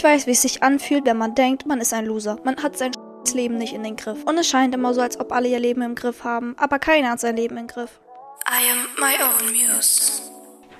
Ich 0.00 0.04
weiß, 0.04 0.26
wie 0.26 0.30
es 0.30 0.40
sich 0.40 0.62
anfühlt, 0.62 1.04
wenn 1.04 1.18
man 1.18 1.34
denkt, 1.34 1.66
man 1.66 1.78
ist 1.78 1.92
ein 1.92 2.06
Loser. 2.06 2.38
Man 2.42 2.56
hat 2.62 2.78
sein 2.78 2.92
Leben 3.34 3.58
nicht 3.58 3.74
in 3.74 3.82
den 3.82 3.96
Griff. 3.96 4.24
Und 4.24 4.38
es 4.38 4.48
scheint 4.48 4.74
immer 4.74 4.94
so, 4.94 5.02
als 5.02 5.20
ob 5.20 5.30
alle 5.30 5.48
ihr 5.48 5.58
Leben 5.58 5.82
im 5.82 5.94
Griff 5.94 6.24
haben, 6.24 6.54
aber 6.56 6.78
keiner 6.78 7.10
hat 7.10 7.20
sein 7.20 7.36
Leben 7.36 7.58
im 7.58 7.66
Griff. 7.66 8.00
I 8.48 8.70
am 8.72 8.78
my 8.98 9.12
own 9.22 9.52
muse. 9.52 10.22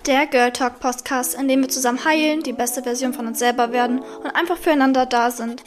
Der 0.06 0.26
Girl 0.26 0.50
Talk 0.50 0.80
Podcast, 0.80 1.34
in 1.34 1.48
dem 1.48 1.60
wir 1.60 1.68
zusammen 1.68 2.02
heilen, 2.02 2.42
die 2.42 2.54
beste 2.54 2.82
Version 2.82 3.12
von 3.12 3.26
uns 3.26 3.40
selber 3.40 3.72
werden 3.72 3.98
und 3.98 4.30
einfach 4.30 4.56
füreinander 4.56 5.04
da 5.04 5.30
sind. 5.30 5.64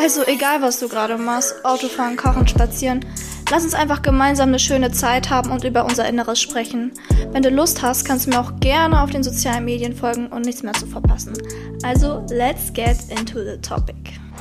Also 0.00 0.24
egal, 0.26 0.62
was 0.62 0.80
du 0.80 0.88
gerade 0.88 1.18
machst, 1.18 1.66
Autofahren, 1.66 2.16
Kochen, 2.16 2.48
Spazieren, 2.48 3.04
lass 3.50 3.64
uns 3.64 3.74
einfach 3.74 4.02
gemeinsam 4.02 4.48
eine 4.48 4.58
schöne 4.58 4.90
Zeit 4.90 5.30
haben 5.30 5.50
und 5.50 5.64
über 5.64 5.84
unser 5.84 6.08
Inneres 6.08 6.40
sprechen. 6.40 6.92
Wenn 7.30 7.42
du 7.42 7.50
Lust 7.50 7.82
hast, 7.82 8.04
kannst 8.04 8.26
du 8.26 8.30
mir 8.30 8.40
auch 8.40 8.58
gerne 8.60 9.02
auf 9.02 9.10
den 9.10 9.22
sozialen 9.22 9.64
Medien 9.64 9.94
folgen 9.94 10.28
und 10.28 10.44
nichts 10.44 10.62
mehr 10.62 10.72
zu 10.72 10.86
verpassen. 10.86 11.34
Also, 11.82 12.24
let's 12.30 12.72
get 12.72 12.96
into 13.10 13.38
the 13.44 13.58
topic. 13.60 13.96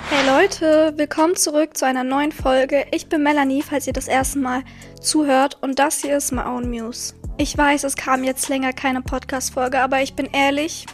Hey 0.09 0.27
Leute, 0.27 0.93
willkommen 0.97 1.35
zurück 1.35 1.77
zu 1.77 1.85
einer 1.85 2.03
neuen 2.03 2.31
Folge. 2.31 2.85
Ich 2.91 3.07
bin 3.07 3.23
Melanie, 3.23 3.61
falls 3.61 3.87
ihr 3.87 3.93
das 3.93 4.07
erste 4.07 4.39
Mal 4.39 4.63
zuhört 5.01 5.57
und 5.61 5.79
das 5.79 6.01
hier 6.01 6.17
ist 6.17 6.31
My 6.31 6.41
Own 6.41 6.69
Muse. 6.69 7.13
Ich 7.37 7.57
weiß, 7.57 7.83
es 7.83 7.95
kam 7.95 8.23
jetzt 8.23 8.49
länger 8.49 8.71
keine 8.73 9.01
Podcast-Folge, 9.01 9.79
aber 9.79 10.01
ich 10.01 10.15
bin 10.15 10.29
ehrlich, 10.31 10.85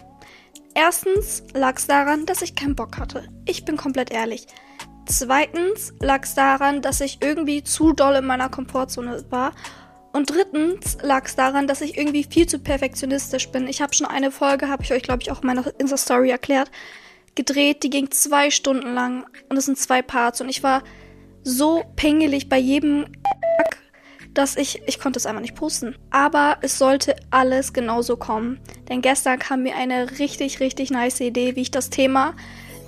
Erstens 0.74 1.42
lag 1.52 1.76
es 1.76 1.86
daran, 1.86 2.24
dass 2.24 2.40
ich 2.40 2.54
keinen 2.54 2.74
Bock 2.74 2.98
hatte. 2.98 3.24
Ich 3.44 3.66
bin 3.66 3.76
komplett 3.76 4.10
ehrlich. 4.10 4.46
Zweitens 5.06 5.92
lag 6.00 6.22
es 6.22 6.34
daran, 6.34 6.82
dass 6.82 7.00
ich 7.00 7.18
irgendwie 7.20 7.62
zu 7.62 7.92
doll 7.92 8.16
in 8.16 8.26
meiner 8.26 8.48
Komfortzone 8.48 9.24
war. 9.30 9.52
Und 10.12 10.30
drittens 10.30 10.98
lag 11.02 11.24
es 11.24 11.36
daran, 11.36 11.66
dass 11.66 11.80
ich 11.80 11.96
irgendwie 11.96 12.24
viel 12.24 12.46
zu 12.46 12.58
perfektionistisch 12.58 13.50
bin. 13.50 13.66
Ich 13.66 13.80
habe 13.80 13.94
schon 13.94 14.06
eine 14.06 14.30
Folge, 14.30 14.68
habe 14.68 14.82
ich 14.82 14.92
euch, 14.92 15.02
glaube 15.02 15.22
ich, 15.22 15.30
auch 15.30 15.40
in 15.40 15.46
meiner 15.46 15.64
Insta-Story 15.78 16.30
erklärt, 16.30 16.70
gedreht. 17.34 17.82
Die 17.82 17.90
ging 17.90 18.10
zwei 18.10 18.50
Stunden 18.50 18.92
lang 18.92 19.26
und 19.48 19.56
es 19.56 19.64
sind 19.64 19.78
zwei 19.78 20.02
Parts. 20.02 20.40
Und 20.40 20.48
ich 20.48 20.62
war 20.62 20.82
so 21.42 21.82
pingelig 21.96 22.48
bei 22.48 22.58
jedem 22.58 23.06
dass 24.34 24.56
ich, 24.56 24.82
ich 24.86 24.98
konnte 24.98 25.18
es 25.18 25.26
einfach 25.26 25.40
nicht 25.40 25.54
posten. 25.54 25.96
Aber 26.10 26.58
es 26.62 26.78
sollte 26.78 27.16
alles 27.30 27.72
genauso 27.72 28.16
kommen. 28.16 28.60
Denn 28.88 29.02
gestern 29.02 29.38
kam 29.38 29.62
mir 29.62 29.76
eine 29.76 30.18
richtig, 30.18 30.60
richtig 30.60 30.90
nice 30.90 31.20
Idee, 31.20 31.56
wie 31.56 31.62
ich 31.62 31.70
das 31.70 31.90
Thema, 31.90 32.34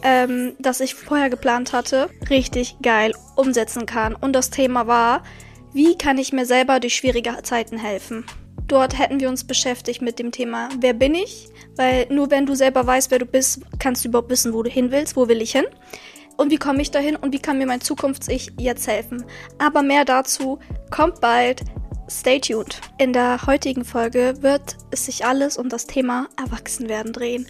ähm, 0.04 0.52
das 0.60 0.80
ich 0.80 0.94
vorher 0.94 1.30
geplant 1.30 1.72
hatte, 1.72 2.08
richtig 2.30 2.76
geil 2.82 3.12
umsetzen 3.34 3.86
kann. 3.86 4.14
Und 4.14 4.34
das 4.34 4.50
Thema 4.50 4.86
war, 4.86 5.24
wie 5.72 5.98
kann 5.98 6.18
ich 6.18 6.32
mir 6.32 6.46
selber 6.46 6.78
durch 6.78 6.94
schwierige 6.94 7.42
Zeiten 7.42 7.78
helfen? 7.78 8.24
Dort 8.68 8.98
hätten 8.98 9.20
wir 9.20 9.28
uns 9.28 9.44
beschäftigt 9.44 10.00
mit 10.00 10.18
dem 10.18 10.30
Thema, 10.30 10.68
wer 10.78 10.94
bin 10.94 11.14
ich? 11.14 11.48
Weil 11.76 12.06
nur 12.10 12.30
wenn 12.30 12.46
du 12.46 12.54
selber 12.54 12.86
weißt, 12.86 13.10
wer 13.10 13.18
du 13.18 13.26
bist, 13.26 13.60
kannst 13.78 14.04
du 14.04 14.08
überhaupt 14.08 14.30
wissen, 14.30 14.54
wo 14.54 14.62
du 14.62 14.70
hin 14.70 14.90
willst, 14.90 15.16
wo 15.16 15.28
will 15.28 15.42
ich 15.42 15.52
hin 15.52 15.64
und 16.36 16.50
wie 16.50 16.56
komme 16.56 16.82
ich 16.82 16.90
dahin 16.90 17.16
und 17.16 17.32
wie 17.32 17.38
kann 17.38 17.58
mir 17.58 17.66
mein 17.66 17.80
Zukunfts-Ich 17.80 18.52
jetzt 18.58 18.86
helfen. 18.86 19.24
Aber 19.58 19.82
mehr 19.82 20.04
dazu 20.04 20.58
kommt 20.90 21.20
bald. 21.20 21.62
Stay 22.08 22.38
tuned. 22.38 22.80
In 22.98 23.12
der 23.12 23.46
heutigen 23.46 23.84
Folge 23.84 24.34
wird 24.40 24.76
es 24.90 25.06
sich 25.06 25.24
alles 25.24 25.56
um 25.56 25.68
das 25.68 25.86
Thema 25.86 26.28
Erwachsenwerden 26.36 27.12
drehen. 27.12 27.46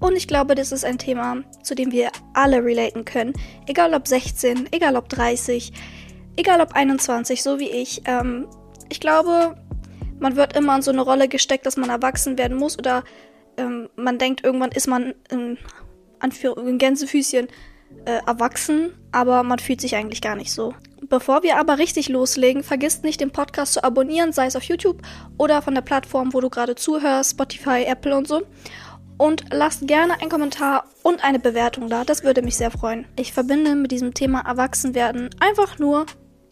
Und 0.00 0.16
ich 0.16 0.28
glaube, 0.28 0.54
das 0.54 0.72
ist 0.72 0.84
ein 0.84 0.98
Thema, 0.98 1.42
zu 1.62 1.74
dem 1.74 1.90
wir 1.90 2.10
alle 2.34 2.64
relaten 2.64 3.04
können. 3.04 3.32
Egal 3.66 3.94
ob 3.94 4.06
16, 4.06 4.68
egal 4.70 4.96
ob 4.96 5.08
30, 5.08 5.72
egal 6.36 6.60
ob 6.60 6.72
21, 6.72 7.42
so 7.42 7.58
wie 7.58 7.70
ich. 7.70 8.02
Ähm, 8.04 8.46
ich 8.88 9.00
glaube, 9.00 9.56
man 10.20 10.36
wird 10.36 10.56
immer 10.56 10.76
in 10.76 10.82
so 10.82 10.90
eine 10.90 11.02
Rolle 11.02 11.28
gesteckt, 11.28 11.66
dass 11.66 11.76
man 11.76 11.90
erwachsen 11.90 12.38
werden 12.38 12.56
muss 12.56 12.78
oder 12.78 13.04
ähm, 13.56 13.88
man 13.96 14.18
denkt, 14.18 14.44
irgendwann 14.44 14.70
ist 14.70 14.86
man 14.86 15.14
in 15.30 15.58
Anführung, 16.20 16.66
in 16.68 16.78
Gänsefüßchen 16.78 17.48
äh, 18.04 18.20
erwachsen, 18.26 18.92
aber 19.12 19.42
man 19.42 19.58
fühlt 19.58 19.80
sich 19.80 19.96
eigentlich 19.96 20.20
gar 20.20 20.36
nicht 20.36 20.52
so. 20.52 20.74
Bevor 21.08 21.42
wir 21.42 21.56
aber 21.56 21.78
richtig 21.78 22.08
loslegen, 22.08 22.62
vergisst 22.62 23.04
nicht, 23.04 23.20
den 23.20 23.30
Podcast 23.30 23.74
zu 23.74 23.84
abonnieren, 23.84 24.32
sei 24.32 24.46
es 24.46 24.56
auf 24.56 24.64
YouTube 24.64 25.00
oder 25.38 25.62
von 25.62 25.74
der 25.74 25.82
Plattform, 25.82 26.34
wo 26.34 26.40
du 26.40 26.50
gerade 26.50 26.74
zuhörst, 26.74 27.32
Spotify, 27.32 27.84
Apple 27.86 28.16
und 28.16 28.26
so. 28.26 28.42
Und 29.18 29.46
lasst 29.50 29.86
gerne 29.86 30.20
einen 30.20 30.30
Kommentar 30.30 30.84
und 31.02 31.24
eine 31.24 31.40
Bewertung 31.40 31.88
da, 31.88 32.04
das 32.04 32.22
würde 32.22 32.40
mich 32.40 32.56
sehr 32.56 32.70
freuen. 32.70 33.04
Ich 33.16 33.32
verbinde 33.32 33.74
mit 33.74 33.90
diesem 33.90 34.14
Thema 34.14 34.40
Erwachsenwerden 34.40 35.30
einfach 35.40 35.78
nur 35.78 36.06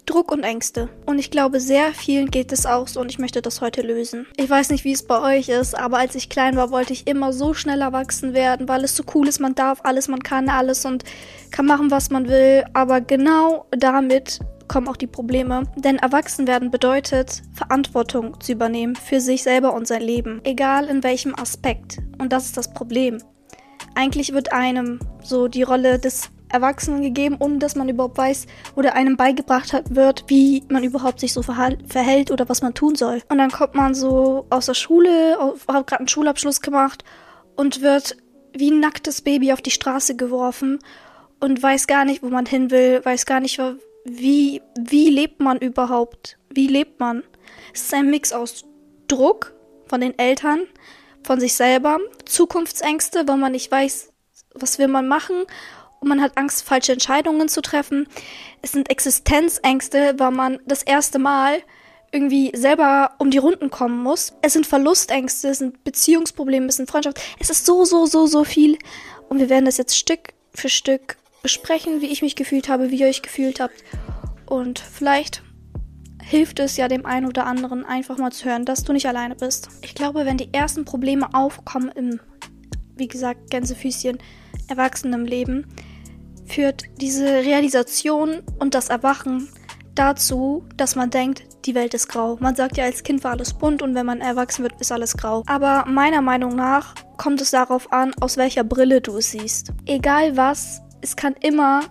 Druck 0.06 0.30
und 0.30 0.44
Ängste. 0.44 0.88
Und 1.04 1.18
ich 1.18 1.30
glaube, 1.30 1.60
sehr 1.60 1.92
vielen 1.92 2.30
geht 2.30 2.52
es 2.52 2.64
auch 2.64 2.86
so 2.88 3.00
und 3.00 3.10
ich 3.10 3.18
möchte 3.18 3.42
das 3.42 3.60
heute 3.60 3.82
lösen. 3.82 4.26
Ich 4.36 4.48
weiß 4.48 4.70
nicht, 4.70 4.84
wie 4.84 4.92
es 4.92 5.04
bei 5.04 5.20
euch 5.36 5.48
ist, 5.48 5.76
aber 5.76 5.98
als 5.98 6.14
ich 6.14 6.28
klein 6.28 6.56
war, 6.56 6.70
wollte 6.70 6.92
ich 6.92 7.06
immer 7.06 7.32
so 7.32 7.54
schnell 7.54 7.80
erwachsen 7.80 8.32
werden, 8.32 8.68
weil 8.68 8.84
es 8.84 8.96
so 8.96 9.02
cool 9.14 9.26
ist, 9.28 9.40
man 9.40 9.54
darf 9.54 9.80
alles, 9.82 10.08
man 10.08 10.22
kann 10.22 10.48
alles 10.48 10.84
und 10.84 11.04
kann 11.50 11.66
machen, 11.66 11.90
was 11.90 12.10
man 12.10 12.28
will. 12.28 12.64
Aber 12.72 13.00
genau 13.00 13.66
damit 13.70 14.38
kommen 14.68 14.88
auch 14.88 14.96
die 14.96 15.06
Probleme. 15.06 15.64
Denn 15.76 15.96
erwachsen 15.96 16.46
werden 16.46 16.70
bedeutet, 16.70 17.42
Verantwortung 17.52 18.40
zu 18.40 18.52
übernehmen 18.52 18.96
für 18.96 19.20
sich 19.20 19.42
selber 19.42 19.74
und 19.74 19.86
sein 19.86 20.02
Leben. 20.02 20.40
Egal 20.44 20.86
in 20.86 21.02
welchem 21.02 21.34
Aspekt. 21.38 21.98
Und 22.18 22.32
das 22.32 22.46
ist 22.46 22.56
das 22.56 22.72
Problem. 22.72 23.18
Eigentlich 23.94 24.32
wird 24.32 24.52
einem 24.52 25.00
so 25.22 25.48
die 25.48 25.62
Rolle 25.62 25.98
des 25.98 26.30
Erwachsenen 26.48 27.02
gegeben, 27.02 27.36
ohne 27.40 27.58
dass 27.58 27.74
man 27.74 27.88
überhaupt 27.88 28.18
weiß 28.18 28.46
oder 28.76 28.94
einem 28.94 29.16
beigebracht 29.16 29.74
wird, 29.90 30.24
wie 30.28 30.62
man 30.68 30.84
überhaupt 30.84 31.20
sich 31.20 31.32
so 31.32 31.42
verhält 31.42 32.30
oder 32.30 32.48
was 32.48 32.62
man 32.62 32.74
tun 32.74 32.94
soll. 32.94 33.22
Und 33.28 33.38
dann 33.38 33.50
kommt 33.50 33.74
man 33.74 33.94
so 33.94 34.46
aus 34.50 34.66
der 34.66 34.74
Schule, 34.74 35.36
hat 35.68 35.86
gerade 35.86 36.00
einen 36.00 36.08
Schulabschluss 36.08 36.60
gemacht 36.60 37.04
und 37.56 37.82
wird 37.82 38.16
wie 38.52 38.70
ein 38.70 38.80
nacktes 38.80 39.22
Baby 39.22 39.52
auf 39.52 39.60
die 39.60 39.70
Straße 39.70 40.16
geworfen 40.16 40.78
und 41.40 41.62
weiß 41.62 41.86
gar 41.86 42.04
nicht, 42.04 42.22
wo 42.22 42.28
man 42.28 42.46
hin 42.46 42.70
will, 42.70 43.04
weiß 43.04 43.26
gar 43.26 43.40
nicht, 43.40 43.58
wie, 44.06 44.62
wie 44.78 45.10
lebt 45.10 45.40
man 45.40 45.58
überhaupt? 45.58 46.38
Wie 46.48 46.68
lebt 46.68 47.00
man? 47.00 47.24
Es 47.74 47.82
ist 47.82 47.94
ein 47.94 48.08
Mix 48.08 48.32
aus 48.32 48.64
Druck 49.08 49.54
von 49.86 50.00
den 50.00 50.18
Eltern, 50.18 50.60
von 51.24 51.40
sich 51.40 51.54
selber, 51.54 51.98
Zukunftsängste, 52.24 53.26
weil 53.26 53.36
man 53.36 53.52
nicht 53.52 53.70
weiß, 53.70 54.12
was 54.54 54.78
will 54.78 54.88
man 54.88 55.08
machen 55.08 55.44
und 56.00 56.08
man 56.08 56.22
hat 56.22 56.36
Angst, 56.36 56.62
falsche 56.62 56.92
Entscheidungen 56.92 57.48
zu 57.48 57.62
treffen. 57.62 58.06
Es 58.62 58.72
sind 58.72 58.90
Existenzängste, 58.90 60.14
weil 60.18 60.30
man 60.30 60.60
das 60.66 60.82
erste 60.82 61.18
Mal 61.18 61.62
irgendwie 62.12 62.52
selber 62.54 63.12
um 63.18 63.30
die 63.30 63.38
Runden 63.38 63.70
kommen 63.70 64.02
muss. 64.02 64.32
Es 64.40 64.52
sind 64.52 64.66
Verlustängste, 64.66 65.48
es 65.48 65.58
sind 65.58 65.82
Beziehungsprobleme, 65.82 66.66
es 66.66 66.76
sind 66.76 66.88
Freundschaft. 66.88 67.20
Es 67.40 67.50
ist 67.50 67.66
so, 67.66 67.84
so, 67.84 68.06
so, 68.06 68.26
so 68.26 68.44
viel. 68.44 68.78
Und 69.28 69.40
wir 69.40 69.48
werden 69.48 69.64
das 69.64 69.78
jetzt 69.78 69.96
Stück 69.96 70.32
für 70.54 70.68
Stück 70.68 71.16
besprechen, 71.46 72.00
wie 72.00 72.06
ich 72.06 72.22
mich 72.22 72.34
gefühlt 72.34 72.68
habe, 72.68 72.90
wie 72.90 72.98
ihr 72.98 73.06
euch 73.06 73.22
gefühlt 73.22 73.60
habt. 73.60 73.84
Und 74.46 74.80
vielleicht 74.80 75.44
hilft 76.20 76.58
es 76.58 76.76
ja 76.76 76.88
dem 76.88 77.06
einen 77.06 77.24
oder 77.24 77.46
anderen 77.46 77.84
einfach 77.84 78.18
mal 78.18 78.32
zu 78.32 78.46
hören, 78.46 78.64
dass 78.64 78.82
du 78.82 78.92
nicht 78.92 79.06
alleine 79.06 79.36
bist. 79.36 79.68
Ich 79.80 79.94
glaube, 79.94 80.26
wenn 80.26 80.38
die 80.38 80.52
ersten 80.52 80.84
Probleme 80.84 81.32
aufkommen 81.34 81.92
im, 81.94 82.18
wie 82.96 83.06
gesagt, 83.06 83.48
Gänsefüßchen, 83.48 84.18
Erwachsenenleben, 84.66 85.68
führt 86.46 86.82
diese 87.00 87.24
Realisation 87.24 88.42
und 88.58 88.74
das 88.74 88.88
Erwachen 88.88 89.48
dazu, 89.94 90.64
dass 90.76 90.96
man 90.96 91.10
denkt, 91.10 91.44
die 91.64 91.76
Welt 91.76 91.94
ist 91.94 92.08
grau. 92.08 92.38
Man 92.40 92.56
sagt 92.56 92.76
ja, 92.76 92.86
als 92.86 93.04
Kind 93.04 93.22
war 93.22 93.30
alles 93.30 93.54
bunt 93.54 93.82
und 93.82 93.94
wenn 93.94 94.06
man 94.06 94.20
erwachsen 94.20 94.64
wird, 94.64 94.80
ist 94.80 94.90
alles 94.90 95.16
grau. 95.16 95.44
Aber 95.46 95.84
meiner 95.86 96.22
Meinung 96.22 96.56
nach 96.56 96.96
kommt 97.18 97.40
es 97.40 97.52
darauf 97.52 97.92
an, 97.92 98.12
aus 98.20 98.36
welcher 98.36 98.64
Brille 98.64 99.00
du 99.00 99.18
es 99.18 99.30
siehst. 99.30 99.72
Egal 99.84 100.36
was, 100.36 100.82
es 101.06 101.14
kann 101.14 101.36
immer 101.40 101.82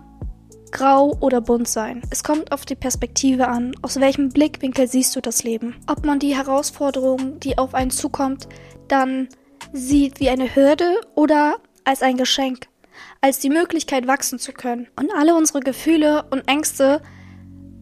grau 0.72 1.16
oder 1.20 1.40
bunt 1.40 1.68
sein. 1.68 2.02
Es 2.10 2.22
kommt 2.22 2.52
auf 2.52 2.66
die 2.66 2.74
Perspektive 2.74 3.48
an, 3.48 3.72
aus 3.80 3.98
welchem 3.98 4.28
Blickwinkel 4.28 4.88
siehst 4.88 5.16
du 5.16 5.22
das 5.22 5.42
Leben. 5.42 5.74
Ob 5.86 6.04
man 6.04 6.18
die 6.18 6.36
Herausforderung, 6.36 7.40
die 7.40 7.56
auf 7.56 7.74
einen 7.74 7.90
zukommt, 7.90 8.46
dann 8.88 9.28
sieht 9.72 10.20
wie 10.20 10.28
eine 10.28 10.54
Hürde 10.54 11.00
oder 11.14 11.56
als 11.84 12.02
ein 12.02 12.18
Geschenk 12.18 12.68
als 13.20 13.38
die 13.38 13.50
Möglichkeit 13.50 14.06
wachsen 14.06 14.38
zu 14.38 14.52
können. 14.52 14.88
Und 14.96 15.10
alle 15.16 15.34
unsere 15.34 15.60
Gefühle 15.60 16.24
und 16.30 16.48
Ängste 16.48 17.02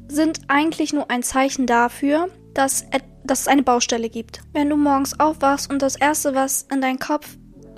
sind 0.09 0.41
eigentlich 0.49 0.93
nur 0.93 1.11
ein 1.11 1.23
Zeichen 1.23 1.67
dafür, 1.67 2.29
dass, 2.55 2.87
dass 3.25 3.41
es 3.41 3.49
eine 3.49 3.63
Baustelle 3.63 4.09
gibt. 4.09 4.43
Wenn 4.53 4.71
du 4.71 4.77
morgens 4.77 5.19
aufwachst 5.19 5.71
und 5.71 5.83
das 5.83 5.97
Erste, 5.97 6.35
was 6.35 6.67
in 6.73 6.81
deinen 6.81 6.99
Kopf 6.99 7.37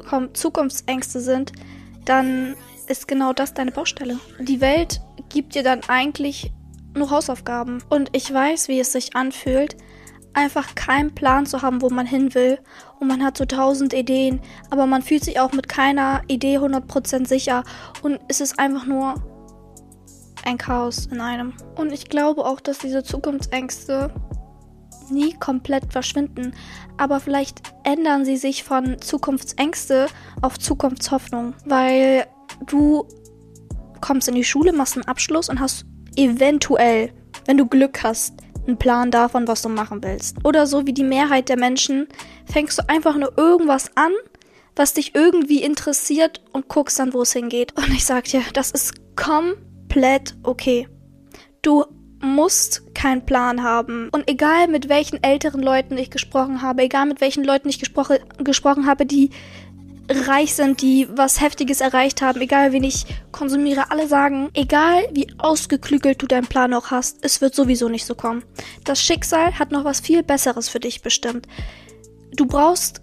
kommt, 0.09 0.37
Zukunftsängste 0.37 1.21
sind, 1.21 1.53
dann 2.05 2.55
ist 2.89 3.09
genau 3.09 3.33
das 3.33 3.55
deine 3.55 3.71
Baustelle. 3.71 4.19
Die 4.39 4.61
Welt 4.61 5.01
gibt 5.29 5.55
dir 5.55 5.63
dann 5.63 5.81
eigentlich 5.89 6.53
nur 6.95 7.11
Hausaufgaben. 7.11 7.83
Und 7.89 8.11
ich 8.13 8.33
weiß, 8.33 8.69
wie 8.69 8.81
es 8.81 8.93
sich 8.93 9.15
anfühlt, 9.15 9.77
einfach 10.35 10.75
keinen 10.75 11.15
Plan 11.15 11.47
zu 11.47 11.63
haben, 11.63 11.83
wo 11.83 11.91
man 11.91 12.07
hin 12.07 12.35
will. 12.35 12.59
Und 13.01 13.09
man 13.09 13.25
hat 13.25 13.37
so 13.37 13.45
tausend 13.45 13.93
Ideen, 13.93 14.41
aber 14.71 14.87
man 14.87 15.03
fühlt 15.03 15.25
sich 15.25 15.41
auch 15.41 15.53
mit 15.53 15.69
keiner 15.69 16.23
Idee 16.29 16.59
100% 16.59 17.27
sicher. 17.27 17.65
Und 18.03 18.21
es 18.29 18.41
ist 18.41 18.59
einfach 18.59 18.87
nur 18.87 19.15
ein 20.45 20.59
Chaos 20.59 21.07
in 21.07 21.21
einem. 21.21 21.55
Und 21.77 21.93
ich 21.93 22.09
glaube 22.09 22.45
auch, 22.45 22.61
dass 22.61 22.79
diese 22.79 23.03
Zukunftsängste 23.03 24.13
nie 25.11 25.35
komplett 25.35 25.93
verschwinden. 25.93 26.55
Aber 26.97 27.21
vielleicht 27.21 27.61
ändern 27.85 28.25
sie 28.25 28.37
sich 28.37 28.65
von 28.65 29.01
Zukunftsängste 29.01 30.07
auf 30.43 30.59
Zukunftshoffnung. 30.59 31.55
Weil 31.65 32.27
du 32.65 33.07
kommst 34.01 34.29
in 34.29 34.35
die 34.35 34.45
Schule, 34.45 34.73
machst 34.73 34.97
einen 34.97 35.09
Abschluss 35.09 35.49
und 35.49 35.61
hast 35.61 35.85
eventuell, 36.17 37.13
wenn 37.47 37.59
du 37.59 37.67
Glück 37.67 38.03
hast, 38.03 38.35
einen 38.67 38.79
Plan 38.79 39.11
davon, 39.11 39.47
was 39.47 39.63
du 39.63 39.69
machen 39.69 40.03
willst. 40.03 40.45
Oder 40.45 40.67
so 40.67 40.87
wie 40.87 40.93
die 40.93 41.05
Mehrheit 41.05 41.49
der 41.49 41.59
Menschen, 41.59 42.09
fängst 42.51 42.79
du 42.79 42.89
einfach 42.89 43.17
nur 43.17 43.37
irgendwas 43.37 43.91
an, 43.97 44.13
was 44.75 44.95
dich 44.95 45.15
irgendwie 45.15 45.63
interessiert 45.63 46.43
und 46.53 46.69
guckst 46.69 46.99
dann, 46.99 47.15
wo 47.15 47.23
es 47.23 47.33
hingeht. 47.33 47.77
Und 47.77 47.89
ich 47.91 48.05
sag 48.05 48.25
dir, 48.25 48.43
das 48.53 48.71
ist 48.71 48.95
komplett 49.17 50.35
okay. 50.43 50.89
Du 51.63 51.85
musst 52.21 52.95
keinen 52.95 53.25
Plan 53.25 53.63
haben. 53.63 54.09
Und 54.11 54.29
egal 54.29 54.69
mit 54.69 54.89
welchen 54.89 55.23
älteren 55.23 55.63
Leuten 55.63 55.97
ich 55.97 56.11
gesprochen 56.11 56.63
habe, 56.63 56.83
egal 56.83 57.07
mit 57.07 57.21
welchen 57.21 57.45
Leuten 57.45 57.69
ich 57.69 57.79
gesprochen, 57.79 58.19
gesprochen 58.39 58.87
habe, 58.87 59.07
die 59.07 59.31
reich 60.09 60.55
sind, 60.55 60.83
die 60.83 61.09
was 61.11 61.41
Heftiges 61.41 61.81
erreicht 61.81 62.23
haben, 62.23 62.41
egal 62.41 62.73
wen 62.73 62.85
ich 62.85 63.07
konsumiere, 63.33 63.91
alle 63.91 64.07
sagen, 64.07 64.51
egal 64.55 65.09
wie 65.13 65.29
ausgeklügelt 65.39 66.23
du 66.23 66.27
deinen 66.27 66.47
Plan 66.47 66.71
noch 66.71 66.91
hast, 66.91 67.19
es 67.23 67.41
wird 67.41 67.55
sowieso 67.55 67.89
nicht 67.89 68.07
so 68.07 68.15
kommen. 68.15 68.45
Das 68.85 69.03
Schicksal 69.03 69.59
hat 69.59 69.73
noch 69.73 69.85
was 69.85 70.01
viel 70.01 70.23
Besseres 70.23 70.69
für 70.69 70.81
dich 70.81 71.03
bestimmt. 71.03 71.47
Du 72.35 72.47
brauchst, 72.47 73.03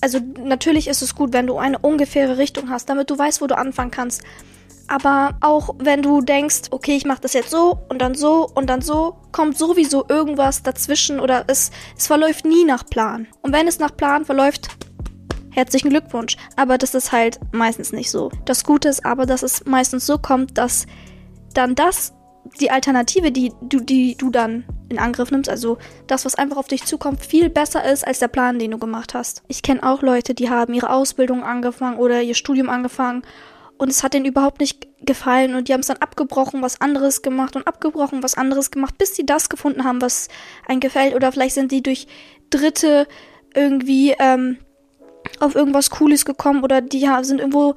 also 0.00 0.18
natürlich 0.42 0.88
ist 0.88 1.02
es 1.02 1.14
gut, 1.14 1.32
wenn 1.32 1.46
du 1.46 1.58
eine 1.58 1.78
ungefähre 1.78 2.38
Richtung 2.38 2.70
hast, 2.70 2.88
damit 2.88 3.10
du 3.10 3.18
weißt, 3.18 3.40
wo 3.40 3.46
du 3.46 3.56
anfangen 3.56 3.90
kannst. 3.90 4.22
Aber 4.88 5.36
auch 5.40 5.76
wenn 5.78 6.02
du 6.02 6.20
denkst, 6.20 6.62
okay, 6.72 6.96
ich 6.96 7.04
mache 7.04 7.20
das 7.20 7.32
jetzt 7.32 7.50
so 7.50 7.78
und 7.88 8.00
dann 8.00 8.16
so 8.16 8.50
und 8.52 8.68
dann 8.68 8.82
so, 8.82 9.18
kommt 9.30 9.56
sowieso 9.56 10.04
irgendwas 10.08 10.64
dazwischen 10.64 11.20
oder 11.20 11.44
es, 11.46 11.70
es 11.96 12.08
verläuft 12.08 12.44
nie 12.44 12.64
nach 12.64 12.84
Plan. 12.84 13.28
Und 13.40 13.52
wenn 13.52 13.68
es 13.68 13.78
nach 13.78 13.96
Plan 13.96 14.24
verläuft, 14.24 14.68
herzlichen 15.50 15.90
Glückwunsch. 15.90 16.36
Aber 16.56 16.78
das 16.78 16.94
ist 16.94 17.12
halt 17.12 17.40
meistens 17.52 17.92
nicht 17.92 18.10
so. 18.10 18.30
Das 18.44 18.64
Gute 18.64 18.88
ist 18.88 19.04
aber, 19.04 19.26
dass 19.26 19.42
es 19.42 19.64
meistens 19.66 20.06
so 20.06 20.18
kommt, 20.18 20.58
dass 20.58 20.86
dann 21.54 21.74
das, 21.74 22.14
die 22.60 22.70
Alternative, 22.70 23.32
die 23.32 23.52
du, 23.62 23.80
die 23.80 24.16
du 24.16 24.30
dann 24.30 24.64
in 24.88 24.98
Angriff 24.98 25.30
nimmst, 25.30 25.48
also 25.48 25.78
das, 26.06 26.24
was 26.24 26.34
einfach 26.34 26.56
auf 26.56 26.68
dich 26.68 26.84
zukommt, 26.84 27.24
viel 27.24 27.48
besser 27.48 27.84
ist 27.84 28.06
als 28.06 28.18
der 28.18 28.28
Plan, 28.28 28.58
den 28.58 28.72
du 28.72 28.78
gemacht 28.78 29.14
hast. 29.14 29.42
Ich 29.48 29.62
kenne 29.62 29.82
auch 29.82 30.02
Leute, 30.02 30.34
die 30.34 30.50
haben 30.50 30.74
ihre 30.74 30.90
Ausbildung 30.90 31.44
angefangen 31.44 31.98
oder 31.98 32.22
ihr 32.22 32.34
Studium 32.34 32.68
angefangen 32.68 33.22
und 33.80 33.88
es 33.88 34.02
hat 34.02 34.14
denen 34.14 34.26
überhaupt 34.26 34.60
nicht 34.60 34.88
gefallen 35.00 35.54
und 35.54 35.68
die 35.68 35.72
haben 35.72 35.80
es 35.80 35.86
dann 35.86 35.96
abgebrochen, 35.96 36.60
was 36.60 36.80
anderes 36.80 37.22
gemacht 37.22 37.56
und 37.56 37.66
abgebrochen, 37.66 38.22
was 38.22 38.34
anderes 38.34 38.70
gemacht, 38.70 38.98
bis 38.98 39.16
sie 39.16 39.24
das 39.24 39.48
gefunden 39.48 39.84
haben, 39.84 40.02
was 40.02 40.28
einem 40.66 40.80
gefällt 40.80 41.14
oder 41.14 41.32
vielleicht 41.32 41.54
sind 41.54 41.72
die 41.72 41.82
durch 41.82 42.06
Dritte 42.50 43.06
irgendwie 43.54 44.14
ähm, 44.18 44.58
auf 45.38 45.54
irgendwas 45.54 45.90
Cooles 45.90 46.24
gekommen 46.24 46.64
oder 46.64 46.80
die 46.80 47.06
sind 47.22 47.40
irgendwo 47.40 47.74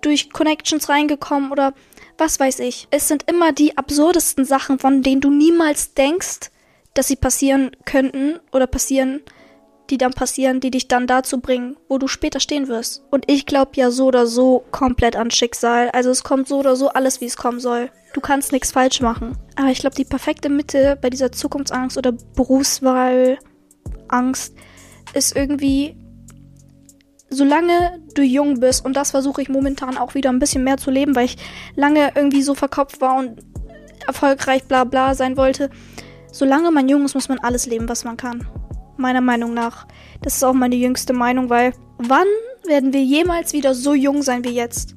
durch 0.00 0.30
Connections 0.30 0.88
reingekommen 0.88 1.52
oder 1.52 1.74
was 2.18 2.40
weiß 2.40 2.60
ich. 2.60 2.88
Es 2.90 3.08
sind 3.08 3.30
immer 3.30 3.52
die 3.52 3.76
absurdesten 3.76 4.44
Sachen, 4.44 4.78
von 4.78 5.02
denen 5.02 5.20
du 5.20 5.30
niemals 5.30 5.94
denkst, 5.94 6.50
dass 6.94 7.08
sie 7.08 7.16
passieren 7.16 7.72
könnten 7.84 8.38
oder 8.52 8.66
passieren, 8.66 9.20
die 9.90 9.98
dann 9.98 10.12
passieren, 10.12 10.60
die 10.60 10.70
dich 10.70 10.88
dann 10.88 11.06
dazu 11.06 11.40
bringen, 11.40 11.76
wo 11.88 11.98
du 11.98 12.08
später 12.08 12.40
stehen 12.40 12.68
wirst. 12.68 13.04
Und 13.10 13.30
ich 13.30 13.46
glaube 13.46 13.72
ja 13.74 13.90
so 13.90 14.06
oder 14.06 14.26
so 14.26 14.64
komplett 14.70 15.16
an 15.16 15.30
Schicksal. 15.30 15.90
Also 15.90 16.10
es 16.10 16.24
kommt 16.24 16.48
so 16.48 16.58
oder 16.58 16.76
so 16.76 16.88
alles, 16.88 17.20
wie 17.20 17.26
es 17.26 17.36
kommen 17.36 17.60
soll. 17.60 17.90
Du 18.14 18.20
kannst 18.20 18.52
nichts 18.52 18.72
falsch 18.72 19.00
machen. 19.00 19.38
Aber 19.56 19.68
ich 19.68 19.78
glaube, 19.78 19.94
die 19.94 20.04
perfekte 20.04 20.48
Mitte 20.48 20.98
bei 21.00 21.10
dieser 21.10 21.30
Zukunftsangst 21.30 21.98
oder 21.98 22.12
Berufswahlangst 22.12 24.54
ist 25.14 25.36
irgendwie 25.36 25.96
solange 27.30 28.00
du 28.14 28.22
jung 28.22 28.60
bist, 28.60 28.84
und 28.84 28.96
das 28.96 29.10
versuche 29.10 29.42
ich 29.42 29.48
momentan 29.48 29.96
auch 29.98 30.14
wieder 30.14 30.30
ein 30.30 30.38
bisschen 30.38 30.64
mehr 30.64 30.76
zu 30.76 30.90
leben, 30.90 31.16
weil 31.16 31.26
ich 31.26 31.36
lange 31.74 32.12
irgendwie 32.14 32.42
so 32.42 32.54
verkopft 32.54 33.00
war 33.00 33.18
und 33.18 33.38
erfolgreich 34.06 34.64
bla 34.64 34.84
bla 34.84 35.14
sein 35.14 35.36
wollte, 35.36 35.70
solange 36.32 36.70
man 36.70 36.88
jung 36.88 37.04
ist, 37.04 37.14
muss 37.14 37.28
man 37.28 37.38
alles 37.38 37.66
leben, 37.66 37.88
was 37.88 38.04
man 38.04 38.16
kann. 38.16 38.46
Meiner 38.96 39.20
Meinung 39.20 39.52
nach. 39.52 39.86
Das 40.22 40.36
ist 40.36 40.44
auch 40.44 40.54
meine 40.54 40.76
jüngste 40.76 41.12
Meinung, 41.12 41.50
weil 41.50 41.72
wann 41.98 42.26
werden 42.66 42.92
wir 42.92 43.02
jemals 43.02 43.52
wieder 43.52 43.74
so 43.74 43.94
jung 43.94 44.22
sein 44.22 44.44
wie 44.44 44.50
jetzt? 44.50 44.94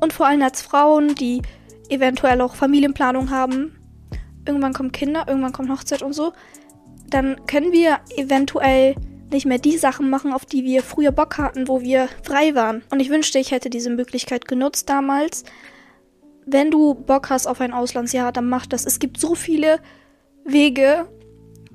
Und 0.00 0.12
vor 0.12 0.26
allem 0.26 0.42
als 0.42 0.60
Frauen, 0.60 1.14
die 1.14 1.42
eventuell 1.88 2.40
auch 2.40 2.54
Familienplanung 2.54 3.30
haben, 3.30 3.78
irgendwann 4.46 4.72
kommen 4.72 4.92
Kinder, 4.92 5.24
irgendwann 5.26 5.52
kommt 5.52 5.70
Hochzeit 5.70 6.02
und 6.02 6.12
so, 6.12 6.32
dann 7.08 7.36
können 7.46 7.72
wir 7.72 7.98
eventuell 8.16 8.96
nicht 9.30 9.46
mehr 9.46 9.58
die 9.58 9.76
Sachen 9.76 10.10
machen, 10.10 10.32
auf 10.32 10.44
die 10.44 10.64
wir 10.64 10.82
früher 10.82 11.12
Bock 11.12 11.38
hatten, 11.38 11.68
wo 11.68 11.80
wir 11.80 12.08
frei 12.22 12.54
waren. 12.54 12.82
Und 12.90 13.00
ich 13.00 13.10
wünschte, 13.10 13.38
ich 13.38 13.50
hätte 13.50 13.70
diese 13.70 13.90
Möglichkeit 13.90 14.46
genutzt 14.46 14.88
damals. 14.88 15.44
Wenn 16.46 16.70
du 16.70 16.94
Bock 16.94 17.30
hast 17.30 17.46
auf 17.46 17.60
ein 17.60 17.72
Auslandsjahr, 17.72 18.32
dann 18.32 18.48
mach 18.48 18.66
das. 18.66 18.86
Es 18.86 18.98
gibt 18.98 19.18
so 19.18 19.34
viele 19.34 19.80
Wege, 20.44 21.08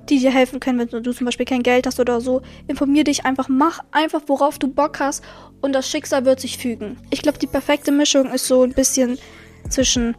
die 0.08 0.18
dir 0.18 0.32
helfen 0.32 0.60
können, 0.60 0.78
wenn 0.78 1.02
du 1.02 1.12
zum 1.12 1.24
Beispiel 1.26 1.46
kein 1.46 1.62
Geld 1.62 1.86
hast 1.86 2.00
oder 2.00 2.20
so. 2.20 2.42
Informier 2.66 3.04
dich 3.04 3.24
einfach, 3.24 3.48
mach 3.48 3.80
einfach, 3.92 4.22
worauf 4.26 4.58
du 4.58 4.68
Bock 4.68 4.98
hast 4.98 5.22
und 5.60 5.72
das 5.72 5.88
Schicksal 5.88 6.24
wird 6.24 6.40
sich 6.40 6.58
fügen. 6.58 6.96
Ich 7.10 7.22
glaube, 7.22 7.38
die 7.38 7.46
perfekte 7.46 7.92
Mischung 7.92 8.26
ist 8.32 8.46
so 8.46 8.62
ein 8.62 8.72
bisschen 8.72 9.18
zwischen 9.68 10.16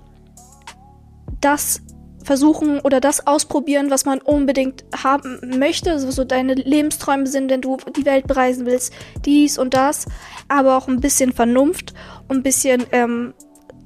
das 1.42 1.82
versuchen 2.24 2.80
oder 2.80 3.00
das 3.00 3.28
ausprobieren, 3.28 3.90
was 3.90 4.06
man 4.06 4.20
unbedingt 4.20 4.84
haben 5.04 5.40
möchte, 5.58 5.92
also 5.92 6.12
so 6.12 6.24
deine 6.24 6.54
Lebensträume 6.54 7.28
sind, 7.28 7.50
wenn 7.50 7.62
du 7.62 7.78
die 7.96 8.06
Welt 8.06 8.28
bereisen 8.28 8.66
willst, 8.66 8.94
dies 9.26 9.58
und 9.58 9.74
das, 9.74 10.06
aber 10.48 10.78
auch 10.78 10.88
ein 10.88 11.00
bisschen 11.00 11.34
Vernunft 11.34 11.94
und 12.28 12.38
ein 12.38 12.44
bisschen 12.44 12.86
ähm, 12.92 13.34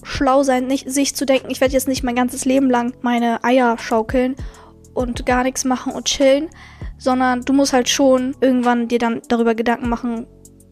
schlau 0.04 0.44
sein, 0.44 0.68
nicht 0.68 0.90
sich 0.90 1.16
zu 1.16 1.26
denken, 1.26 1.50
ich 1.50 1.62
werde 1.62 1.74
jetzt 1.74 1.88
nicht 1.88 2.04
mein 2.04 2.16
ganzes 2.16 2.46
Leben 2.46 2.70
lang 2.70 2.94
meine 3.02 3.44
Eier 3.44 3.78
schaukeln 3.78 4.36
und 4.94 5.26
gar 5.26 5.44
nichts 5.44 5.66
machen 5.66 5.94
und 5.94 6.06
chillen, 6.06 6.50
sondern 6.98 7.42
du 7.42 7.54
musst 7.54 7.74
halt 7.74 7.90
schon 7.90 8.36
irgendwann 8.42 8.88
dir 8.88 9.00
dann 9.00 9.22
darüber 9.28 9.56
Gedanken 9.56 9.90
machen, 9.90 10.28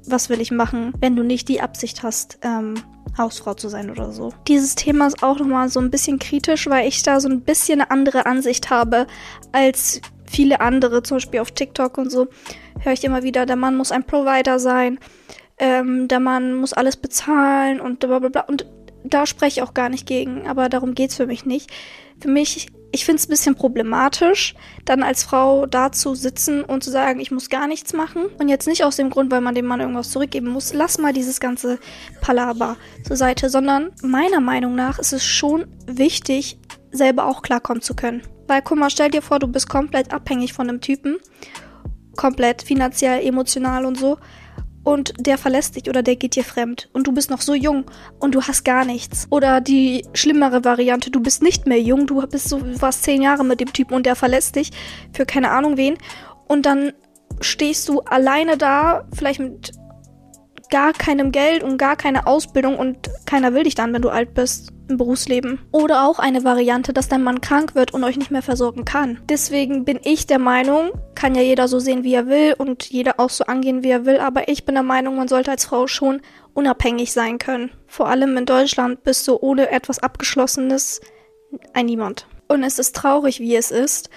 was 0.08 0.30
will 0.30 0.42
ich 0.42 0.52
machen, 0.52 0.94
wenn 1.00 1.16
du 1.16 1.24
nicht 1.24 1.48
die 1.48 1.62
Absicht 1.62 2.04
hast, 2.04 2.40
ähm, 2.42 2.76
Hausfrau 3.18 3.54
zu 3.54 3.70
sein 3.70 3.90
oder 3.90 4.12
so. 4.12 4.34
Dieses 4.48 4.76
Thema 4.76 5.08
ist 5.08 5.24
auch 5.24 5.40
nochmal 5.40 5.70
so 5.70 5.80
ein 5.80 5.92
bisschen 5.92 6.20
kritisch, 6.20 6.68
weil 6.68 6.88
ich 6.88 7.04
da 7.04 7.20
so 7.20 7.30
ein 7.30 7.42
bisschen 7.42 7.82
eine 7.82 7.92
andere 7.92 8.26
Ansicht 8.26 8.70
habe 8.70 9.08
als 9.52 10.02
viele 10.26 10.60
andere, 10.60 11.04
zum 11.04 11.18
Beispiel 11.18 11.40
auf 11.40 11.52
TikTok 11.52 11.98
und 11.98 12.12
so, 12.12 12.28
höre 12.80 12.94
ich 12.94 13.04
immer 13.04 13.24
wieder, 13.24 13.46
der 13.46 13.56
Mann 13.56 13.78
muss 13.78 13.92
ein 13.92 14.06
Provider 14.06 14.60
sein, 14.60 15.00
ähm, 15.58 16.08
der 16.08 16.20
Mann 16.20 16.56
muss 16.56 16.74
alles 16.74 16.98
bezahlen 16.98 17.80
und 17.80 18.00
bla 18.00 18.20
bla 18.20 18.30
bla. 18.30 18.42
Und 18.42 18.66
da 19.04 19.26
spreche 19.26 19.60
ich 19.60 19.64
auch 19.64 19.74
gar 19.74 19.90
nicht 19.90 20.08
gegen, 20.08 20.48
aber 20.48 20.68
darum 20.68 20.96
geht's 20.96 21.16
für 21.16 21.28
mich 21.28 21.46
nicht. 21.46 21.72
Für 22.20 22.30
mich 22.30 22.68
ich 22.96 23.04
finde 23.04 23.20
es 23.20 23.28
ein 23.28 23.30
bisschen 23.30 23.56
problematisch, 23.56 24.56
dann 24.86 25.04
als 25.04 25.24
Frau 25.24 25.66
da 25.66 25.92
zu 25.92 26.16
sitzen 26.16 26.64
und 26.64 26.82
zu 26.82 26.92
sagen, 26.92 27.20
ich 27.20 27.30
muss 27.30 27.50
gar 27.50 27.68
nichts 27.68 27.92
machen. 27.92 28.28
Und 28.40 28.48
jetzt 28.48 28.68
nicht 28.68 28.86
aus 28.86 28.96
dem 28.96 29.10
Grund, 29.10 29.32
weil 29.32 29.42
man 29.42 29.54
dem 29.54 29.66
Mann 29.66 29.82
irgendwas 29.82 30.12
zurückgeben 30.12 30.48
muss. 30.48 30.74
Lass 30.74 30.98
mal 30.98 31.12
dieses 31.12 31.42
ganze 31.42 31.78
Palaber 32.22 32.78
zur 33.04 33.18
Seite, 33.18 33.50
sondern 33.50 33.92
meiner 34.02 34.40
Meinung 34.40 34.76
nach 34.76 34.98
ist 34.98 35.12
es 35.12 35.26
schon 35.26 35.68
wichtig, 35.86 36.58
selber 36.92 37.26
auch 37.26 37.42
klarkommen 37.42 37.82
zu 37.82 37.96
können. 37.96 38.24
Weil, 38.48 38.62
guck 38.62 38.78
mal, 38.78 38.90
stell 38.90 39.12
dir 39.12 39.22
vor, 39.22 39.40
du 39.40 39.48
bist 39.48 39.68
komplett 39.68 40.14
abhängig 40.14 40.54
von 40.54 40.70
einem 40.70 40.80
Typen. 40.80 41.18
Komplett 42.16 42.62
finanziell, 42.62 43.28
emotional 43.28 43.86
und 43.86 43.98
so 43.98 44.18
und 44.86 45.14
der 45.20 45.38
verlässt 45.38 45.76
dich 45.76 45.90
oder 45.90 46.04
der 46.04 46.16
geht 46.16 46.36
dir 46.36 46.46
fremd 46.46 46.90
und 46.94 47.08
du 47.08 47.12
bist 47.12 47.30
noch 47.30 47.42
so 47.42 47.54
jung 47.54 47.86
und 48.20 48.36
du 48.36 48.42
hast 48.44 48.64
gar 48.64 48.86
nichts. 48.86 49.28
Oder 49.32 49.60
die 49.60 50.06
schlimmere 50.14 50.64
Variante, 50.64 51.12
du 51.12 51.20
bist 51.20 51.42
nicht 51.44 51.66
mehr 51.66 51.82
jung, 51.82 52.08
du 52.08 52.26
bist 52.28 52.48
so, 52.48 52.62
warst 52.80 53.04
zehn 53.04 53.22
Jahre 53.22 53.44
mit 53.44 53.60
dem 53.60 53.74
Typen 53.74 53.96
und 53.96 54.06
der 54.06 54.16
verlässt 54.16 54.56
dich 54.56 54.72
für 55.12 55.26
keine 55.26 55.52
Ahnung 55.52 55.76
wen 55.76 55.98
und 56.48 56.66
dann 56.66 56.94
stehst 57.42 57.90
du 57.90 58.02
alleine 58.02 58.58
da, 58.58 59.06
vielleicht 59.14 59.40
mit 59.40 59.72
gar 60.70 60.94
keinem 60.94 61.32
Geld 61.32 61.64
und 61.64 61.78
gar 61.78 61.96
keine 61.96 62.28
Ausbildung 62.28 62.78
und 62.78 63.10
keiner 63.26 63.54
will 63.54 63.64
dich 63.64 63.76
dann, 63.76 63.94
wenn 63.94 64.02
du 64.02 64.10
alt 64.10 64.34
bist 64.34 64.72
im 64.88 64.98
Berufsleben. 64.98 65.60
Oder 65.72 66.08
auch 66.08 66.20
eine 66.20 66.44
Variante, 66.44 66.94
dass 66.94 67.08
dein 67.08 67.24
Mann 67.24 67.42
krank 67.42 67.76
wird 67.76 67.94
und 67.94 68.04
euch 68.04 68.18
nicht 68.18 68.32
mehr 68.32 68.42
versorgen 68.42 68.86
kann. 68.86 69.20
Deswegen 69.30 69.86
bin 69.86 70.00
ich 70.04 70.28
der 70.28 70.40
Meinung, 70.40 70.92
kann 71.16 71.36
ja 71.36 71.42
jeder 71.42 71.68
so 71.68 71.80
sehen, 71.80 72.04
wie 72.04 72.14
er 72.14 72.28
will 72.28 72.56
und 72.58 72.86
jeder 72.86 73.20
auch 73.20 73.30
so 73.30 73.46
angehen, 73.46 73.84
wie 73.84 73.90
er 73.90 74.06
will, 74.06 74.20
aber 74.20 74.48
ich 74.48 74.66
bin 74.66 74.76
der 74.76 74.84
Meinung, 74.84 75.16
man 75.16 75.28
sollte 75.28 75.52
als 75.52 75.66
Frau 75.66 75.88
schon 75.88 76.22
unabhängig 76.54 77.12
sein 77.12 77.40
können. 77.40 77.72
Vor 77.88 78.08
allem 78.08 78.38
in 78.38 78.46
Deutschland 78.46 79.04
bist 79.04 79.28
du 79.28 79.38
ohne 79.38 79.72
etwas 79.72 80.00
Abgeschlossenes 80.00 81.02
ein 81.74 81.86
Niemand. 81.86 82.28
Und 82.48 82.64
es 82.64 82.80
ist 82.80 82.96
traurig, 82.96 83.40
wie 83.40 83.56
es 83.56 83.72
ist, 83.72 84.10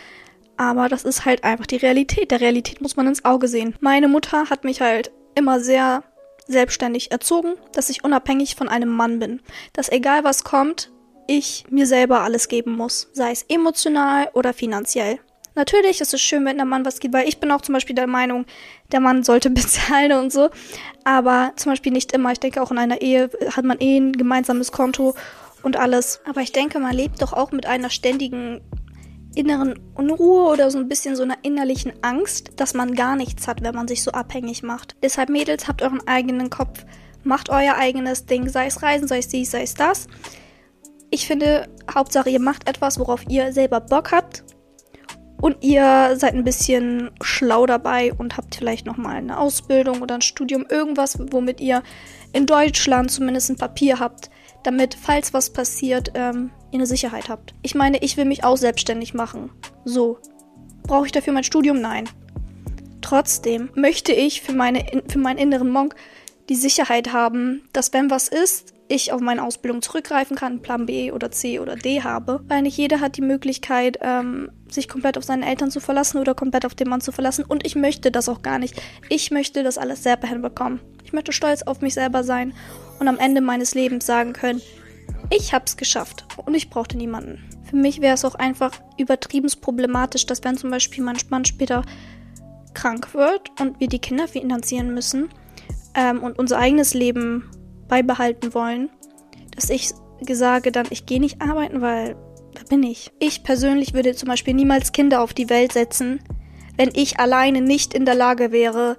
aber 0.57 0.89
das 0.89 1.05
ist 1.05 1.25
halt 1.25 1.45
einfach 1.45 1.67
die 1.67 1.77
Realität. 1.77 2.31
Der 2.31 2.41
Realität 2.41 2.81
muss 2.81 2.97
man 2.97 3.07
ins 3.07 3.25
Auge 3.25 3.49
sehen. 3.49 3.77
Meine 3.81 4.09
Mutter 4.09 4.51
hat 4.51 4.65
mich 4.65 4.81
halt 4.81 5.13
immer 5.35 5.61
sehr 5.61 6.03
selbstständig 6.49 7.13
erzogen, 7.13 7.55
dass 7.73 7.91
ich 7.91 8.05
unabhängig 8.05 8.57
von 8.57 8.69
einem 8.69 8.89
Mann 8.89 9.19
bin. 9.19 9.41
Dass 9.75 9.91
egal 9.91 10.25
was 10.25 10.45
kommt, 10.45 10.91
ich 11.27 11.65
mir 11.71 11.87
selber 11.87 12.23
alles 12.23 12.49
geben 12.49 12.73
muss, 12.73 13.09
sei 13.13 13.31
es 13.31 13.45
emotional 13.49 14.31
oder 14.33 14.53
finanziell. 14.53 15.21
Natürlich 15.55 16.01
ist 16.01 16.15
es 16.15 16.23
schön, 16.23 16.45
wenn 16.45 16.57
der 16.57 16.67
Mann 16.67 16.85
was 16.85 17.01
gibt, 17.01 17.15
weil 17.15 17.29
ich 17.29 17.41
bin 17.41 17.51
auch 17.51 17.61
zum 17.61 17.73
Beispiel 17.73 17.97
der 17.97 18.07
Meinung, 18.07 18.47
der 18.93 19.01
Mann 19.01 19.25
sollte 19.25 19.51
bezahlen 19.51 20.13
und 20.13 20.33
so. 20.33 20.51
Aber 21.05 21.53
zum 21.57 21.73
Beispiel 21.73 21.93
nicht 21.93 22.13
immer. 22.13 22.33
Ich 22.33 22.41
denke, 22.41 22.63
auch 22.63 22.71
in 22.71 22.79
einer 22.79 23.01
Ehe 23.03 23.31
hat 23.55 23.65
man 23.65 23.81
eh 23.81 23.99
ein 23.99 24.13
gemeinsames 24.13 24.73
Konto 24.73 25.15
und 25.63 25.77
alles. 25.77 26.21
Aber 26.29 26.41
ich 26.41 26.53
denke, 26.53 26.79
man 26.79 26.95
lebt 26.95 27.21
doch 27.21 27.33
auch 27.33 27.51
mit 27.51 27.67
einer 27.67 27.91
ständigen 27.91 28.61
inneren 29.39 29.79
Unruhe 29.95 30.51
oder 30.51 30.71
so 30.71 30.79
ein 30.79 30.89
bisschen 30.89 31.15
so 31.15 31.23
einer 31.23 31.39
innerlichen 31.43 31.93
Angst, 32.03 32.53
dass 32.57 32.75
man 32.75 32.95
gar 32.95 33.15
nichts 33.15 33.47
hat, 33.47 33.63
wenn 33.63 33.75
man 33.75 33.87
sich 33.87 34.03
so 34.03 34.11
abhängig 34.11 34.63
macht. 34.63 34.97
Deshalb, 35.03 35.29
Mädels, 35.29 35.69
habt 35.69 35.83
euren 35.83 36.07
eigenen 36.07 36.51
Kopf. 36.51 36.85
Macht 37.23 37.49
euer 37.51 37.77
eigenes 37.77 38.27
Ding, 38.27 38.49
sei 38.49 38.67
es 38.67 38.83
Reisen, 38.83 39.07
sei 39.07 39.19
es 39.19 39.29
dies, 39.29 39.51
sei 39.51 39.63
es 39.63 39.75
das. 39.75 40.09
Ich 41.11 41.27
finde, 41.27 41.69
Hauptsache, 41.93 42.31
ihr 42.31 42.41
macht 42.41 42.69
etwas, 42.69 42.99
worauf 42.99 43.29
ihr 43.29 43.53
selber 43.53 43.81
Bock 43.81 44.13
habt. 44.13 44.45
Und 45.41 45.57
ihr 45.61 46.17
seid 46.17 46.35
ein 46.35 46.43
bisschen 46.43 47.11
schlau 47.21 47.65
dabei 47.65 48.13
und 48.13 48.37
habt 48.37 48.57
vielleicht 48.57 48.87
nochmal 48.87 49.17
eine 49.17 49.39
Ausbildung 49.39 50.03
oder 50.03 50.17
ein 50.17 50.23
Studium, 50.23 50.67
irgendwas, 50.69 51.17
womit 51.31 51.61
ihr 51.61 51.85
in 52.33 52.47
Deutschland 52.47 53.13
zumindest 53.13 53.51
ein 53.51 53.57
Papier 53.57 54.01
habt, 54.01 54.31
damit, 54.63 54.95
falls 54.95 55.33
was 55.35 55.51
passiert, 55.51 56.13
ähm, 56.15 56.51
ihr 56.71 56.79
eine 56.79 56.87
Sicherheit 56.87 57.29
habt. 57.29 57.55
Ich 57.63 57.75
meine, 57.75 57.99
ich 58.03 58.17
will 58.17 58.25
mich 58.25 58.45
auch 58.45 58.57
selbstständig 58.57 59.15
machen. 59.15 59.51
So. 59.85 60.19
Brauche 60.83 61.07
ich 61.07 61.13
dafür 61.13 61.33
mein 61.33 61.45
Studium? 61.45 61.81
Nein. 61.81 62.09
Trotzdem 63.01 63.71
möchte 63.75 64.13
ich 64.13 64.43
für, 64.43 64.53
meine, 64.53 64.85
für 65.09 65.19
meinen 65.19 65.39
inneren 65.39 65.71
Monk 65.71 65.95
die 66.49 66.55
Sicherheit 66.55 67.13
haben, 67.13 67.69
dass 67.73 67.93
wenn 67.93 68.11
was 68.11 68.29
ist, 68.29 68.75
ich 68.89 69.13
auf 69.13 69.21
meine 69.21 69.45
Ausbildung 69.45 69.83
zurückgreifen 69.83 70.35
kann, 70.35 70.63
Plan 70.63 70.87
B 70.87 71.13
oder 71.13 71.31
C 71.31 71.61
oder 71.61 71.77
D 71.77 72.03
habe. 72.03 72.41
Weil 72.49 72.63
nicht 72.63 72.77
jeder 72.77 73.01
hat 73.01 73.17
die 73.17 73.23
Möglichkeit, 73.23 73.99
ähm, 74.01 74.51
sich 74.71 74.89
komplett 74.89 75.19
auf 75.19 75.25
seine 75.25 75.47
Eltern 75.47 75.71
zu 75.71 75.81
verlassen 75.81 76.19
oder 76.19 76.35
komplett 76.35 76.65
auf 76.65 76.75
den 76.75 76.89
Mann 76.89 77.03
zu 77.03 77.13
verlassen. 77.13 77.45
Und 77.47 77.67
ich 77.67 77.77
möchte 77.77 78.11
das 78.11 78.29
auch 78.29 78.43
gar 78.43 78.59
nicht. 78.59 78.81
Ich 79.11 79.31
möchte 79.31 79.63
das 79.63 79.79
alles 79.79 80.03
selber 80.03 80.27
hinbekommen. 80.27 80.81
Ich 81.05 81.13
möchte 81.13 81.33
stolz 81.33 81.63
auf 81.63 81.81
mich 81.81 81.95
selber 81.95 82.25
sein 82.25 82.55
und 82.99 83.09
am 83.09 83.19
Ende 83.19 83.41
meines 83.41 83.75
Lebens 83.75 84.07
sagen 84.07 84.33
können, 84.33 84.61
ich 85.31 85.53
hab's 85.53 85.77
geschafft 85.77 86.25
und 86.45 86.55
ich 86.55 86.71
brauchte 86.71 86.97
niemanden. 86.97 87.39
Für 87.69 87.77
mich 87.77 88.01
wäre 88.01 88.15
es 88.15 88.25
auch 88.25 88.35
einfach 88.35 88.73
übertrieben 88.97 89.51
problematisch, 89.61 90.27
dass 90.27 90.43
wenn 90.45 90.57
zum 90.57 90.71
Beispiel 90.71 91.05
mein 91.05 91.17
Mann 91.29 91.45
später 91.45 91.83
krank 92.75 93.15
wird 93.15 93.51
und 93.61 93.79
wir 93.81 93.89
die 93.89 93.99
Kinder 93.99 94.29
finanzieren 94.29 94.95
müssen 94.95 95.29
ähm, 95.95 96.23
und 96.23 96.39
unser 96.39 96.59
eigenes 96.59 96.95
Leben 96.95 97.51
beibehalten 97.89 98.55
wollen, 98.55 98.89
dass 99.55 99.71
ich 99.71 99.91
sage 100.31 100.73
dann, 100.73 100.87
ich 100.91 101.07
gehe 101.07 101.21
nicht 101.21 101.43
arbeiten, 101.43 101.81
weil 101.81 102.17
da 102.55 102.63
bin 102.69 102.83
ich. 102.83 103.13
Ich 103.19 103.43
persönlich 103.43 103.95
würde 103.95 104.15
zum 104.15 104.29
Beispiel 104.29 104.55
niemals 104.55 104.93
Kinder 104.93 105.23
auf 105.23 105.35
die 105.35 105.51
Welt 105.51 105.73
setzen, 105.73 106.21
wenn 106.77 106.91
ich 106.95 107.19
alleine 107.19 107.61
nicht 107.61 107.95
in 107.95 108.05
der 108.05 108.15
Lage 108.15 108.53
wäre, 108.53 108.97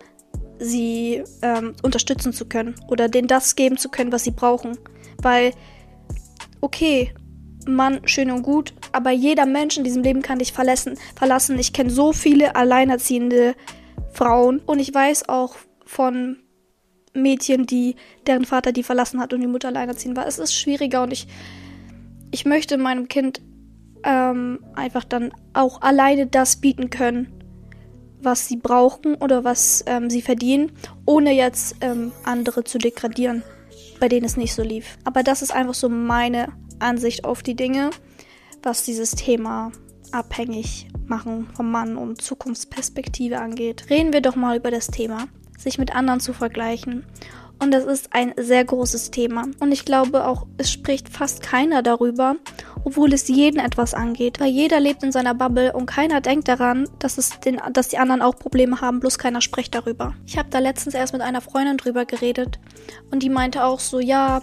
sie 0.60 1.24
ähm, 1.42 1.74
unterstützen 1.82 2.34
zu 2.34 2.46
können 2.46 2.76
oder 2.88 3.08
denen 3.08 3.28
das 3.28 3.56
geben 3.56 3.78
zu 3.78 3.90
können, 3.90 4.12
was 4.12 4.24
sie 4.24 4.32
brauchen. 4.32 4.78
Weil, 5.22 5.54
okay, 6.62 7.14
Mann, 7.68 8.02
schön 8.06 8.32
und 8.32 8.44
gut, 8.44 8.74
aber 8.92 9.12
jeder 9.12 9.46
Mensch 9.46 9.78
in 9.78 9.84
diesem 9.84 10.04
Leben 10.04 10.22
kann 10.22 10.40
dich 10.40 10.54
verlassen. 10.54 10.98
verlassen. 11.16 11.60
Ich 11.60 11.74
kenne 11.74 11.90
so 11.90 12.14
viele 12.14 12.56
alleinerziehende 12.56 13.56
Frauen 14.12 14.60
und 14.60 14.80
ich 14.80 14.94
weiß 14.94 15.30
auch 15.30 15.56
von 15.86 16.38
Mädchen, 17.14 17.66
die 17.66 17.96
deren 18.28 18.46
Vater 18.46 18.72
die 18.72 18.84
verlassen 18.84 19.20
hat 19.20 19.34
und 19.34 19.42
die 19.42 19.48
Mutter 19.48 19.70
alleinerziehend 19.70 20.18
war. 20.18 20.28
Es 20.28 20.40
ist 20.40 20.54
schwieriger 20.54 21.04
und 21.04 21.14
ich, 21.14 21.28
ich 22.32 22.46
möchte 22.46 22.78
meinem 22.78 23.08
Kind 23.08 23.42
ähm, 24.04 24.60
einfach 24.76 25.04
dann 25.04 25.32
auch 25.54 25.82
alleine 25.82 26.28
das 26.28 26.58
bieten 26.58 26.90
können, 26.90 27.39
was 28.22 28.48
sie 28.48 28.58
brauchen 28.58 29.16
oder 29.16 29.44
was 29.44 29.84
ähm, 29.88 30.10
sie 30.10 30.22
verdienen, 30.22 30.72
ohne 31.06 31.34
jetzt 31.34 31.76
ähm, 31.82 32.12
andere 32.24 32.64
zu 32.64 32.78
degradieren, 32.78 33.44
bei 34.00 34.08
denen 34.08 34.26
es 34.26 34.38
nicht 34.38 34.54
so 34.54 34.64
lief. 34.64 34.98
Aber 35.04 35.24
das 35.24 35.42
ist 35.42 35.52
einfach 35.52 35.74
so 35.74 35.90
meine 35.90 36.50
Ansicht 36.80 37.26
auf 37.26 37.44
die 37.44 37.56
Dinge, 37.56 37.92
was 38.64 38.84
dieses 38.84 39.12
Thema 39.12 39.72
abhängig 40.12 40.88
machen 41.06 41.50
vom 41.56 41.72
Mann 41.72 41.98
und 41.98 42.22
Zukunftsperspektive 42.22 43.40
angeht. 43.40 43.86
Reden 43.90 44.14
wir 44.14 44.22
doch 44.22 44.36
mal 44.36 44.58
über 44.58 44.72
das 44.72 44.88
Thema, 44.88 45.28
sich 45.58 45.78
mit 45.78 45.96
anderen 45.96 46.20
zu 46.20 46.34
vergleichen 46.34 47.06
und 47.62 47.72
das 47.72 47.84
ist 47.84 48.14
ein 48.14 48.34
sehr 48.38 48.64
großes 48.64 49.12
Thema. 49.12 49.46
Und 49.60 49.72
ich 49.74 49.84
glaube 49.84 50.26
auch, 50.26 50.48
es 50.58 50.72
spricht 50.72 51.10
fast 51.10 51.44
keiner 51.44 51.84
darüber, 51.84 52.38
obwohl 52.86 53.14
es 53.14 53.28
jeden 53.28 53.60
etwas 53.60 53.94
angeht. 53.94 54.40
Weil 54.40 54.50
jeder 54.50 54.80
lebt 54.80 55.04
in 55.04 55.12
seiner 55.12 55.36
Bubble 55.36 55.74
und 55.74 55.86
keiner 55.86 56.22
denkt 56.22 56.48
daran, 56.48 56.88
dass, 57.00 57.18
es 57.18 57.40
den, 57.42 57.60
dass 57.74 57.90
die 57.90 57.98
anderen 57.98 58.22
auch 58.22 58.38
Probleme 58.38 58.80
haben, 58.80 59.02
bloß 59.02 59.18
keiner 59.18 59.42
spricht 59.42 59.76
darüber. 59.76 60.16
Ich 60.26 60.38
habe 60.38 60.50
da 60.50 60.60
letztens 60.60 60.96
erst 60.96 61.12
mit 61.12 61.22
einer 61.22 61.42
Freundin 61.42 61.78
drüber 61.78 62.06
geredet 62.06 62.60
und 63.12 63.24
die 63.24 63.30
meinte 63.30 63.66
auch 63.66 63.82
so, 63.82 64.00
ja, 64.00 64.42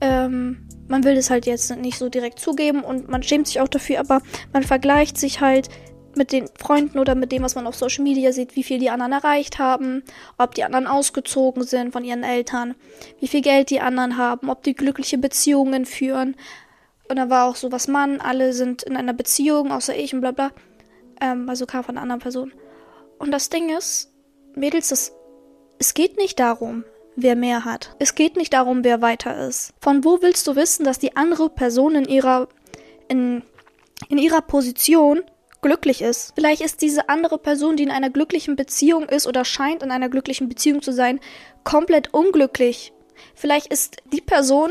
ähm, 0.00 0.66
man 0.88 1.04
will 1.04 1.16
es 1.16 1.30
halt 1.30 1.46
jetzt 1.46 1.74
nicht 1.76 1.98
so 1.98 2.08
direkt 2.08 2.40
zugeben 2.40 2.82
und 2.82 3.08
man 3.08 3.22
schämt 3.22 3.46
sich 3.46 3.60
auch 3.60 3.68
dafür, 3.68 4.00
aber 4.00 4.22
man 4.52 4.64
vergleicht 4.64 5.18
sich 5.18 5.40
halt 5.40 5.68
mit 6.16 6.32
den 6.32 6.48
Freunden 6.58 6.98
oder 6.98 7.14
mit 7.14 7.32
dem, 7.32 7.42
was 7.42 7.54
man 7.54 7.66
auf 7.66 7.76
Social 7.76 8.04
Media 8.04 8.32
sieht, 8.32 8.56
wie 8.56 8.62
viel 8.62 8.78
die 8.78 8.90
anderen 8.90 9.12
erreicht 9.12 9.58
haben, 9.58 10.02
ob 10.38 10.54
die 10.54 10.64
anderen 10.64 10.86
ausgezogen 10.86 11.62
sind 11.62 11.92
von 11.92 12.04
ihren 12.04 12.24
Eltern, 12.24 12.74
wie 13.20 13.28
viel 13.28 13.42
Geld 13.42 13.70
die 13.70 13.80
anderen 13.80 14.16
haben, 14.16 14.50
ob 14.50 14.62
die 14.62 14.74
glückliche 14.74 15.18
Beziehungen 15.18 15.86
führen. 15.86 16.36
Und 17.08 17.16
da 17.16 17.28
war 17.30 17.48
auch 17.48 17.56
so, 17.56 17.72
was 17.72 17.88
Mann, 17.88 18.20
alle 18.20 18.52
sind 18.52 18.82
in 18.82 18.96
einer 18.96 19.12
Beziehung, 19.12 19.72
außer 19.72 19.96
ich 19.96 20.14
und 20.14 20.20
bla 20.20 20.30
bla. 20.30 20.52
Ähm, 21.20 21.48
also 21.48 21.66
kam 21.66 21.84
von 21.84 21.96
einer 21.96 22.02
anderen 22.02 22.20
Person. 22.20 22.52
Und 23.18 23.32
das 23.32 23.50
Ding 23.50 23.76
ist, 23.76 24.12
Mädels, 24.54 24.88
das, 24.88 25.12
es 25.78 25.94
geht 25.94 26.16
nicht 26.16 26.40
darum, 26.40 26.84
wer 27.16 27.36
mehr 27.36 27.64
hat. 27.64 27.94
Es 27.98 28.14
geht 28.14 28.36
nicht 28.36 28.52
darum, 28.52 28.84
wer 28.84 29.02
weiter 29.02 29.46
ist. 29.46 29.74
Von 29.80 30.04
wo 30.04 30.22
willst 30.22 30.46
du 30.46 30.56
wissen, 30.56 30.84
dass 30.84 30.98
die 30.98 31.16
andere 31.16 31.50
Person 31.50 31.94
in 31.94 32.04
ihrer, 32.04 32.48
in, 33.08 33.42
in 34.08 34.18
ihrer 34.18 34.42
Position 34.42 35.22
glücklich 35.62 36.02
ist. 36.02 36.32
Vielleicht 36.34 36.62
ist 36.62 36.82
diese 36.82 37.08
andere 37.08 37.38
Person, 37.38 37.76
die 37.76 37.82
in 37.82 37.90
einer 37.90 38.10
glücklichen 38.10 38.56
Beziehung 38.56 39.08
ist 39.08 39.26
oder 39.26 39.44
scheint 39.44 39.82
in 39.82 39.90
einer 39.90 40.08
glücklichen 40.08 40.48
Beziehung 40.48 40.82
zu 40.82 40.92
sein, 40.92 41.20
komplett 41.64 42.12
unglücklich. 42.14 42.92
Vielleicht 43.34 43.66
ist 43.66 43.98
die 44.12 44.20
Person, 44.20 44.70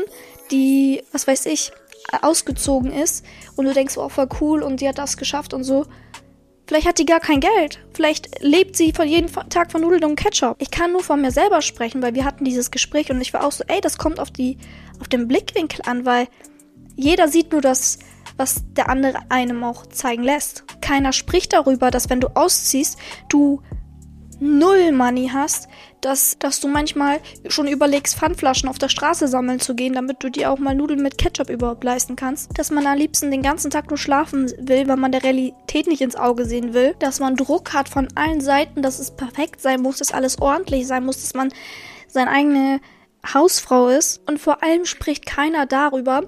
die, 0.50 1.02
was 1.12 1.26
weiß 1.26 1.46
ich, 1.46 1.72
ausgezogen 2.22 2.92
ist 2.92 3.24
und 3.56 3.66
du 3.66 3.72
denkst, 3.72 3.96
oh, 3.96 4.08
voll 4.08 4.28
cool 4.40 4.62
und 4.62 4.80
die 4.80 4.88
hat 4.88 4.98
das 4.98 5.16
geschafft 5.16 5.54
und 5.54 5.64
so. 5.64 5.86
Vielleicht 6.66 6.86
hat 6.86 6.98
die 6.98 7.06
gar 7.06 7.20
kein 7.20 7.40
Geld. 7.40 7.80
Vielleicht 7.94 8.42
lebt 8.42 8.76
sie 8.76 8.92
von 8.92 9.08
jedem 9.08 9.28
Tag 9.48 9.72
von 9.72 9.80
Nudeln 9.80 10.04
und 10.04 10.16
Ketchup. 10.16 10.56
Ich 10.60 10.70
kann 10.70 10.92
nur 10.92 11.02
von 11.02 11.20
mir 11.20 11.32
selber 11.32 11.62
sprechen, 11.62 12.00
weil 12.00 12.14
wir 12.14 12.24
hatten 12.24 12.44
dieses 12.44 12.70
Gespräch 12.70 13.10
und 13.10 13.20
ich 13.20 13.34
war 13.34 13.44
auch 13.44 13.52
so, 13.52 13.64
ey, 13.66 13.80
das 13.80 13.98
kommt 13.98 14.20
auf 14.20 14.30
die, 14.30 14.56
auf 15.00 15.08
den 15.08 15.26
Blickwinkel 15.26 15.80
an, 15.84 16.06
weil 16.06 16.28
jeder 16.94 17.28
sieht 17.28 17.50
nur 17.50 17.60
das, 17.60 17.98
was 18.40 18.64
der 18.72 18.88
andere 18.88 19.18
einem 19.28 19.62
auch 19.62 19.84
zeigen 19.86 20.22
lässt. 20.24 20.64
Keiner 20.80 21.12
spricht 21.12 21.52
darüber, 21.52 21.90
dass 21.90 22.08
wenn 22.08 22.20
du 22.20 22.28
ausziehst, 22.34 22.98
du 23.28 23.60
null 24.40 24.92
Money 24.92 25.30
hast, 25.30 25.68
dass, 26.00 26.38
dass 26.38 26.60
du 26.60 26.68
manchmal 26.68 27.20
schon 27.48 27.68
überlegst, 27.68 28.16
Pfandflaschen 28.16 28.70
auf 28.70 28.78
der 28.78 28.88
Straße 28.88 29.28
sammeln 29.28 29.60
zu 29.60 29.74
gehen, 29.74 29.92
damit 29.92 30.24
du 30.24 30.30
dir 30.30 30.50
auch 30.50 30.58
mal 30.58 30.74
Nudeln 30.74 31.02
mit 31.02 31.18
Ketchup 31.18 31.50
überhaupt 31.50 31.84
leisten 31.84 32.16
kannst. 32.16 32.58
Dass 32.58 32.70
man 32.70 32.86
am 32.86 32.96
liebsten 32.96 33.30
den 33.30 33.42
ganzen 33.42 33.70
Tag 33.70 33.90
nur 33.90 33.98
schlafen 33.98 34.50
will, 34.58 34.88
weil 34.88 34.96
man 34.96 35.12
der 35.12 35.22
Realität 35.22 35.86
nicht 35.86 36.00
ins 36.00 36.16
Auge 36.16 36.46
sehen 36.46 36.72
will. 36.72 36.94
Dass 36.98 37.20
man 37.20 37.36
Druck 37.36 37.74
hat 37.74 37.90
von 37.90 38.08
allen 38.14 38.40
Seiten, 38.40 38.80
dass 38.80 38.98
es 38.98 39.10
perfekt 39.10 39.60
sein 39.60 39.82
muss, 39.82 39.98
dass 39.98 40.12
alles 40.12 40.40
ordentlich 40.40 40.86
sein 40.86 41.04
muss, 41.04 41.20
dass 41.20 41.34
man 41.34 41.52
seine 42.08 42.30
eigene 42.30 42.80
Hausfrau 43.26 43.88
ist. 43.88 44.20
Und 44.28 44.38
vor 44.38 44.62
allem 44.62 44.84
spricht 44.84 45.26
keiner 45.26 45.66
darüber, 45.66 46.22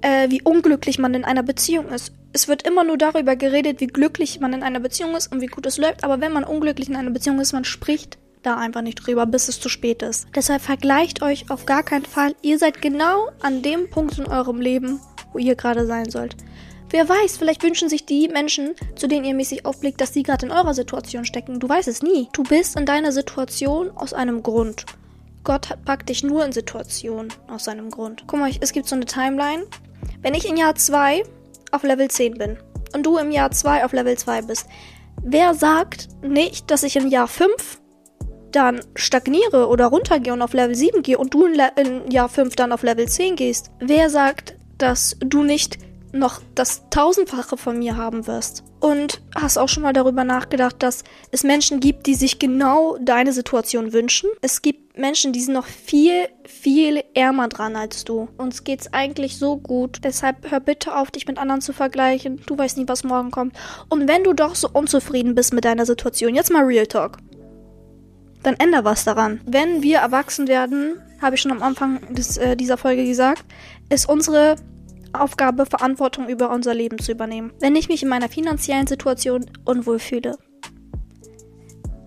äh, 0.00 0.30
wie 0.30 0.42
unglücklich 0.42 0.98
man 0.98 1.14
in 1.14 1.24
einer 1.24 1.42
Beziehung 1.42 1.88
ist. 1.88 2.12
Es 2.32 2.46
wird 2.46 2.66
immer 2.66 2.84
nur 2.84 2.98
darüber 2.98 3.36
geredet, 3.36 3.80
wie 3.80 3.86
glücklich 3.86 4.38
man 4.40 4.52
in 4.52 4.62
einer 4.62 4.80
Beziehung 4.80 5.16
ist 5.16 5.32
und 5.32 5.40
wie 5.40 5.46
gut 5.46 5.66
es 5.66 5.78
läuft, 5.78 6.04
aber 6.04 6.20
wenn 6.20 6.32
man 6.32 6.44
unglücklich 6.44 6.88
in 6.88 6.96
einer 6.96 7.10
Beziehung 7.10 7.40
ist, 7.40 7.52
man 7.52 7.64
spricht 7.64 8.18
da 8.42 8.56
einfach 8.56 8.82
nicht 8.82 9.06
drüber, 9.06 9.26
bis 9.26 9.48
es 9.48 9.60
zu 9.60 9.68
spät 9.68 10.02
ist. 10.02 10.28
Deshalb 10.34 10.62
vergleicht 10.62 11.22
euch 11.22 11.50
auf 11.50 11.66
gar 11.66 11.82
keinen 11.82 12.04
Fall. 12.04 12.34
Ihr 12.42 12.58
seid 12.58 12.80
genau 12.80 13.28
an 13.40 13.62
dem 13.62 13.90
Punkt 13.90 14.18
in 14.18 14.26
eurem 14.26 14.60
Leben, 14.60 15.00
wo 15.32 15.38
ihr 15.38 15.56
gerade 15.56 15.86
sein 15.86 16.10
sollt. 16.10 16.36
Wer 16.90 17.08
weiß, 17.08 17.36
vielleicht 17.36 17.62
wünschen 17.62 17.88
sich 17.88 18.06
die 18.06 18.28
Menschen, 18.28 18.74
zu 18.96 19.08
denen 19.08 19.24
ihr 19.24 19.34
mäßig 19.34 19.66
aufblickt, 19.66 20.00
dass 20.00 20.14
sie 20.14 20.22
gerade 20.22 20.46
in 20.46 20.52
eurer 20.52 20.72
Situation 20.72 21.26
stecken. 21.26 21.60
Du 21.60 21.68
weißt 21.68 21.88
es 21.88 22.02
nie. 22.02 22.28
Du 22.32 22.42
bist 22.42 22.78
in 22.78 22.86
deiner 22.86 23.12
Situation 23.12 23.90
aus 23.90 24.14
einem 24.14 24.42
Grund. 24.42 24.86
Gott 25.48 25.78
packt 25.86 26.10
dich 26.10 26.22
nur 26.22 26.44
in 26.44 26.52
Situationen 26.52 27.32
aus 27.46 27.64
seinem 27.64 27.90
Grund. 27.90 28.24
Guck 28.26 28.38
mal, 28.38 28.50
es 28.60 28.72
gibt 28.72 28.86
so 28.86 28.94
eine 28.94 29.06
Timeline. 29.06 29.64
Wenn 30.20 30.34
ich 30.34 30.46
in 30.46 30.58
Jahr 30.58 30.74
2 30.74 31.22
auf 31.72 31.84
Level 31.84 32.06
10 32.10 32.34
bin 32.34 32.58
und 32.94 33.06
du 33.06 33.16
im 33.16 33.30
Jahr 33.30 33.50
2 33.50 33.86
auf 33.86 33.94
Level 33.94 34.18
2 34.18 34.42
bist, 34.42 34.66
wer 35.22 35.54
sagt 35.54 36.08
nicht, 36.20 36.70
dass 36.70 36.82
ich 36.82 36.96
im 36.96 37.08
Jahr 37.08 37.28
5 37.28 37.80
dann 38.52 38.80
stagniere 38.94 39.68
oder 39.68 39.86
runtergehe 39.86 40.34
und 40.34 40.42
auf 40.42 40.52
Level 40.52 40.74
7 40.74 41.00
gehe 41.00 41.16
und 41.16 41.32
du 41.32 41.46
in 41.46 42.10
Jahr 42.10 42.28
5 42.28 42.54
dann 42.54 42.70
auf 42.70 42.82
Level 42.82 43.08
10 43.08 43.36
gehst? 43.36 43.70
Wer 43.80 44.10
sagt, 44.10 44.54
dass 44.76 45.16
du 45.18 45.44
nicht 45.44 45.78
noch 46.12 46.40
das 46.54 46.88
Tausendfache 46.90 47.56
von 47.56 47.78
mir 47.78 47.96
haben 47.96 48.26
wirst. 48.26 48.64
Und 48.80 49.20
hast 49.34 49.58
auch 49.58 49.68
schon 49.68 49.82
mal 49.82 49.92
darüber 49.92 50.22
nachgedacht, 50.22 50.76
dass 50.82 51.02
es 51.32 51.42
Menschen 51.42 51.80
gibt, 51.80 52.06
die 52.06 52.14
sich 52.14 52.38
genau 52.38 52.96
deine 53.00 53.32
Situation 53.32 53.92
wünschen. 53.92 54.30
Es 54.40 54.62
gibt 54.62 54.96
Menschen, 54.96 55.32
die 55.32 55.40
sind 55.40 55.54
noch 55.54 55.66
viel, 55.66 56.28
viel 56.44 57.02
ärmer 57.14 57.48
dran 57.48 57.74
als 57.74 58.04
du. 58.04 58.28
Uns 58.36 58.64
geht's 58.64 58.92
eigentlich 58.92 59.36
so 59.36 59.56
gut. 59.56 59.98
Deshalb 60.04 60.50
hör 60.50 60.60
bitte 60.60 60.96
auf, 60.96 61.10
dich 61.10 61.26
mit 61.26 61.38
anderen 61.38 61.60
zu 61.60 61.72
vergleichen. 61.72 62.40
Du 62.46 62.56
weißt 62.56 62.78
nie, 62.78 62.88
was 62.88 63.04
morgen 63.04 63.30
kommt. 63.30 63.56
Und 63.88 64.06
wenn 64.06 64.24
du 64.24 64.32
doch 64.32 64.54
so 64.54 64.68
unzufrieden 64.72 65.34
bist 65.34 65.52
mit 65.52 65.64
deiner 65.64 65.86
Situation, 65.86 66.34
jetzt 66.34 66.52
mal 66.52 66.64
Real 66.64 66.86
Talk. 66.86 67.18
Dann 68.44 68.54
änder 68.54 68.84
was 68.84 69.04
daran. 69.04 69.40
Wenn 69.44 69.82
wir 69.82 69.98
erwachsen 69.98 70.46
werden, 70.46 71.00
habe 71.20 71.34
ich 71.34 71.40
schon 71.40 71.52
am 71.52 71.62
Anfang 71.62 72.14
des, 72.14 72.36
äh, 72.36 72.56
dieser 72.56 72.76
Folge 72.76 73.04
gesagt, 73.04 73.44
ist 73.88 74.08
unsere 74.08 74.56
Aufgabe, 75.12 75.66
Verantwortung 75.66 76.28
über 76.28 76.50
unser 76.50 76.74
Leben 76.74 76.98
zu 76.98 77.12
übernehmen. 77.12 77.52
Wenn 77.60 77.76
ich 77.76 77.88
mich 77.88 78.02
in 78.02 78.08
meiner 78.08 78.28
finanziellen 78.28 78.86
Situation 78.86 79.46
unwohl 79.64 79.98
fühle, 79.98 80.36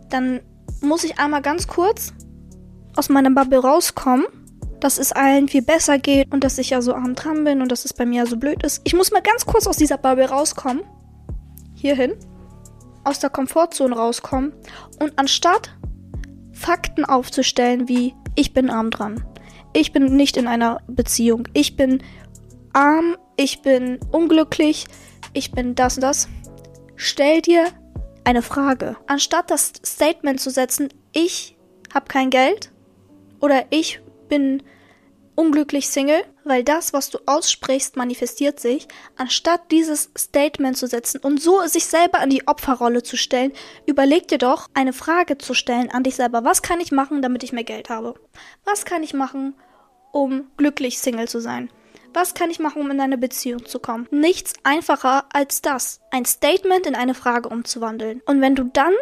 dann 0.09 0.41
muss 0.81 1.03
ich 1.03 1.19
einmal 1.19 1.41
ganz 1.41 1.67
kurz 1.67 2.13
aus 2.95 3.09
meiner 3.09 3.31
Bubble 3.31 3.59
rauskommen, 3.59 4.25
dass 4.79 4.97
es 4.97 5.11
allen 5.11 5.47
viel 5.47 5.61
besser 5.61 5.99
geht 5.99 6.31
und 6.33 6.43
dass 6.43 6.57
ich 6.57 6.71
ja 6.71 6.81
so 6.81 6.93
arm 6.93 7.15
dran 7.15 7.43
bin 7.43 7.61
und 7.61 7.71
dass 7.71 7.85
es 7.85 7.93
bei 7.93 8.05
mir 8.05 8.23
ja 8.23 8.25
so 8.25 8.37
blöd 8.37 8.63
ist. 8.63 8.81
Ich 8.83 8.93
muss 8.93 9.11
mal 9.11 9.21
ganz 9.21 9.45
kurz 9.45 9.67
aus 9.67 9.77
dieser 9.77 9.97
Bubble 9.97 10.29
rauskommen. 10.29 10.83
Hierhin. 11.75 12.13
Aus 13.03 13.19
der 13.19 13.29
Komfortzone 13.29 13.95
rauskommen. 13.95 14.53
Und 14.99 15.13
anstatt 15.17 15.75
Fakten 16.51 17.05
aufzustellen 17.05 17.87
wie 17.87 18.13
ich 18.35 18.53
bin 18.53 18.69
arm 18.69 18.91
dran. 18.91 19.23
Ich 19.73 19.93
bin 19.93 20.15
nicht 20.15 20.37
in 20.37 20.47
einer 20.47 20.81
Beziehung. 20.87 21.47
Ich 21.53 21.75
bin 21.75 22.03
arm, 22.73 23.17
ich 23.35 23.61
bin 23.61 23.99
unglücklich, 24.11 24.85
ich 25.33 25.51
bin 25.51 25.75
das 25.75 25.97
und 25.97 26.01
das. 26.01 26.27
Stell 26.95 27.41
dir 27.41 27.65
eine 28.23 28.41
Frage. 28.41 28.97
Anstatt 29.07 29.49
das 29.49 29.73
Statement 29.85 30.39
zu 30.39 30.49
setzen, 30.49 30.89
ich 31.13 31.57
habe 31.93 32.07
kein 32.07 32.29
Geld 32.29 32.71
oder 33.39 33.65
ich 33.69 34.01
bin 34.29 34.63
unglücklich 35.35 35.89
Single, 35.89 36.23
weil 36.43 36.63
das, 36.63 36.93
was 36.93 37.09
du 37.09 37.19
aussprichst, 37.25 37.95
manifestiert 37.95 38.59
sich, 38.59 38.87
anstatt 39.15 39.71
dieses 39.71 40.11
Statement 40.17 40.77
zu 40.77 40.87
setzen 40.87 41.19
und 41.19 41.41
so 41.41 41.61
sich 41.65 41.85
selber 41.85 42.19
an 42.19 42.29
die 42.29 42.47
Opferrolle 42.47 43.03
zu 43.03 43.17
stellen, 43.17 43.53
überleg 43.85 44.27
dir 44.27 44.37
doch, 44.37 44.67
eine 44.73 44.93
Frage 44.93 45.37
zu 45.37 45.53
stellen 45.53 45.89
an 45.91 46.03
dich 46.03 46.15
selber. 46.15 46.43
Was 46.43 46.61
kann 46.61 46.79
ich 46.79 46.91
machen, 46.91 47.21
damit 47.21 47.43
ich 47.43 47.53
mehr 47.53 47.63
Geld 47.63 47.89
habe? 47.89 48.15
Was 48.65 48.85
kann 48.85 49.03
ich 49.03 49.13
machen, 49.13 49.55
um 50.11 50.51
glücklich 50.57 50.99
Single 50.99 51.27
zu 51.27 51.39
sein? 51.39 51.69
Was 52.13 52.33
kann 52.33 52.49
ich 52.49 52.59
machen, 52.59 52.81
um 52.81 52.91
in 52.91 52.99
eine 52.99 53.17
Beziehung 53.17 53.65
zu 53.65 53.79
kommen? 53.79 54.07
Nichts 54.11 54.53
einfacher 54.63 55.25
als 55.31 55.61
das. 55.61 56.01
Ein 56.11 56.25
Statement 56.25 56.85
in 56.85 56.95
eine 56.95 57.13
Frage 57.13 57.47
umzuwandeln. 57.47 58.21
Und 58.25 58.41
wenn 58.41 58.55
du 58.55 58.65
dann 58.65 58.93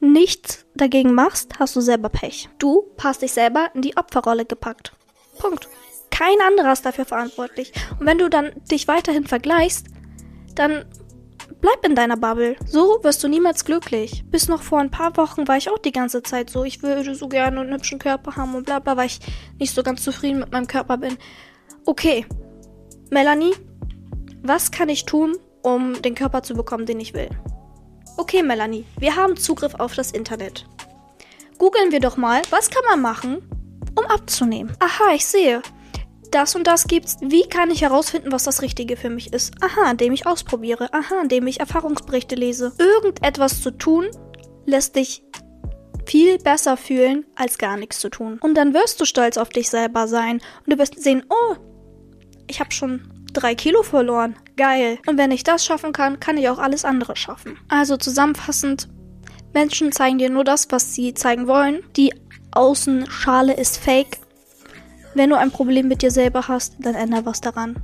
nichts 0.00 0.66
dagegen 0.74 1.14
machst, 1.14 1.58
hast 1.58 1.76
du 1.76 1.80
selber 1.80 2.08
Pech. 2.08 2.48
Du 2.58 2.90
hast 3.02 3.22
dich 3.22 3.32
selber 3.32 3.70
in 3.74 3.82
die 3.82 3.96
Opferrolle 3.96 4.44
gepackt. 4.44 4.92
Punkt. 5.38 5.68
Kein 6.10 6.40
anderer 6.46 6.72
ist 6.72 6.84
dafür 6.84 7.04
verantwortlich. 7.04 7.72
Und 8.00 8.06
wenn 8.06 8.18
du 8.18 8.28
dann 8.28 8.52
dich 8.70 8.88
weiterhin 8.88 9.26
vergleichst, 9.26 9.86
dann 10.56 10.84
bleib 11.60 11.84
in 11.86 11.94
deiner 11.94 12.16
Bubble. 12.16 12.56
So 12.66 12.98
wirst 13.02 13.22
du 13.22 13.28
niemals 13.28 13.64
glücklich. 13.64 14.24
Bis 14.26 14.48
noch 14.48 14.62
vor 14.62 14.80
ein 14.80 14.90
paar 14.90 15.16
Wochen 15.16 15.46
war 15.46 15.56
ich 15.56 15.70
auch 15.70 15.78
die 15.78 15.92
ganze 15.92 16.22
Zeit 16.22 16.50
so. 16.50 16.64
Ich 16.64 16.82
würde 16.82 17.14
so 17.14 17.28
gerne 17.28 17.60
einen 17.60 17.72
hübschen 17.72 17.98
Körper 17.98 18.36
haben 18.36 18.54
und 18.54 18.66
bla 18.66 18.80
bla, 18.80 18.96
weil 18.96 19.06
ich 19.06 19.20
nicht 19.58 19.74
so 19.74 19.82
ganz 19.82 20.02
zufrieden 20.02 20.40
mit 20.40 20.50
meinem 20.50 20.66
Körper 20.66 20.96
bin. 20.96 21.16
Okay, 21.88 22.26
Melanie, 23.08 23.54
was 24.42 24.70
kann 24.70 24.90
ich 24.90 25.06
tun, 25.06 25.38
um 25.62 26.02
den 26.02 26.14
Körper 26.14 26.42
zu 26.42 26.52
bekommen, 26.52 26.84
den 26.84 27.00
ich 27.00 27.14
will? 27.14 27.30
Okay, 28.18 28.42
Melanie, 28.42 28.84
wir 28.98 29.16
haben 29.16 29.38
Zugriff 29.38 29.74
auf 29.74 29.94
das 29.94 30.10
Internet. 30.10 30.66
Googeln 31.56 31.90
wir 31.90 32.00
doch 32.00 32.18
mal, 32.18 32.42
was 32.50 32.68
kann 32.68 32.82
man 32.90 33.00
machen, 33.00 33.38
um 33.98 34.04
abzunehmen? 34.04 34.76
Aha, 34.80 35.14
ich 35.14 35.24
sehe. 35.24 35.62
Das 36.30 36.54
und 36.54 36.66
das 36.66 36.88
gibt's. 36.88 37.16
Wie 37.22 37.48
kann 37.48 37.70
ich 37.70 37.80
herausfinden, 37.80 38.32
was 38.32 38.44
das 38.44 38.60
Richtige 38.60 38.98
für 38.98 39.08
mich 39.08 39.32
ist? 39.32 39.54
Aha, 39.62 39.90
indem 39.90 40.12
ich 40.12 40.26
ausprobiere. 40.26 40.92
Aha, 40.92 41.22
indem 41.22 41.46
ich 41.46 41.58
Erfahrungsberichte 41.58 42.34
lese. 42.34 42.74
Irgendetwas 42.76 43.62
zu 43.62 43.70
tun, 43.70 44.08
lässt 44.66 44.94
dich 44.94 45.22
viel 46.04 46.36
besser 46.36 46.76
fühlen, 46.76 47.24
als 47.34 47.56
gar 47.56 47.78
nichts 47.78 47.98
zu 47.98 48.10
tun. 48.10 48.38
Und 48.42 48.56
dann 48.56 48.74
wirst 48.74 49.00
du 49.00 49.06
stolz 49.06 49.38
auf 49.38 49.48
dich 49.48 49.70
selber 49.70 50.06
sein. 50.06 50.42
Und 50.66 50.74
du 50.74 50.78
wirst 50.78 51.02
sehen, 51.02 51.24
oh, 51.30 51.56
ich 52.48 52.60
habe 52.60 52.72
schon 52.72 53.02
drei 53.32 53.54
Kilo 53.54 53.82
verloren. 53.82 54.36
Geil. 54.56 54.98
Und 55.06 55.18
wenn 55.18 55.30
ich 55.30 55.44
das 55.44 55.64
schaffen 55.64 55.92
kann, 55.92 56.20
kann 56.20 56.36
ich 56.36 56.48
auch 56.48 56.58
alles 56.58 56.84
andere 56.84 57.16
schaffen. 57.16 57.58
Also 57.68 57.96
zusammenfassend, 57.96 58.88
Menschen 59.54 59.92
zeigen 59.92 60.18
dir 60.18 60.30
nur 60.30 60.44
das, 60.44 60.66
was 60.70 60.94
sie 60.94 61.14
zeigen 61.14 61.46
wollen. 61.46 61.82
Die 61.96 62.12
Außenschale 62.52 63.54
ist 63.54 63.78
fake. 63.78 64.18
Wenn 65.14 65.30
du 65.30 65.36
ein 65.36 65.50
Problem 65.50 65.88
mit 65.88 66.02
dir 66.02 66.10
selber 66.10 66.48
hast, 66.48 66.74
dann 66.80 66.94
ändere 66.94 67.26
was 67.26 67.40
daran. 67.40 67.76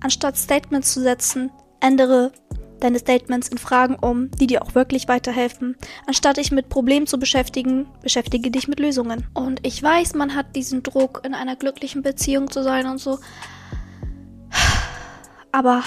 Anstatt 0.00 0.36
Statements 0.36 0.92
zu 0.92 1.00
setzen, 1.00 1.50
ändere 1.80 2.32
deine 2.80 2.98
Statements 2.98 3.48
in 3.48 3.58
Fragen 3.58 3.96
um, 3.96 4.30
die 4.30 4.46
dir 4.46 4.62
auch 4.62 4.74
wirklich 4.74 5.06
weiterhelfen. 5.06 5.76
Anstatt 6.06 6.38
dich 6.38 6.50
mit 6.50 6.68
Problemen 6.68 7.06
zu 7.06 7.18
beschäftigen, 7.18 7.86
beschäftige 8.02 8.50
dich 8.50 8.68
mit 8.68 8.80
Lösungen. 8.80 9.26
Und 9.34 9.64
ich 9.66 9.82
weiß, 9.82 10.14
man 10.14 10.34
hat 10.34 10.56
diesen 10.56 10.82
Druck, 10.82 11.20
in 11.24 11.34
einer 11.34 11.56
glücklichen 11.56 12.02
Beziehung 12.02 12.50
zu 12.50 12.62
sein 12.62 12.86
und 12.86 12.98
so. 12.98 13.18
Aber 15.52 15.82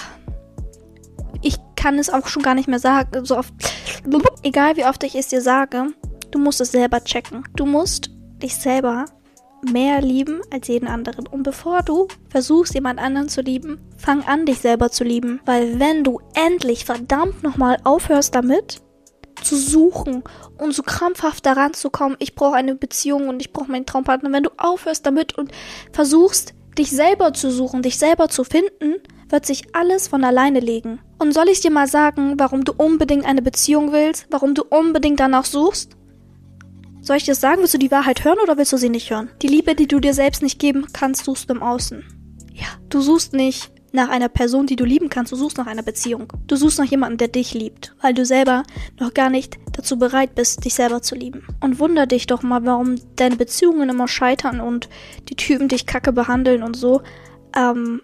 ich 1.42 1.58
kann 1.76 2.00
es 2.00 2.10
auch 2.10 2.28
schon 2.28 2.44
gar 2.44 2.56
nicht 2.56 2.68
mehr 2.68 2.80
sagen. 2.80 3.26
So 3.26 3.38
oft, 3.38 3.54
egal 4.44 4.78
wie 4.78 4.86
oft 4.86 5.04
ich 5.04 5.16
es 5.16 5.28
dir 5.28 5.42
sage, 5.42 5.88
du 6.32 6.40
musst 6.40 6.62
es 6.62 6.72
selber 6.72 7.04
checken. 7.04 7.44
Du 7.56 7.66
musst 7.66 8.10
dich 8.42 8.56
selber 8.56 9.06
mehr 9.72 10.02
lieben 10.02 10.42
als 10.52 10.68
jeden 10.68 10.88
anderen. 10.88 11.28
Und 11.28 11.44
bevor 11.44 11.82
du 11.82 12.08
versuchst, 12.30 12.74
jemand 12.74 13.00
anderen 13.00 13.30
zu 13.30 13.42
lieben, 13.42 13.80
fang 13.98 14.24
an, 14.24 14.46
dich 14.46 14.60
selber 14.60 14.92
zu 14.92 15.04
lieben. 15.04 15.40
Weil 15.46 15.80
wenn 15.80 16.04
du 16.04 16.20
endlich 16.36 16.86
verdammt 16.86 17.44
nochmal 17.44 17.78
aufhörst 17.84 18.36
damit, 18.36 18.82
zu 19.42 19.58
suchen 19.58 20.24
und 20.58 20.74
so 20.74 20.84
krampfhaft 20.84 21.46
daran 21.46 21.74
zu 21.74 21.90
kommen, 21.90 22.16
ich 22.20 22.36
brauche 22.36 22.56
eine 22.56 22.76
Beziehung 22.76 23.28
und 23.28 23.42
ich 23.42 23.52
brauche 23.52 23.72
meinen 23.72 23.86
Traumpartner, 23.86 24.32
wenn 24.32 24.44
du 24.44 24.52
aufhörst 24.58 25.06
damit 25.06 25.38
und 25.38 25.52
versuchst, 25.92 26.54
dich 26.78 26.92
selber 26.92 27.34
zu 27.34 27.52
suchen, 27.52 27.82
dich 27.82 27.98
selber 27.98 28.30
zu 28.30 28.44
finden, 28.44 28.96
wird 29.34 29.46
sich 29.46 29.76
alles 29.76 30.08
von 30.08 30.24
alleine 30.24 30.62
legen. 30.62 31.00
Und 31.18 31.34
soll 31.34 31.50
ich 31.50 31.60
dir 31.60 31.72
mal 31.72 31.88
sagen, 31.88 32.36
warum 32.38 32.64
du 32.64 32.72
unbedingt 32.72 33.26
eine 33.26 33.42
Beziehung 33.42 33.92
willst? 33.92 34.28
Warum 34.30 34.54
du 34.54 34.64
unbedingt 34.64 35.20
danach 35.20 35.46
suchst? 35.46 35.98
Soll 37.02 37.18
ich 37.18 37.26
dir 37.26 37.36
sagen, 37.36 37.60
willst 37.60 37.74
du 37.74 37.80
die 37.80 37.92
Wahrheit 37.92 38.24
hören 38.24 38.40
oder 38.42 38.58
willst 38.58 38.72
du 38.72 38.78
sie 38.78 38.90
nicht 38.90 39.10
hören? 39.10 39.30
Die 39.42 39.48
Liebe, 39.48 39.76
die 39.76 39.88
du 39.88 40.00
dir 40.00 40.14
selbst 40.14 40.42
nicht 40.42 40.60
geben 40.60 40.86
kannst, 40.94 41.26
suchst 41.26 41.50
du 41.50 41.56
im 41.56 41.64
Außen. 41.64 42.04
Ja, 42.54 42.68
du 42.88 43.02
suchst 43.02 43.34
nicht 43.34 43.72
nach 43.92 44.10
einer 44.10 44.30
Person, 44.30 44.68
die 44.68 44.76
du 44.76 44.86
lieben 44.86 45.10
kannst, 45.10 45.32
du 45.32 45.36
suchst 45.36 45.58
nach 45.58 45.68
einer 45.68 45.84
Beziehung. 45.84 46.32
Du 46.48 46.56
suchst 46.56 46.80
nach 46.80 46.86
jemandem, 46.86 47.18
der 47.18 47.28
dich 47.28 47.54
liebt, 47.54 47.96
weil 48.02 48.14
du 48.14 48.26
selber 48.26 48.64
noch 49.00 49.14
gar 49.14 49.30
nicht 49.30 49.58
dazu 49.72 49.98
bereit 49.98 50.36
bist, 50.36 50.64
dich 50.64 50.76
selber 50.76 51.02
zu 51.02 51.16
lieben. 51.16 51.46
Und 51.60 51.80
wunder 51.80 52.06
dich 52.06 52.28
doch 52.28 52.44
mal, 52.44 52.66
warum 52.66 52.96
deine 53.16 53.36
Beziehungen 53.36 53.90
immer 53.90 54.08
scheitern 54.08 54.62
und 54.62 54.90
die 55.30 55.36
Typen 55.36 55.68
dich 55.68 55.88
kacke 55.88 56.14
behandeln 56.14 56.64
und 56.64 56.76
so. 56.76 57.02
Ähm, 57.56 58.02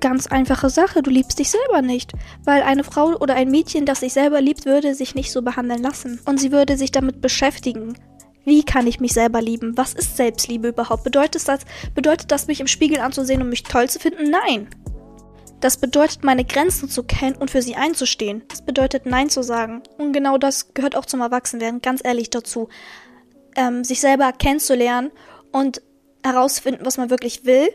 ganz 0.00 0.26
einfache 0.26 0.70
Sache. 0.70 1.02
Du 1.02 1.10
liebst 1.10 1.38
dich 1.38 1.50
selber 1.50 1.82
nicht. 1.82 2.12
Weil 2.44 2.62
eine 2.62 2.84
Frau 2.84 3.16
oder 3.16 3.34
ein 3.34 3.50
Mädchen, 3.50 3.86
das 3.86 4.00
sich 4.00 4.12
selber 4.12 4.40
liebt, 4.40 4.66
würde 4.66 4.94
sich 4.94 5.14
nicht 5.14 5.32
so 5.32 5.42
behandeln 5.42 5.82
lassen. 5.82 6.20
Und 6.24 6.38
sie 6.38 6.52
würde 6.52 6.76
sich 6.76 6.92
damit 6.92 7.20
beschäftigen. 7.20 7.94
Wie 8.44 8.64
kann 8.64 8.86
ich 8.86 8.98
mich 8.98 9.12
selber 9.12 9.42
lieben? 9.42 9.76
Was 9.76 9.92
ist 9.92 10.16
Selbstliebe 10.16 10.68
überhaupt? 10.68 11.04
Bedeutet 11.04 11.46
das, 11.46 11.60
bedeutet 11.94 12.32
das, 12.32 12.46
mich 12.46 12.60
im 12.60 12.66
Spiegel 12.66 13.00
anzusehen 13.00 13.42
und 13.42 13.50
mich 13.50 13.62
toll 13.62 13.90
zu 13.90 13.98
finden? 13.98 14.30
Nein. 14.30 14.68
Das 15.60 15.76
bedeutet, 15.76 16.24
meine 16.24 16.44
Grenzen 16.44 16.88
zu 16.88 17.02
kennen 17.02 17.36
und 17.36 17.50
für 17.50 17.62
sie 17.62 17.74
einzustehen. 17.74 18.44
Das 18.48 18.62
bedeutet, 18.62 19.06
Nein 19.06 19.28
zu 19.28 19.42
sagen. 19.42 19.82
Und 19.98 20.12
genau 20.12 20.38
das 20.38 20.72
gehört 20.72 20.96
auch 20.96 21.04
zum 21.04 21.20
Erwachsenwerden, 21.20 21.82
ganz 21.82 22.00
ehrlich 22.04 22.30
dazu. 22.30 22.68
Ähm, 23.56 23.82
sich 23.84 24.00
selber 24.00 24.32
kennenzulernen 24.32 25.10
und 25.52 25.82
herausfinden, 26.22 26.86
was 26.86 26.96
man 26.96 27.10
wirklich 27.10 27.44
will 27.44 27.68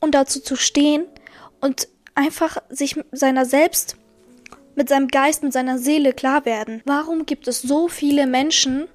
und 0.00 0.14
dazu 0.14 0.40
zu 0.40 0.56
stehen, 0.56 1.04
und 1.60 1.88
einfach 2.14 2.58
sich 2.68 2.96
seiner 3.12 3.44
selbst, 3.44 3.96
mit 4.74 4.88
seinem 4.88 5.08
Geist, 5.08 5.42
mit 5.42 5.52
seiner 5.52 5.78
Seele 5.78 6.12
klar 6.12 6.44
werden. 6.44 6.82
Warum 6.84 7.26
gibt 7.26 7.48
es 7.48 7.62
so 7.62 7.88
viele 7.88 8.26
Menschen, 8.26 8.88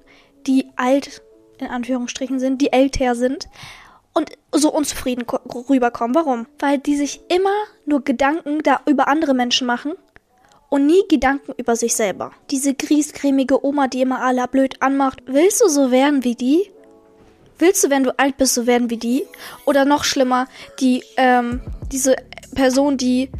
die 0.46 0.66
alt, 0.76 1.22
in 1.58 1.68
Anführungsstrichen 1.68 2.38
sind, 2.38 2.60
die 2.60 2.72
älter 2.72 3.14
sind 3.14 3.48
und 4.14 4.30
so 4.52 4.72
unzufrieden 4.72 5.24
rüberkommen? 5.68 6.14
Warum? 6.14 6.46
Weil 6.58 6.78
die 6.78 6.96
sich 6.96 7.20
immer 7.28 7.54
nur 7.84 8.02
Gedanken 8.04 8.62
da 8.62 8.80
über 8.86 9.08
andere 9.08 9.34
Menschen 9.34 9.66
machen 9.66 9.92
und 10.68 10.86
nie 10.86 11.02
Gedanken 11.08 11.52
über 11.56 11.76
sich 11.76 11.94
selber. 11.94 12.32
Diese 12.50 12.74
griesgrämige 12.74 13.64
Oma, 13.64 13.88
die 13.88 14.02
immer 14.02 14.22
alle 14.22 14.46
blöd 14.48 14.82
anmacht. 14.82 15.22
Willst 15.26 15.62
du 15.62 15.68
so 15.68 15.90
werden 15.90 16.24
wie 16.24 16.34
die? 16.34 16.70
Willst 17.58 17.84
du, 17.84 17.90
wenn 17.90 18.04
du 18.04 18.18
alt 18.18 18.36
bist, 18.36 18.54
so 18.54 18.66
werden 18.66 18.90
wie 18.90 18.98
die? 18.98 19.24
Oder 19.64 19.84
noch 19.84 20.04
schlimmer, 20.04 20.46
die, 20.80 21.02
ähm, 21.16 21.60
diese 21.90 22.16
Person, 22.56 22.96
die 22.96 23.30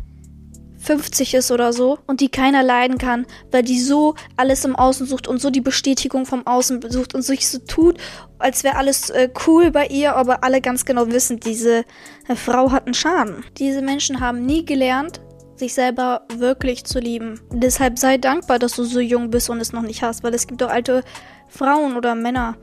50 0.78 1.34
ist 1.34 1.50
oder 1.50 1.72
so 1.72 1.98
und 2.06 2.20
die 2.20 2.28
keiner 2.28 2.62
leiden 2.62 2.96
kann, 2.98 3.26
weil 3.50 3.64
die 3.64 3.80
so 3.80 4.14
alles 4.36 4.64
im 4.64 4.76
Außen 4.76 5.06
sucht 5.06 5.26
und 5.26 5.40
so 5.40 5.50
die 5.50 5.60
Bestätigung 5.60 6.26
vom 6.26 6.46
Außen 6.46 6.80
sucht 6.90 7.14
und 7.14 7.22
sich 7.22 7.48
so 7.48 7.58
tut, 7.58 7.98
als 8.38 8.62
wäre 8.62 8.76
alles 8.76 9.10
äh, 9.10 9.28
cool 9.46 9.72
bei 9.72 9.86
ihr, 9.88 10.14
aber 10.14 10.44
alle 10.44 10.60
ganz 10.60 10.84
genau 10.84 11.08
wissen, 11.08 11.40
diese 11.40 11.84
äh, 12.28 12.36
Frau 12.36 12.70
hat 12.70 12.86
einen 12.86 12.94
Schaden. 12.94 13.44
Diese 13.58 13.82
Menschen 13.82 14.20
haben 14.20 14.46
nie 14.46 14.64
gelernt, 14.64 15.20
sich 15.56 15.74
selber 15.74 16.22
wirklich 16.36 16.84
zu 16.84 17.00
lieben. 17.00 17.40
Deshalb 17.50 17.98
sei 17.98 18.18
dankbar, 18.18 18.60
dass 18.60 18.76
du 18.76 18.84
so 18.84 19.00
jung 19.00 19.30
bist 19.30 19.50
und 19.50 19.60
es 19.60 19.72
noch 19.72 19.82
nicht 19.82 20.02
hast, 20.02 20.22
weil 20.22 20.34
es 20.34 20.46
gibt 20.46 20.62
auch 20.62 20.70
alte 20.70 21.02
Frauen 21.48 21.96
oder 21.96 22.14
Männer, 22.14 22.56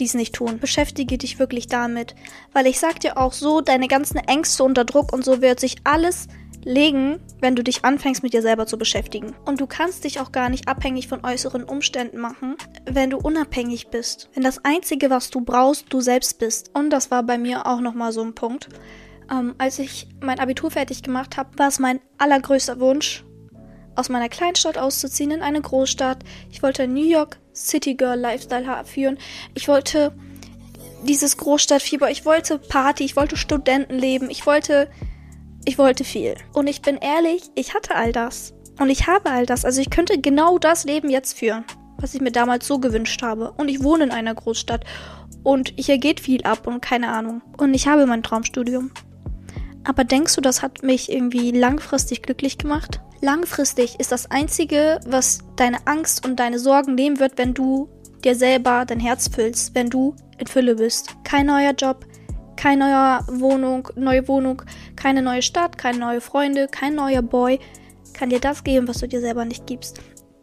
die 0.00 0.04
es 0.04 0.14
nicht 0.14 0.34
tun. 0.34 0.58
Beschäftige 0.58 1.18
dich 1.18 1.38
wirklich 1.38 1.66
damit, 1.66 2.14
weil 2.52 2.66
ich 2.66 2.78
sag 2.78 3.00
dir 3.00 3.18
auch 3.18 3.32
so, 3.32 3.60
deine 3.60 3.88
ganzen 3.88 4.18
Ängste 4.18 4.64
unter 4.64 4.84
Druck 4.84 5.12
und 5.12 5.24
so 5.24 5.42
wird 5.42 5.60
sich 5.60 5.76
alles 5.84 6.28
legen, 6.66 7.20
wenn 7.40 7.54
du 7.54 7.62
dich 7.62 7.84
anfängst 7.84 8.24
mit 8.24 8.32
dir 8.32 8.42
selber 8.42 8.66
zu 8.66 8.76
beschäftigen. 8.76 9.34
Und 9.44 9.60
du 9.60 9.66
kannst 9.66 10.02
dich 10.04 10.20
auch 10.20 10.32
gar 10.32 10.48
nicht 10.48 10.68
abhängig 10.68 11.06
von 11.06 11.24
äußeren 11.24 11.62
Umständen 11.62 12.18
machen, 12.18 12.56
wenn 12.84 13.10
du 13.10 13.18
unabhängig 13.18 13.88
bist. 13.88 14.28
Wenn 14.34 14.42
das 14.42 14.64
Einzige, 14.64 15.08
was 15.08 15.30
du 15.30 15.40
brauchst, 15.40 15.86
du 15.90 16.00
selbst 16.00 16.40
bist. 16.40 16.72
Und 16.74 16.90
das 16.90 17.10
war 17.10 17.22
bei 17.22 17.38
mir 17.38 17.66
auch 17.66 17.80
nochmal 17.80 18.12
so 18.12 18.22
ein 18.22 18.34
Punkt. 18.34 18.68
Ähm, 19.30 19.54
als 19.58 19.78
ich 19.78 20.08
mein 20.20 20.40
Abitur 20.40 20.70
fertig 20.70 21.02
gemacht 21.02 21.36
habe, 21.36 21.56
war 21.56 21.68
es 21.68 21.78
mein 21.78 22.00
allergrößter 22.18 22.80
Wunsch, 22.80 23.24
aus 23.96 24.08
meiner 24.08 24.28
Kleinstadt 24.28 24.78
auszuziehen 24.78 25.30
in 25.30 25.42
eine 25.42 25.60
Großstadt. 25.60 26.18
Ich 26.50 26.62
wollte 26.62 26.86
New 26.86 27.04
York 27.04 27.38
City 27.54 27.94
Girl 27.94 28.18
Lifestyle 28.18 28.84
führen. 28.84 29.18
Ich 29.54 29.68
wollte 29.68 30.14
dieses 31.04 31.36
Großstadtfieber, 31.36 32.10
ich 32.10 32.24
wollte 32.24 32.58
Party, 32.58 33.04
ich 33.04 33.16
wollte 33.16 33.36
Studentenleben, 33.36 34.30
ich 34.30 34.46
wollte 34.46 34.88
ich 35.66 35.78
wollte 35.78 36.04
viel. 36.04 36.36
Und 36.52 36.68
ich 36.68 36.80
bin 36.80 36.96
ehrlich, 36.96 37.50
ich 37.56 37.74
hatte 37.74 37.96
all 37.96 38.12
das. 38.12 38.54
Und 38.78 38.88
ich 38.88 39.08
habe 39.08 39.28
all 39.30 39.46
das. 39.46 39.64
Also 39.64 39.80
ich 39.80 39.90
könnte 39.90 40.20
genau 40.20 40.58
das 40.58 40.84
Leben 40.84 41.10
jetzt 41.10 41.36
führen, 41.36 41.64
was 41.98 42.14
ich 42.14 42.20
mir 42.20 42.30
damals 42.30 42.68
so 42.68 42.78
gewünscht 42.78 43.20
habe. 43.22 43.50
Und 43.52 43.68
ich 43.68 43.82
wohne 43.82 44.04
in 44.04 44.10
einer 44.12 44.34
Großstadt. 44.34 44.84
Und 45.42 45.72
hier 45.76 45.98
geht 45.98 46.20
viel 46.20 46.44
ab 46.44 46.68
und 46.68 46.80
keine 46.80 47.08
Ahnung. 47.12 47.42
Und 47.58 47.74
ich 47.74 47.88
habe 47.88 48.06
mein 48.06 48.22
Traumstudium. 48.22 48.92
Aber 49.82 50.04
denkst 50.04 50.36
du, 50.36 50.40
das 50.40 50.62
hat 50.62 50.84
mich 50.84 51.10
irgendwie 51.10 51.50
langfristig 51.50 52.22
glücklich 52.22 52.58
gemacht? 52.58 53.00
Langfristig 53.20 53.98
ist 53.98 54.12
das 54.12 54.30
Einzige, 54.30 55.00
was 55.06 55.38
deine 55.56 55.86
Angst 55.86 56.26
und 56.26 56.36
deine 56.38 56.58
Sorgen 56.58 56.94
nehmen 56.94 57.18
wird, 57.18 57.38
wenn 57.38 57.54
du 57.54 57.88
dir 58.24 58.34
selber 58.34 58.84
dein 58.86 59.00
Herz 59.00 59.28
füllst, 59.28 59.74
wenn 59.74 59.88
du 59.88 60.14
in 60.38 60.46
Fülle 60.46 60.74
bist. 60.74 61.14
Kein 61.24 61.46
neuer 61.46 61.72
Job, 61.72 62.04
keine 62.56 62.84
neue 62.84 63.40
Wohnung, 63.40 63.88
neue 63.96 64.26
Wohnung, 64.28 64.62
keine 64.96 65.22
neue 65.22 65.42
Stadt, 65.42 65.78
keine 65.78 65.98
neue 65.98 66.20
Freunde, 66.20 66.68
kein 66.68 66.94
neuer 66.94 67.22
Boy 67.22 67.58
kann 68.16 68.30
dir 68.30 68.40
das 68.40 68.64
geben, 68.64 68.88
was 68.88 68.98
du 68.98 69.08
dir 69.08 69.20
selber 69.20 69.44
nicht 69.44 69.66
gibst. 69.66 70.00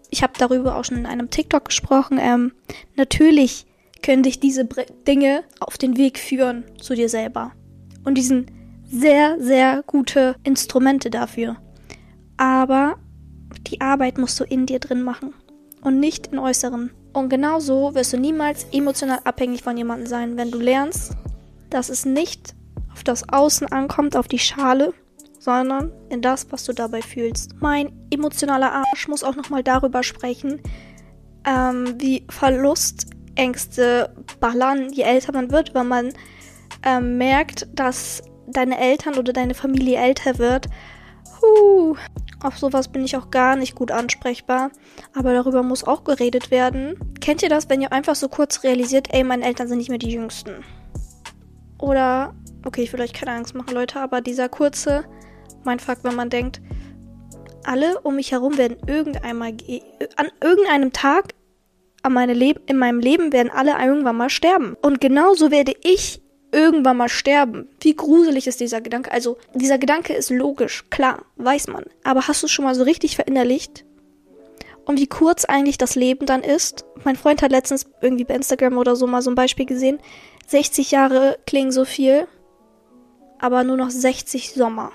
Ich 0.09 0.21
habe 0.21 0.33
darüber 0.37 0.77
auch 0.77 0.85
schon 0.85 0.97
in 0.97 1.05
einem 1.05 1.29
TikTok 1.29 1.65
gesprochen. 1.65 2.19
Ähm, 2.21 2.53
natürlich 2.95 3.65
können 4.03 4.23
dich 4.23 4.39
diese 4.39 4.65
Dinge 5.07 5.43
auf 5.59 5.77
den 5.77 5.97
Weg 5.97 6.19
führen 6.19 6.65
zu 6.79 6.93
dir 6.93 7.09
selber. 7.09 7.53
Und 8.03 8.15
die 8.15 8.21
sind 8.21 8.51
sehr, 8.85 9.37
sehr 9.39 9.83
gute 9.87 10.35
Instrumente 10.43 11.09
dafür. 11.09 11.57
Aber 12.37 12.97
die 13.67 13.81
Arbeit 13.81 14.17
musst 14.17 14.39
du 14.39 14.43
in 14.43 14.65
dir 14.65 14.79
drin 14.79 15.03
machen 15.03 15.33
und 15.81 15.99
nicht 15.99 16.27
in 16.27 16.39
äußeren. 16.39 16.91
Und 17.13 17.29
genauso 17.29 17.93
wirst 17.93 18.13
du 18.13 18.17
niemals 18.17 18.65
emotional 18.71 19.19
abhängig 19.23 19.61
von 19.61 19.77
jemandem 19.77 20.07
sein, 20.07 20.37
wenn 20.37 20.51
du 20.51 20.59
lernst, 20.59 21.15
dass 21.69 21.89
es 21.89 22.05
nicht 22.05 22.55
auf 22.91 23.03
das 23.03 23.29
Außen 23.29 23.71
ankommt, 23.71 24.15
auf 24.15 24.27
die 24.27 24.39
Schale, 24.39 24.93
sondern 25.39 25.91
in 26.09 26.21
das, 26.21 26.51
was 26.51 26.63
du 26.63 26.73
dabei 26.73 27.01
fühlst. 27.01 27.55
Mein 27.59 27.91
emotionaler 28.11 28.71
Arsch 28.71 29.07
muss 29.07 29.23
auch 29.23 29.35
nochmal 29.35 29.63
darüber 29.63 30.01
sprechen, 30.01 30.61
ähm, 31.45 31.95
wie 31.99 32.25
Verlustängste 32.29 34.15
ballern, 34.39 34.91
je 34.91 35.03
älter 35.03 35.33
man 35.33 35.51
wird, 35.51 35.75
weil 35.75 35.83
man 35.83 36.13
ähm, 36.83 37.17
merkt, 37.17 37.67
dass 37.73 38.23
deine 38.47 38.79
Eltern 38.79 39.15
oder 39.15 39.33
deine 39.33 39.53
Familie 39.53 39.97
älter 39.99 40.37
wird. 40.37 40.67
Huh, 41.43 41.95
auf 42.41 42.57
sowas 42.57 42.87
bin 42.87 43.03
ich 43.03 43.17
auch 43.17 43.31
gar 43.31 43.55
nicht 43.55 43.75
gut 43.75 43.91
ansprechbar. 43.91 44.71
Aber 45.13 45.33
darüber 45.33 45.63
muss 45.63 45.83
auch 45.83 46.03
geredet 46.03 46.51
werden. 46.51 46.97
Kennt 47.21 47.43
ihr 47.43 47.49
das, 47.49 47.69
wenn 47.69 47.81
ihr 47.81 47.91
einfach 47.91 48.15
so 48.15 48.29
kurz 48.29 48.63
realisiert, 48.63 49.13
ey, 49.13 49.23
meine 49.23 49.45
Eltern 49.45 49.67
sind 49.67 49.77
nicht 49.77 49.89
mehr 49.89 49.97
die 49.97 50.11
Jüngsten? 50.11 50.63
Oder, 51.79 52.33
okay, 52.65 52.83
ich 52.83 52.93
will 52.93 53.01
euch 53.01 53.13
keine 53.13 53.31
Angst 53.31 53.55
machen, 53.55 53.73
Leute, 53.73 53.99
aber 53.99 54.21
dieser 54.21 54.47
kurze 54.49 55.03
Mindfuck, 55.65 55.99
wenn 56.03 56.15
man 56.15 56.29
denkt, 56.29 56.61
alle 57.65 57.99
um 58.01 58.15
mich 58.15 58.31
herum 58.31 58.57
werden 58.57 58.77
irgendeinmal, 58.87 59.55
an 60.15 60.27
irgendeinem 60.41 60.91
Tag 60.93 61.33
an 62.03 62.13
meine 62.13 62.33
Leb 62.33 62.69
in 62.69 62.77
meinem 62.77 62.99
Leben 62.99 63.31
werden 63.31 63.51
alle 63.51 63.81
irgendwann 63.81 64.17
mal 64.17 64.29
sterben. 64.29 64.75
Und 64.81 64.99
genauso 64.99 65.51
werde 65.51 65.73
ich 65.83 66.21
irgendwann 66.53 66.97
mal 66.97 67.09
sterben. 67.09 67.67
Wie 67.81 67.95
gruselig 67.95 68.47
ist 68.47 68.59
dieser 68.59 68.81
Gedanke? 68.81 69.11
Also, 69.11 69.37
dieser 69.53 69.77
Gedanke 69.77 70.13
ist 70.13 70.29
logisch, 70.29 70.85
klar, 70.89 71.23
weiß 71.35 71.67
man. 71.67 71.83
Aber 72.03 72.27
hast 72.27 72.41
du 72.43 72.45
es 72.45 72.51
schon 72.51 72.65
mal 72.65 72.75
so 72.75 72.83
richtig 72.83 73.15
verinnerlicht? 73.15 73.83
Und 74.85 74.99
wie 74.99 75.07
kurz 75.07 75.45
eigentlich 75.45 75.77
das 75.77 75.95
Leben 75.95 76.25
dann 76.25 76.43
ist? 76.43 76.85
Mein 77.03 77.15
Freund 77.15 77.41
hat 77.41 77.51
letztens 77.51 77.85
irgendwie 78.01 78.25
bei 78.25 78.35
Instagram 78.35 78.77
oder 78.77 78.95
so 78.95 79.07
mal 79.07 79.21
so 79.21 79.31
ein 79.31 79.35
Beispiel 79.35 79.65
gesehen. 79.65 79.99
60 80.47 80.91
Jahre 80.91 81.37
klingen 81.45 81.71
so 81.71 81.85
viel, 81.85 82.27
aber 83.39 83.63
nur 83.63 83.77
noch 83.77 83.89
60 83.89 84.53
Sommer. 84.53 84.91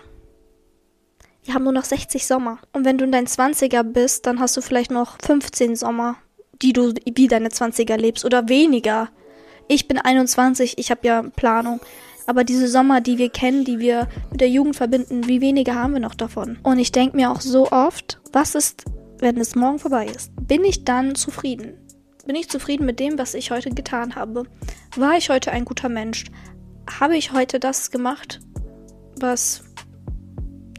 Wir 1.44 1.54
haben 1.54 1.64
nur 1.64 1.72
noch 1.72 1.84
60 1.84 2.26
Sommer. 2.26 2.58
Und 2.74 2.84
wenn 2.84 2.98
du 2.98 3.04
in 3.04 3.12
deinen 3.12 3.26
20er 3.26 3.82
bist, 3.82 4.26
dann 4.26 4.38
hast 4.38 4.56
du 4.56 4.60
vielleicht 4.60 4.90
noch 4.90 5.16
15 5.24 5.76
Sommer, 5.76 6.16
die 6.60 6.74
du 6.74 6.92
wie 7.10 7.26
deine 7.26 7.48
20er 7.48 7.96
lebst 7.96 8.26
oder 8.26 8.48
weniger. 8.50 9.08
Ich 9.68 9.86
bin 9.86 9.98
21, 9.98 10.78
ich 10.78 10.90
habe 10.90 11.06
ja 11.06 11.22
Planung. 11.22 11.80
Aber 12.26 12.44
diese 12.44 12.68
Sommer, 12.68 13.00
die 13.00 13.16
wir 13.16 13.30
kennen, 13.30 13.64
die 13.64 13.78
wir 13.78 14.08
mit 14.30 14.40
der 14.40 14.50
Jugend 14.50 14.76
verbinden, 14.76 15.28
wie 15.28 15.40
wenige 15.40 15.74
haben 15.74 15.94
wir 15.94 16.00
noch 16.00 16.14
davon? 16.14 16.58
Und 16.62 16.78
ich 16.78 16.92
denke 16.92 17.16
mir 17.16 17.30
auch 17.30 17.40
so 17.40 17.70
oft, 17.70 18.20
was 18.32 18.54
ist, 18.54 18.84
wenn 19.18 19.38
es 19.38 19.54
morgen 19.54 19.78
vorbei 19.78 20.06
ist? 20.06 20.30
Bin 20.46 20.64
ich 20.64 20.84
dann 20.84 21.14
zufrieden? 21.14 21.74
Bin 22.26 22.36
ich 22.36 22.50
zufrieden 22.50 22.84
mit 22.84 23.00
dem, 23.00 23.18
was 23.18 23.32
ich 23.32 23.50
heute 23.50 23.70
getan 23.70 24.14
habe? 24.14 24.44
War 24.96 25.16
ich 25.16 25.30
heute 25.30 25.52
ein 25.52 25.64
guter 25.64 25.88
Mensch? 25.88 26.26
Habe 27.00 27.16
ich 27.16 27.32
heute 27.32 27.60
das 27.60 27.90
gemacht, 27.90 28.40
was 29.18 29.64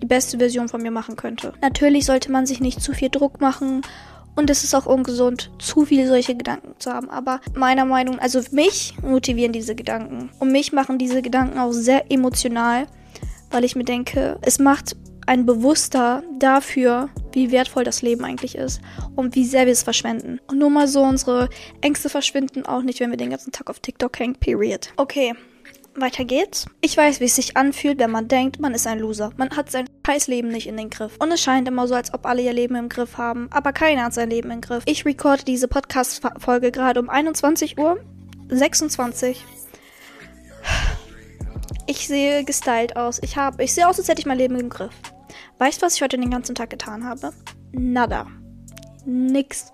die 0.01 0.05
beste 0.05 0.37
Version 0.37 0.69
von 0.69 0.81
mir 0.81 0.91
machen 0.91 1.15
könnte? 1.15 1.53
Natürlich 1.61 2.05
sollte 2.05 2.31
man 2.31 2.45
sich 2.45 2.59
nicht 2.59 2.81
zu 2.81 2.93
viel 2.93 3.09
Druck 3.09 3.41
machen 3.41 3.81
und 4.35 4.49
es 4.49 4.63
ist 4.63 4.73
auch 4.73 4.85
ungesund, 4.85 5.51
zu 5.59 5.85
viele 5.85 6.07
solche 6.07 6.35
Gedanken 6.35 6.75
zu 6.79 6.91
haben. 6.91 7.09
Aber 7.09 7.41
meiner 7.55 7.85
Meinung, 7.85 8.15
nach, 8.15 8.23
also 8.23 8.41
mich 8.51 8.95
motivieren 9.01 9.51
diese 9.51 9.75
Gedanken. 9.75 10.29
Und 10.39 10.51
mich 10.51 10.71
machen 10.71 10.97
diese 10.97 11.21
Gedanken 11.21 11.59
auch 11.59 11.71
sehr 11.71 12.11
emotional, 12.11 12.87
weil 13.51 13.63
ich 13.63 13.75
mir 13.75 13.83
denke, 13.83 14.37
es 14.41 14.59
macht 14.59 14.95
ein 15.25 15.45
Bewusster 15.45 16.23
dafür, 16.39 17.09
wie 17.33 17.51
wertvoll 17.51 17.83
das 17.83 18.01
Leben 18.01 18.25
eigentlich 18.25 18.55
ist 18.55 18.81
und 19.15 19.35
wie 19.35 19.45
sehr 19.45 19.65
wir 19.65 19.73
es 19.73 19.83
verschwenden. 19.83 20.39
Und 20.47 20.57
nur 20.57 20.71
mal 20.71 20.87
so, 20.87 21.03
unsere 21.03 21.49
Ängste 21.81 22.09
verschwinden 22.09 22.65
auch 22.65 22.81
nicht, 22.81 22.99
wenn 22.99 23.11
wir 23.11 23.17
den 23.17 23.29
ganzen 23.29 23.51
Tag 23.51 23.69
auf 23.69 23.79
TikTok 23.79 24.17
hängen. 24.19 24.35
Period. 24.35 24.91
Okay. 24.97 25.35
Weiter 25.95 26.23
geht's. 26.23 26.65
Ich 26.81 26.95
weiß, 26.95 27.19
wie 27.19 27.25
es 27.25 27.35
sich 27.35 27.57
anfühlt, 27.57 27.99
wenn 27.99 28.11
man 28.11 28.27
denkt, 28.27 28.59
man 28.59 28.73
ist 28.73 28.87
ein 28.87 28.99
Loser. 28.99 29.31
Man 29.37 29.55
hat 29.55 29.71
sein 29.71 29.89
scheiß 30.05 30.27
Leben 30.27 30.47
nicht 30.49 30.67
in 30.67 30.77
den 30.77 30.89
Griff. 30.89 31.17
Und 31.19 31.31
es 31.31 31.41
scheint 31.41 31.67
immer 31.67 31.87
so, 31.87 31.95
als 31.95 32.13
ob 32.13 32.25
alle 32.25 32.41
ihr 32.41 32.53
Leben 32.53 32.75
im 32.75 32.89
Griff 32.89 33.17
haben. 33.17 33.47
Aber 33.51 33.73
keiner 33.73 34.03
hat 34.03 34.13
sein 34.13 34.29
Leben 34.29 34.51
im 34.51 34.61
Griff. 34.61 34.83
Ich 34.85 35.05
recorde 35.05 35.43
diese 35.43 35.67
Podcast-Folge 35.67 36.71
gerade 36.71 36.99
um 36.99 37.09
21 37.09 37.77
Uhr 37.77 37.99
26. 38.49 39.43
Ich 41.87 42.07
sehe 42.07 42.43
gestylt 42.43 42.95
aus. 42.95 43.19
Ich 43.23 43.37
habe, 43.37 43.63
ich 43.63 43.73
sehe 43.73 43.87
aus, 43.87 43.99
als 43.99 44.07
hätte 44.07 44.19
ich 44.19 44.25
mein 44.25 44.37
Leben 44.37 44.55
im 44.59 44.69
Griff. 44.69 44.93
Weißt 45.57 45.81
du, 45.81 45.85
was 45.85 45.95
ich 45.95 46.01
heute 46.01 46.17
den 46.17 46.29
ganzen 46.31 46.55
Tag 46.55 46.69
getan 46.69 47.03
habe? 47.03 47.33
Nada. 47.71 48.27
Nix. 49.05 49.71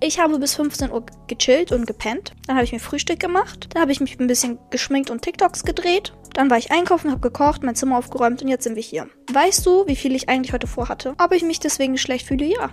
Ich 0.00 0.18
habe 0.20 0.38
bis 0.38 0.54
15 0.54 0.90
Uhr 0.90 1.04
gechillt 1.26 1.72
und 1.72 1.86
gepennt. 1.86 2.32
Dann 2.46 2.56
habe 2.56 2.64
ich 2.64 2.72
mir 2.72 2.80
Frühstück 2.80 3.20
gemacht. 3.20 3.68
Dann 3.72 3.82
habe 3.82 3.92
ich 3.92 4.00
mich 4.00 4.18
ein 4.18 4.26
bisschen 4.26 4.58
geschminkt 4.70 5.10
und 5.10 5.22
TikToks 5.22 5.64
gedreht. 5.64 6.12
Dann 6.34 6.50
war 6.50 6.58
ich 6.58 6.70
einkaufen, 6.70 7.10
habe 7.10 7.20
gekocht, 7.20 7.62
mein 7.62 7.74
Zimmer 7.74 7.98
aufgeräumt 7.98 8.42
und 8.42 8.48
jetzt 8.48 8.64
sind 8.64 8.76
wir 8.76 8.82
hier. 8.82 9.08
Weißt 9.32 9.64
du, 9.66 9.86
wie 9.86 9.96
viel 9.96 10.14
ich 10.14 10.28
eigentlich 10.28 10.52
heute 10.52 10.66
vorhatte? 10.66 11.14
Ob 11.18 11.32
ich 11.32 11.42
mich 11.42 11.60
deswegen 11.60 11.98
schlecht 11.98 12.26
fühle? 12.26 12.44
Ja. 12.44 12.70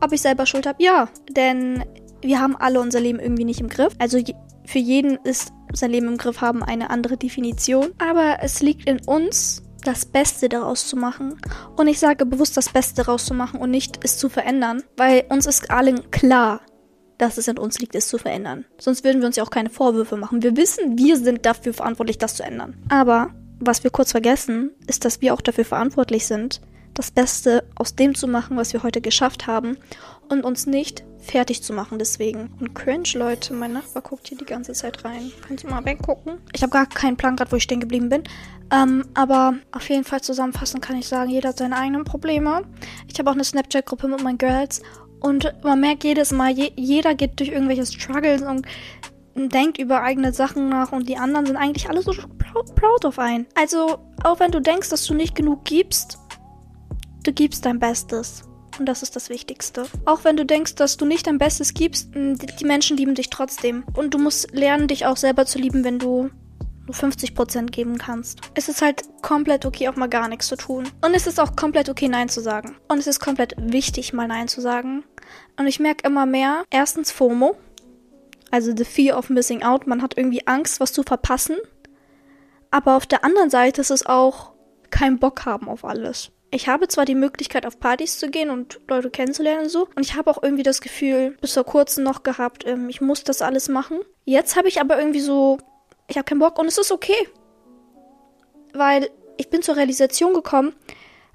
Ob 0.00 0.12
ich 0.12 0.20
selber 0.22 0.46
Schuld 0.46 0.66
habe? 0.66 0.82
Ja. 0.82 1.08
Denn 1.30 1.84
wir 2.22 2.40
haben 2.40 2.56
alle 2.56 2.80
unser 2.80 3.00
Leben 3.00 3.18
irgendwie 3.18 3.44
nicht 3.44 3.60
im 3.60 3.68
Griff. 3.68 3.92
Also 3.98 4.18
für 4.64 4.78
jeden 4.78 5.16
ist 5.24 5.52
sein 5.72 5.90
Leben 5.90 6.08
im 6.08 6.16
Griff 6.16 6.40
haben 6.40 6.62
eine 6.62 6.90
andere 6.90 7.16
Definition. 7.16 7.92
Aber 7.98 8.38
es 8.40 8.60
liegt 8.60 8.88
in 8.88 9.00
uns, 9.06 9.62
das 9.80 10.04
Beste 10.06 10.48
daraus 10.48 10.86
zu 10.86 10.96
machen. 10.96 11.40
Und 11.76 11.86
ich 11.86 11.98
sage 11.98 12.26
bewusst 12.26 12.56
das 12.56 12.68
Beste 12.70 12.96
daraus 12.96 13.24
zu 13.24 13.34
machen 13.34 13.60
und 13.60 13.70
nicht 13.70 14.00
es 14.04 14.18
zu 14.18 14.28
verändern, 14.28 14.82
weil 14.96 15.24
uns 15.28 15.46
ist 15.46 15.70
allen 15.70 16.10
klar, 16.10 16.60
dass 17.18 17.38
es 17.38 17.48
an 17.48 17.58
uns 17.58 17.78
liegt, 17.78 17.94
es 17.94 18.08
zu 18.08 18.18
verändern. 18.18 18.64
Sonst 18.78 19.04
würden 19.04 19.20
wir 19.20 19.26
uns 19.26 19.36
ja 19.36 19.42
auch 19.42 19.50
keine 19.50 19.70
Vorwürfe 19.70 20.16
machen. 20.16 20.42
Wir 20.42 20.56
wissen, 20.56 20.96
wir 20.96 21.16
sind 21.16 21.44
dafür 21.44 21.74
verantwortlich, 21.74 22.18
das 22.18 22.34
zu 22.34 22.42
ändern. 22.42 22.76
Aber 22.88 23.34
was 23.58 23.84
wir 23.84 23.90
kurz 23.90 24.12
vergessen, 24.12 24.70
ist, 24.86 25.04
dass 25.04 25.20
wir 25.20 25.34
auch 25.34 25.42
dafür 25.42 25.64
verantwortlich 25.64 26.26
sind, 26.26 26.60
das 26.94 27.10
Beste 27.10 27.64
aus 27.74 27.94
dem 27.94 28.14
zu 28.14 28.26
machen, 28.26 28.56
was 28.56 28.72
wir 28.72 28.82
heute 28.82 29.00
geschafft 29.00 29.46
haben 29.46 29.76
und 30.28 30.44
uns 30.44 30.66
nicht 30.66 31.04
fertig 31.20 31.62
zu 31.62 31.72
machen 31.72 31.98
deswegen. 31.98 32.50
Und 32.60 32.74
cringe, 32.74 33.08
Leute, 33.14 33.54
mein 33.54 33.72
Nachbar 33.72 34.02
guckt 34.02 34.28
hier 34.28 34.38
die 34.38 34.44
ganze 34.44 34.72
Zeit 34.72 35.04
rein. 35.04 35.30
Kannst 35.46 35.64
du 35.64 35.68
mal 35.68 35.84
weggucken? 35.84 36.38
Ich 36.52 36.62
habe 36.62 36.72
gar 36.72 36.86
keinen 36.86 37.16
Plan 37.16 37.36
gerade, 37.36 37.52
wo 37.52 37.56
ich 37.56 37.62
stehen 37.62 37.80
geblieben 37.80 38.08
bin. 38.08 38.24
Ähm, 38.72 39.04
aber 39.14 39.54
auf 39.72 39.88
jeden 39.88 40.04
Fall 40.04 40.20
zusammenfassend 40.20 40.82
kann 40.82 40.96
ich 40.96 41.06
sagen, 41.06 41.30
jeder 41.30 41.50
hat 41.50 41.58
seine 41.58 41.76
eigenen 41.76 42.04
Probleme. 42.04 42.62
Ich 43.08 43.18
habe 43.18 43.30
auch 43.30 43.34
eine 43.34 43.44
Snapchat-Gruppe 43.44 44.08
mit 44.08 44.22
meinen 44.22 44.38
Girls 44.38 44.80
und 45.20 45.52
man 45.62 45.80
merkt 45.80 46.04
jedes 46.04 46.32
Mal, 46.32 46.50
je, 46.50 46.72
jeder 46.76 47.14
geht 47.14 47.38
durch 47.38 47.50
irgendwelche 47.50 47.84
Struggles 47.84 48.42
und 48.42 48.66
denkt 49.34 49.78
über 49.78 50.02
eigene 50.02 50.32
Sachen 50.32 50.68
nach 50.68 50.92
und 50.92 51.08
die 51.08 51.16
anderen 51.16 51.46
sind 51.46 51.56
eigentlich 51.56 51.88
alle 51.88 52.02
so 52.02 52.12
proud, 52.74 53.04
auf 53.04 53.18
einen. 53.18 53.46
Also, 53.54 53.98
auch 54.24 54.40
wenn 54.40 54.50
du 54.50 54.60
denkst, 54.60 54.88
dass 54.90 55.06
du 55.06 55.14
nicht 55.14 55.34
genug 55.34 55.64
gibst, 55.64 56.18
du 57.24 57.32
gibst 57.32 57.64
dein 57.64 57.78
Bestes. 57.78 58.42
Und 58.80 58.86
das 58.86 59.02
ist 59.02 59.14
das 59.14 59.28
Wichtigste. 59.28 59.84
Auch 60.06 60.24
wenn 60.24 60.38
du 60.38 60.46
denkst, 60.46 60.74
dass 60.74 60.96
du 60.96 61.04
nicht 61.04 61.26
dein 61.26 61.36
Bestes 61.36 61.74
gibst, 61.74 62.14
die 62.14 62.64
Menschen 62.64 62.96
lieben 62.96 63.14
dich 63.14 63.28
trotzdem. 63.28 63.84
Und 63.94 64.14
du 64.14 64.18
musst 64.18 64.52
lernen, 64.52 64.88
dich 64.88 65.04
auch 65.04 65.18
selber 65.18 65.44
zu 65.44 65.58
lieben, 65.58 65.84
wenn 65.84 65.98
du 65.98 66.30
nur 66.86 66.94
50% 66.94 67.66
geben 67.66 67.98
kannst. 67.98 68.40
Es 68.54 68.70
ist 68.70 68.80
halt 68.80 69.02
komplett 69.20 69.66
okay, 69.66 69.90
auch 69.90 69.96
mal 69.96 70.08
gar 70.08 70.28
nichts 70.28 70.46
zu 70.46 70.56
tun. 70.56 70.88
Und 71.04 71.12
es 71.12 71.26
ist 71.26 71.38
auch 71.38 71.56
komplett 71.56 71.90
okay, 71.90 72.08
Nein 72.08 72.30
zu 72.30 72.40
sagen. 72.40 72.74
Und 72.88 72.96
es 72.96 73.06
ist 73.06 73.20
komplett 73.20 73.54
wichtig, 73.58 74.14
mal 74.14 74.26
Nein 74.26 74.48
zu 74.48 74.62
sagen. 74.62 75.04
Und 75.58 75.66
ich 75.66 75.78
merke 75.78 76.08
immer 76.08 76.24
mehr, 76.24 76.64
erstens 76.70 77.12
FOMO, 77.12 77.56
also 78.50 78.74
the 78.74 78.86
fear 78.86 79.18
of 79.18 79.28
missing 79.28 79.62
out. 79.62 79.86
Man 79.86 80.00
hat 80.00 80.16
irgendwie 80.16 80.46
Angst, 80.46 80.80
was 80.80 80.94
zu 80.94 81.02
verpassen. 81.02 81.58
Aber 82.70 82.96
auf 82.96 83.04
der 83.04 83.24
anderen 83.24 83.50
Seite 83.50 83.82
ist 83.82 83.90
es 83.90 84.06
auch 84.06 84.54
kein 84.88 85.18
Bock 85.18 85.44
haben 85.44 85.68
auf 85.68 85.84
alles. 85.84 86.32
Ich 86.52 86.68
habe 86.68 86.88
zwar 86.88 87.04
die 87.04 87.14
Möglichkeit, 87.14 87.64
auf 87.64 87.78
Partys 87.78 88.18
zu 88.18 88.28
gehen 88.28 88.50
und 88.50 88.80
Leute 88.88 89.10
kennenzulernen 89.10 89.64
und 89.64 89.68
so. 89.68 89.88
Und 89.94 90.04
ich 90.04 90.16
habe 90.16 90.30
auch 90.30 90.42
irgendwie 90.42 90.64
das 90.64 90.80
Gefühl, 90.80 91.36
bis 91.40 91.54
vor 91.54 91.64
kurzem 91.64 92.02
noch 92.04 92.22
gehabt, 92.22 92.66
ähm, 92.66 92.88
ich 92.88 93.00
muss 93.00 93.22
das 93.22 93.40
alles 93.40 93.68
machen. 93.68 94.00
Jetzt 94.24 94.56
habe 94.56 94.68
ich 94.68 94.80
aber 94.80 94.98
irgendwie 94.98 95.20
so 95.20 95.58
ich 96.10 96.16
habe 96.16 96.24
keinen 96.24 96.40
Bock 96.40 96.58
und 96.58 96.66
es 96.66 96.76
ist 96.76 96.90
okay. 96.90 97.28
Weil 98.74 99.10
ich 99.36 99.48
bin 99.48 99.62
zur 99.62 99.76
Realisation 99.76 100.34
gekommen, 100.34 100.74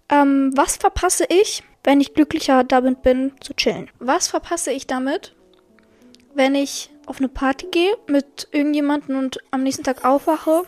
ähm, 0.10 0.52
was 0.54 0.76
verpasse 0.76 1.26
ich, 1.30 1.64
wenn 1.84 2.02
ich 2.02 2.14
glücklicher 2.14 2.64
damit 2.64 3.02
bin, 3.02 3.32
zu 3.40 3.54
chillen? 3.54 3.90
Was 4.00 4.28
verpasse 4.28 4.72
ich 4.72 4.86
damit, 4.86 5.34
wenn 6.34 6.56
ich 6.56 6.90
auf 7.06 7.20
eine 7.20 7.30
Party 7.30 7.68
gehe 7.72 7.96
mit 8.08 8.50
irgendjemandem 8.52 9.18
und 9.18 9.40
am 9.52 9.64
nächsten 9.64 9.84
Tag 9.84 10.04
aufwache 10.04 10.64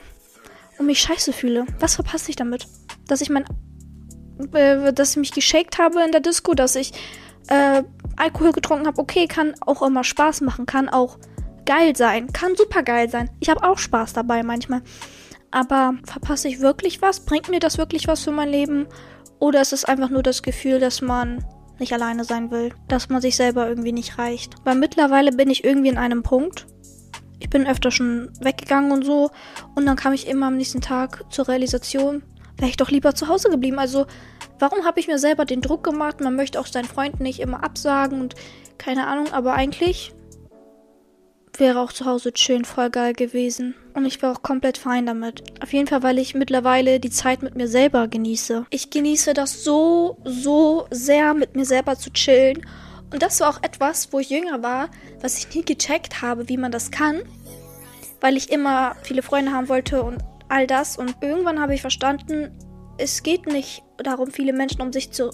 und 0.78 0.86
mich 0.86 1.02
scheiße 1.02 1.34
fühle? 1.34 1.66
Was 1.80 1.96
verpasse 1.96 2.30
ich 2.30 2.38
damit? 2.38 2.66
Dass 3.08 3.22
ich 3.22 3.30
mein, 3.30 3.46
äh, 4.54 4.94
dass 4.94 5.12
ich 5.12 5.18
mich 5.18 5.32
geshaked 5.32 5.78
habe 5.78 6.04
in 6.04 6.12
der 6.12 6.22
Disco, 6.22 6.54
dass 6.54 6.76
ich 6.76 6.94
äh, 7.48 7.84
Alkohol 8.16 8.52
getrunken 8.52 8.88
habe, 8.88 9.00
okay, 9.00 9.28
kann 9.28 9.54
auch 9.62 9.82
immer 9.82 10.04
Spaß 10.04 10.42
machen, 10.42 10.66
kann 10.66 10.90
auch 10.90 11.18
geil 11.68 11.96
sein. 11.96 12.34
Kann 12.34 12.56
super 12.56 12.82
geil 12.82 13.10
sein. 13.10 13.30
Ich 13.40 13.50
habe 13.50 13.64
auch 13.64 13.78
Spaß 13.78 14.14
dabei 14.14 14.42
manchmal. 14.42 14.82
Aber 15.52 15.94
verpasse 16.04 16.48
ich 16.48 16.62
wirklich 16.62 17.02
was? 17.02 17.20
Bringt 17.20 17.50
mir 17.50 17.60
das 17.60 17.78
wirklich 17.78 18.08
was 18.08 18.24
für 18.24 18.32
mein 18.32 18.50
Leben? 18.50 18.88
Oder 19.40 19.62
ist 19.62 19.74
es 19.74 19.86
einfach 19.86 20.10
nur 20.10 20.24
das 20.24 20.42
Gefühl, 20.42 20.80
dass 20.80 21.02
man 21.02 21.46
nicht 21.78 21.94
alleine 21.94 22.24
sein 22.24 22.50
will? 22.50 22.74
Dass 22.88 23.10
man 23.10 23.22
sich 23.22 23.36
selber 23.36 23.68
irgendwie 23.68 23.92
nicht 23.92 24.18
reicht? 24.18 24.56
Weil 24.64 24.76
mittlerweile 24.76 25.32
bin 25.32 25.50
ich 25.50 25.64
irgendwie 25.64 25.90
in 25.90 25.98
einem 25.98 26.24
Punkt. 26.24 26.66
Ich 27.40 27.50
bin 27.50 27.68
öfter 27.68 27.92
schon 27.92 28.32
weggegangen 28.42 28.92
und 28.92 29.06
so. 29.06 29.30
Und 29.76 29.86
dann 29.86 29.96
kam 29.96 30.14
ich 30.14 30.28
immer 30.28 30.48
am 30.48 30.58
nächsten 30.58 30.82
Tag 30.82 31.24
zur 31.30 31.48
Realisation, 31.48 32.24
wäre 32.58 32.70
ich 32.70 32.78
doch 32.78 32.90
lieber 32.90 33.16
zu 33.16 33.28
Hause 33.28 33.50
geblieben. 33.50 33.80
Also, 33.80 34.06
warum 34.60 34.86
habe 34.86 35.00
ich 35.00 35.08
mir 35.08 35.20
selber 35.20 35.46
den 35.46 35.62
Druck 35.62 35.84
gemacht? 35.84 36.22
Man 36.22 36.36
möchte 36.36 36.60
auch 36.60 36.68
seinen 36.68 36.86
Freunden 36.86 37.24
nicht 37.24 37.40
immer 37.40 37.64
absagen 37.64 38.22
und 38.22 38.36
keine 38.78 39.08
Ahnung, 39.08 39.32
aber 39.32 39.54
eigentlich 39.54 40.14
wäre 41.60 41.80
auch 41.80 41.92
zu 41.92 42.06
Hause 42.06 42.34
chillen 42.34 42.66
voll 42.66 42.90
geil 42.90 43.14
gewesen. 43.14 43.76
Und 43.94 44.06
ich 44.06 44.22
wäre 44.22 44.32
auch 44.32 44.42
komplett 44.42 44.78
fein 44.78 45.06
damit. 45.06 45.44
Auf 45.62 45.74
jeden 45.74 45.88
Fall, 45.88 46.04
weil 46.04 46.20
ich 46.20 46.36
mittlerweile 46.36 47.00
die 47.00 47.10
Zeit 47.10 47.42
mit 47.42 47.56
mir 47.56 47.68
selber 47.68 48.08
genieße. 48.08 48.66
Ich 48.70 48.90
genieße 48.90 49.34
das 49.34 49.64
so, 49.64 50.18
so 50.24 50.88
sehr, 50.92 51.34
mit 51.34 51.56
mir 51.56 51.66
selber 51.66 51.98
zu 51.98 52.12
chillen. 52.12 52.66
Und 53.12 53.24
das 53.24 53.40
war 53.40 53.50
auch 53.50 53.64
etwas, 53.64 54.12
wo 54.12 54.20
ich 54.20 54.30
jünger 54.30 54.62
war, 54.62 54.90
was 55.22 55.38
ich 55.38 55.54
nie 55.56 55.64
gecheckt 55.64 56.22
habe, 56.22 56.50
wie 56.50 56.58
man 56.58 56.72
das 56.72 56.92
kann. 56.92 57.22
Weil 58.22 58.38
ich 58.38 58.52
immer 58.52 58.96
viele 59.04 59.22
Freunde 59.22 59.52
haben 59.52 59.70
wollte 59.70 60.04
und 60.04 60.18
all 60.50 60.68
das. 60.68 60.98
Und 60.98 61.16
irgendwann 61.22 61.60
habe 61.60 61.74
ich 61.74 61.82
verstanden, 61.82 62.52
es 62.98 63.24
geht 63.24 63.48
nicht 63.48 63.84
darum, 63.98 64.32
viele 64.32 64.54
Menschen 64.54 64.82
um 64.82 64.92
sich 64.92 65.12
zu 65.12 65.32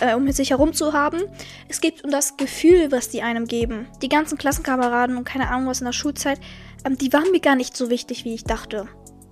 äh, 0.00 0.14
um 0.14 0.30
sich 0.30 0.50
herum 0.50 0.72
zu 0.72 0.92
haben. 0.92 1.22
Es 1.68 1.80
geht 1.80 2.04
um 2.04 2.10
das 2.10 2.36
Gefühl, 2.36 2.92
was 2.92 3.08
die 3.08 3.22
einem 3.22 3.46
geben. 3.46 3.88
Die 4.00 4.08
ganzen 4.08 4.38
Klassenkameraden 4.38 5.16
und 5.16 5.24
keine 5.24 5.48
Ahnung 5.48 5.68
was 5.68 5.80
in 5.80 5.86
der 5.86 5.92
Schulzeit, 5.92 6.40
ähm, 6.84 6.96
die 6.96 7.12
waren 7.12 7.30
mir 7.30 7.40
gar 7.40 7.56
nicht 7.56 7.76
so 7.76 7.90
wichtig, 7.90 8.24
wie 8.24 8.34
ich 8.34 8.44
dachte. 8.44 8.88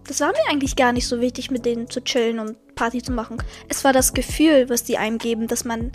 Das 0.07 0.21
war 0.21 0.29
mir 0.29 0.51
eigentlich 0.51 0.77
gar 0.77 0.93
nicht 0.93 1.07
so 1.07 1.21
wichtig, 1.21 1.51
mit 1.51 1.65
denen 1.65 1.89
zu 1.89 2.03
chillen 2.03 2.41
und 2.41 2.75
Party 2.75 3.03
zu 3.03 3.13
machen. 3.13 3.41
Es 3.69 3.85
war 3.85 3.93
das 3.93 4.13
Gefühl, 4.13 4.69
was 4.69 4.83
die 4.83 4.99
einem 4.99 5.19
geben, 5.19 5.47
dass 5.47 5.65
man 5.65 5.93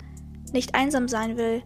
nicht 0.52 0.74
einsam 0.74 1.08
sein 1.08 1.36
will 1.36 1.62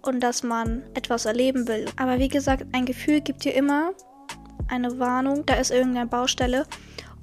und 0.00 0.20
dass 0.20 0.42
man 0.42 0.82
etwas 0.94 1.26
erleben 1.26 1.68
will. 1.68 1.86
Aber 1.96 2.18
wie 2.18 2.28
gesagt, 2.28 2.66
ein 2.72 2.86
Gefühl 2.86 3.20
gibt 3.20 3.44
dir 3.44 3.54
immer 3.54 3.92
eine 4.68 4.98
Warnung, 4.98 5.44
da 5.44 5.54
ist 5.54 5.70
irgendeine 5.70 6.06
Baustelle. 6.06 6.66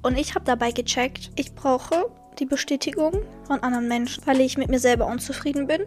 Und 0.02 0.16
ich 0.16 0.34
habe 0.34 0.44
dabei 0.44 0.72
gecheckt, 0.72 1.30
ich 1.36 1.54
brauche 1.54 2.10
die 2.38 2.46
Bestätigung 2.46 3.22
von 3.46 3.62
anderen 3.62 3.88
Menschen, 3.88 4.26
weil 4.26 4.40
ich 4.40 4.56
mit 4.56 4.68
mir 4.68 4.78
selber 4.78 5.06
unzufrieden 5.06 5.66
bin 5.66 5.84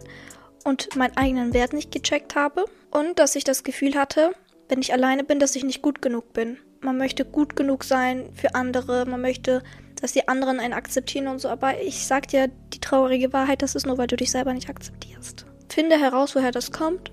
und 0.64 0.94
meinen 0.96 1.16
eigenen 1.16 1.52
Wert 1.52 1.72
nicht 1.72 1.90
gecheckt 1.90 2.36
habe 2.36 2.64
und 2.90 3.18
dass 3.18 3.34
ich 3.34 3.44
das 3.44 3.64
Gefühl 3.64 3.96
hatte, 3.96 4.32
wenn 4.68 4.80
ich 4.80 4.92
alleine 4.92 5.24
bin, 5.24 5.40
dass 5.40 5.56
ich 5.56 5.64
nicht 5.64 5.82
gut 5.82 6.00
genug 6.00 6.32
bin. 6.32 6.58
Man 6.80 6.96
möchte 6.96 7.24
gut 7.24 7.56
genug 7.56 7.84
sein 7.84 8.30
für 8.34 8.54
andere, 8.54 9.06
man 9.06 9.20
möchte, 9.20 9.62
dass 10.00 10.12
die 10.12 10.28
anderen 10.28 10.60
einen 10.60 10.74
akzeptieren 10.74 11.28
und 11.28 11.40
so, 11.40 11.48
aber 11.48 11.80
ich 11.80 12.06
sag 12.06 12.28
dir 12.28 12.48
die 12.72 12.80
traurige 12.80 13.32
Wahrheit, 13.32 13.62
das 13.62 13.74
ist 13.74 13.86
nur, 13.86 13.98
weil 13.98 14.06
du 14.06 14.16
dich 14.16 14.30
selber 14.30 14.52
nicht 14.52 14.68
akzeptierst. 14.68 15.46
Finde 15.68 15.98
heraus, 15.98 16.34
woher 16.34 16.52
das 16.52 16.72
kommt. 16.72 17.10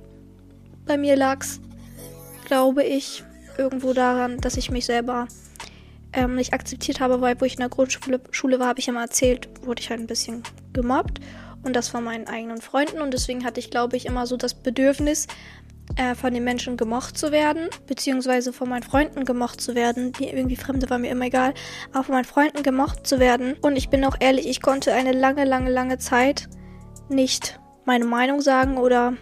Bei 0.85 0.97
mir 0.97 1.15
lag's, 1.15 1.61
glaube 2.45 2.83
ich, 2.83 3.23
irgendwo 3.57 3.93
daran, 3.93 4.37
dass 4.37 4.57
ich 4.57 4.71
mich 4.71 4.85
selber 4.85 5.27
ähm, 6.13 6.35
nicht 6.35 6.53
akzeptiert 6.53 6.99
habe, 6.99 7.21
weil 7.21 7.39
wo 7.39 7.45
ich 7.45 7.53
in 7.53 7.59
der 7.59 7.69
Grundschule 7.69 8.21
Schule 8.31 8.59
war, 8.59 8.67
habe 8.67 8.79
ich 8.79 8.87
immer 8.87 9.01
erzählt, 9.01 9.49
wurde 9.63 9.81
ich 9.81 9.89
halt 9.89 9.99
ein 9.99 10.07
bisschen 10.07 10.43
gemobbt. 10.73 11.19
Und 11.63 11.75
das 11.75 11.89
von 11.89 12.03
meinen 12.03 12.27
eigenen 12.27 12.59
Freunden. 12.59 13.01
Und 13.01 13.13
deswegen 13.13 13.45
hatte 13.45 13.59
ich, 13.59 13.69
glaube 13.69 13.95
ich, 13.95 14.07
immer 14.07 14.25
so 14.25 14.35
das 14.35 14.55
Bedürfnis, 14.55 15.27
äh, 15.95 16.15
von 16.15 16.33
den 16.33 16.43
Menschen 16.43 16.77
gemocht 16.77 17.17
zu 17.17 17.31
werden, 17.31 17.67
beziehungsweise 17.85 18.53
von 18.53 18.69
meinen 18.69 18.83
Freunden 18.83 19.25
gemocht 19.25 19.61
zu 19.61 19.75
werden. 19.75 20.13
Die 20.13 20.27
irgendwie 20.27 20.55
Fremde 20.55 20.89
war 20.89 20.97
mir 20.97 21.11
immer 21.11 21.25
egal, 21.25 21.53
aber 21.91 22.03
von 22.03 22.15
meinen 22.15 22.25
Freunden 22.25 22.63
gemocht 22.63 23.05
zu 23.05 23.19
werden. 23.19 23.55
Und 23.61 23.75
ich 23.75 23.89
bin 23.89 24.05
auch 24.05 24.15
ehrlich, 24.19 24.47
ich 24.47 24.61
konnte 24.61 24.93
eine 24.93 25.11
lange, 25.11 25.43
lange, 25.43 25.69
lange 25.69 25.97
Zeit 25.97 26.47
nicht 27.09 27.59
meine 27.85 28.05
Meinung 28.05 28.41
sagen 28.41 28.77
oder 28.77 29.13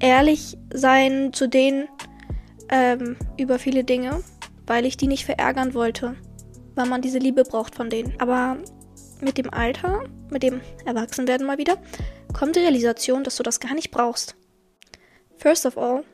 ehrlich 0.00 0.58
sein 0.72 1.32
zu 1.32 1.48
denen 1.48 1.88
ähm, 2.68 3.16
über 3.38 3.58
viele 3.58 3.84
Dinge 3.84 4.22
weil 4.66 4.86
ich 4.86 4.96
die 4.96 5.06
nicht 5.06 5.24
verärgern 5.24 5.74
wollte, 5.74 6.16
weil 6.74 6.86
man 6.86 7.02
diese 7.02 7.18
Liebe 7.18 7.44
braucht 7.44 7.74
von 7.74 7.90
denen. 7.90 8.14
Aber 8.18 8.58
mit 9.20 9.38
dem 9.38 9.52
Alter, 9.52 10.04
mit 10.30 10.42
dem 10.42 10.60
Erwachsenwerden 10.84 11.46
mal 11.46 11.58
wieder, 11.58 11.78
kommt 12.32 12.56
die 12.56 12.60
Realisation, 12.60 13.24
dass 13.24 13.36
du 13.36 13.42
das 13.42 13.60
gar 13.60 13.74
nicht 13.74 13.90
brauchst. 13.90 14.36
First 15.36 15.66
of 15.66 15.78
all, 15.78 16.04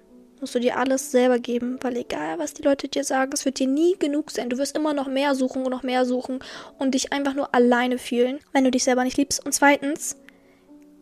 musst 0.41 0.55
du 0.55 0.61
dir 0.61 0.79
alles 0.79 1.11
selber 1.11 1.39
geben, 1.39 1.79
weil 1.83 1.97
egal, 1.97 2.39
was 2.39 2.55
die 2.55 2.63
Leute 2.63 2.89
dir 2.89 3.05
sagen, 3.05 3.33
es 3.35 3.45
wird 3.45 3.59
dir 3.59 3.67
nie 3.67 3.97
genug 3.99 4.31
sein. 4.31 4.49
Du 4.49 4.59
wirst 4.59 4.77
immer 4.77 4.95
noch 4.95 5.07
mehr 5.07 5.35
suchen 5.35 5.65
und 5.65 5.71
noch 5.71 5.83
mehr 5.83 6.05
suchen 6.05 6.41
und 6.79 6.95
dich 6.95 7.13
einfach 7.13 7.35
nur 7.35 7.55
alleine 7.55 7.99
fühlen, 7.99 8.41
wenn 8.53 8.65
du 8.65 8.71
dich 8.71 8.85
selber 8.85 9.05
nicht 9.05 9.19
liebst. 9.19 9.45
Und 9.45 9.53
zweitens, 9.53 10.17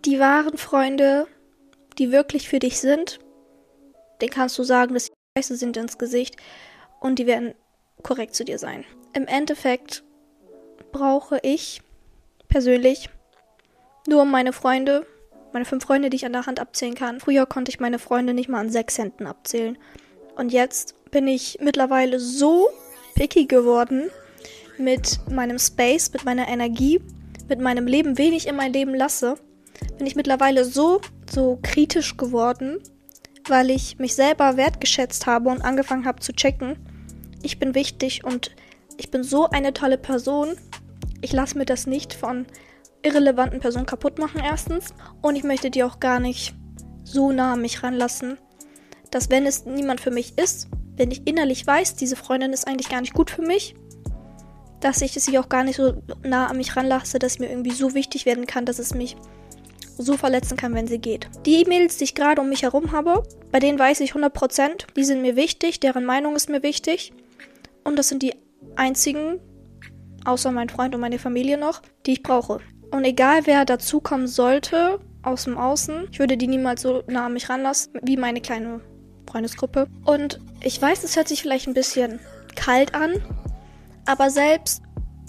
die 0.04 0.18
wahren 0.18 0.58
Freunde, 0.58 1.26
die 1.98 2.10
wirklich 2.10 2.48
für 2.48 2.58
dich 2.58 2.80
sind, 2.80 3.20
den 4.20 4.30
kannst 4.30 4.58
du 4.58 4.64
sagen, 4.64 4.94
dass 4.94 5.06
sie 5.06 5.12
scheiße 5.36 5.56
sind 5.56 5.76
ins 5.76 5.98
Gesicht 5.98 6.36
und 7.00 7.18
die 7.18 7.26
werden 7.26 7.54
korrekt 8.02 8.34
zu 8.34 8.44
dir 8.44 8.58
sein. 8.58 8.84
Im 9.12 9.26
Endeffekt 9.26 10.04
brauche 10.92 11.38
ich 11.42 11.82
persönlich 12.48 13.10
nur 14.06 14.24
meine 14.24 14.52
Freunde, 14.52 15.06
meine 15.52 15.64
fünf 15.64 15.84
Freunde, 15.84 16.10
die 16.10 16.16
ich 16.16 16.26
an 16.26 16.32
der 16.32 16.46
Hand 16.46 16.60
abzählen 16.60 16.94
kann. 16.94 17.20
Früher 17.20 17.46
konnte 17.46 17.70
ich 17.70 17.80
meine 17.80 17.98
Freunde 17.98 18.34
nicht 18.34 18.48
mal 18.48 18.60
an 18.60 18.70
sechs 18.70 18.98
Händen 18.98 19.26
abzählen. 19.26 19.78
Und 20.36 20.52
jetzt 20.52 20.94
bin 21.10 21.26
ich 21.26 21.58
mittlerweile 21.60 22.20
so 22.20 22.68
picky 23.14 23.46
geworden 23.46 24.10
mit 24.78 25.18
meinem 25.30 25.58
Space, 25.58 26.12
mit 26.12 26.24
meiner 26.24 26.48
Energie, 26.48 27.00
mit 27.48 27.60
meinem 27.60 27.86
Leben, 27.86 28.18
wen 28.18 28.32
ich 28.32 28.46
in 28.46 28.56
mein 28.56 28.72
Leben 28.72 28.94
lasse. 28.94 29.36
Bin 29.96 30.06
ich 30.06 30.16
mittlerweile 30.16 30.64
so, 30.64 31.00
so 31.30 31.58
kritisch 31.62 32.16
geworden, 32.16 32.80
weil 33.50 33.70
ich 33.70 33.98
mich 33.98 34.14
selber 34.14 34.56
wertgeschätzt 34.56 35.26
habe 35.26 35.50
und 35.50 35.62
angefangen 35.62 36.06
habe 36.06 36.20
zu 36.20 36.32
checken, 36.32 36.76
ich 37.42 37.58
bin 37.58 37.74
wichtig 37.74 38.24
und 38.24 38.50
ich 38.96 39.10
bin 39.10 39.22
so 39.22 39.48
eine 39.48 39.72
tolle 39.72 39.98
Person. 39.98 40.56
Ich 41.20 41.32
lasse 41.32 41.56
mir 41.56 41.64
das 41.64 41.86
nicht 41.86 42.14
von 42.14 42.46
irrelevanten 43.02 43.60
Personen 43.60 43.86
kaputt 43.86 44.18
machen, 44.18 44.40
erstens. 44.44 44.92
Und 45.22 45.36
ich 45.36 45.44
möchte 45.44 45.70
die 45.70 45.84
auch 45.84 46.00
gar 46.00 46.20
nicht 46.20 46.54
so 47.04 47.32
nah 47.32 47.54
an 47.54 47.62
mich 47.62 47.82
ranlassen, 47.82 48.38
dass 49.10 49.30
wenn 49.30 49.46
es 49.46 49.64
niemand 49.64 50.00
für 50.00 50.10
mich 50.10 50.36
ist, 50.36 50.68
wenn 50.96 51.10
ich 51.10 51.26
innerlich 51.26 51.66
weiß, 51.66 51.94
diese 51.94 52.16
Freundin 52.16 52.52
ist 52.52 52.66
eigentlich 52.66 52.88
gar 52.88 53.00
nicht 53.00 53.14
gut 53.14 53.30
für 53.30 53.42
mich, 53.42 53.76
dass 54.80 55.00
ich 55.00 55.12
sie 55.12 55.38
auch 55.38 55.48
gar 55.48 55.64
nicht 55.64 55.76
so 55.76 56.02
nah 56.22 56.48
an 56.48 56.56
mich 56.56 56.76
ranlasse, 56.76 57.18
dass 57.18 57.38
mir 57.38 57.48
irgendwie 57.48 57.72
so 57.72 57.94
wichtig 57.94 58.26
werden 58.26 58.46
kann, 58.46 58.64
dass 58.64 58.78
es 58.78 58.94
mich 58.94 59.16
so 60.02 60.16
verletzen 60.16 60.56
kann, 60.56 60.74
wenn 60.74 60.86
sie 60.86 60.98
geht. 60.98 61.28
Die 61.46 61.62
E-Mails, 61.62 61.96
die 61.96 62.04
ich 62.04 62.14
gerade 62.14 62.40
um 62.40 62.48
mich 62.48 62.62
herum 62.62 62.92
habe, 62.92 63.22
bei 63.50 63.58
denen 63.58 63.78
weiß 63.78 64.00
ich 64.00 64.12
100%, 64.12 64.94
die 64.96 65.04
sind 65.04 65.22
mir 65.22 65.36
wichtig, 65.36 65.80
deren 65.80 66.04
Meinung 66.04 66.36
ist 66.36 66.48
mir 66.48 66.62
wichtig. 66.62 67.12
Und 67.84 67.96
das 67.96 68.08
sind 68.08 68.22
die 68.22 68.34
einzigen, 68.76 69.40
außer 70.24 70.52
mein 70.52 70.68
Freund 70.68 70.94
und 70.94 71.00
meine 71.00 71.18
Familie 71.18 71.58
noch, 71.58 71.82
die 72.06 72.12
ich 72.12 72.22
brauche. 72.22 72.60
Und 72.90 73.04
egal 73.04 73.46
wer 73.46 73.64
dazukommen 73.64 74.28
sollte, 74.28 75.00
aus 75.22 75.44
dem 75.44 75.58
Außen, 75.58 76.08
ich 76.10 76.18
würde 76.18 76.36
die 76.36 76.46
niemals 76.46 76.82
so 76.82 77.02
nah 77.06 77.26
an 77.26 77.34
mich 77.34 77.48
ranlassen, 77.48 77.92
wie 78.02 78.16
meine 78.16 78.40
kleine 78.40 78.80
Freundesgruppe. 79.28 79.86
Und 80.04 80.40
ich 80.62 80.80
weiß, 80.80 81.04
es 81.04 81.16
hört 81.16 81.28
sich 81.28 81.42
vielleicht 81.42 81.66
ein 81.66 81.74
bisschen 81.74 82.20
kalt 82.56 82.94
an, 82.94 83.22
aber 84.06 84.30
selbst, 84.30 84.82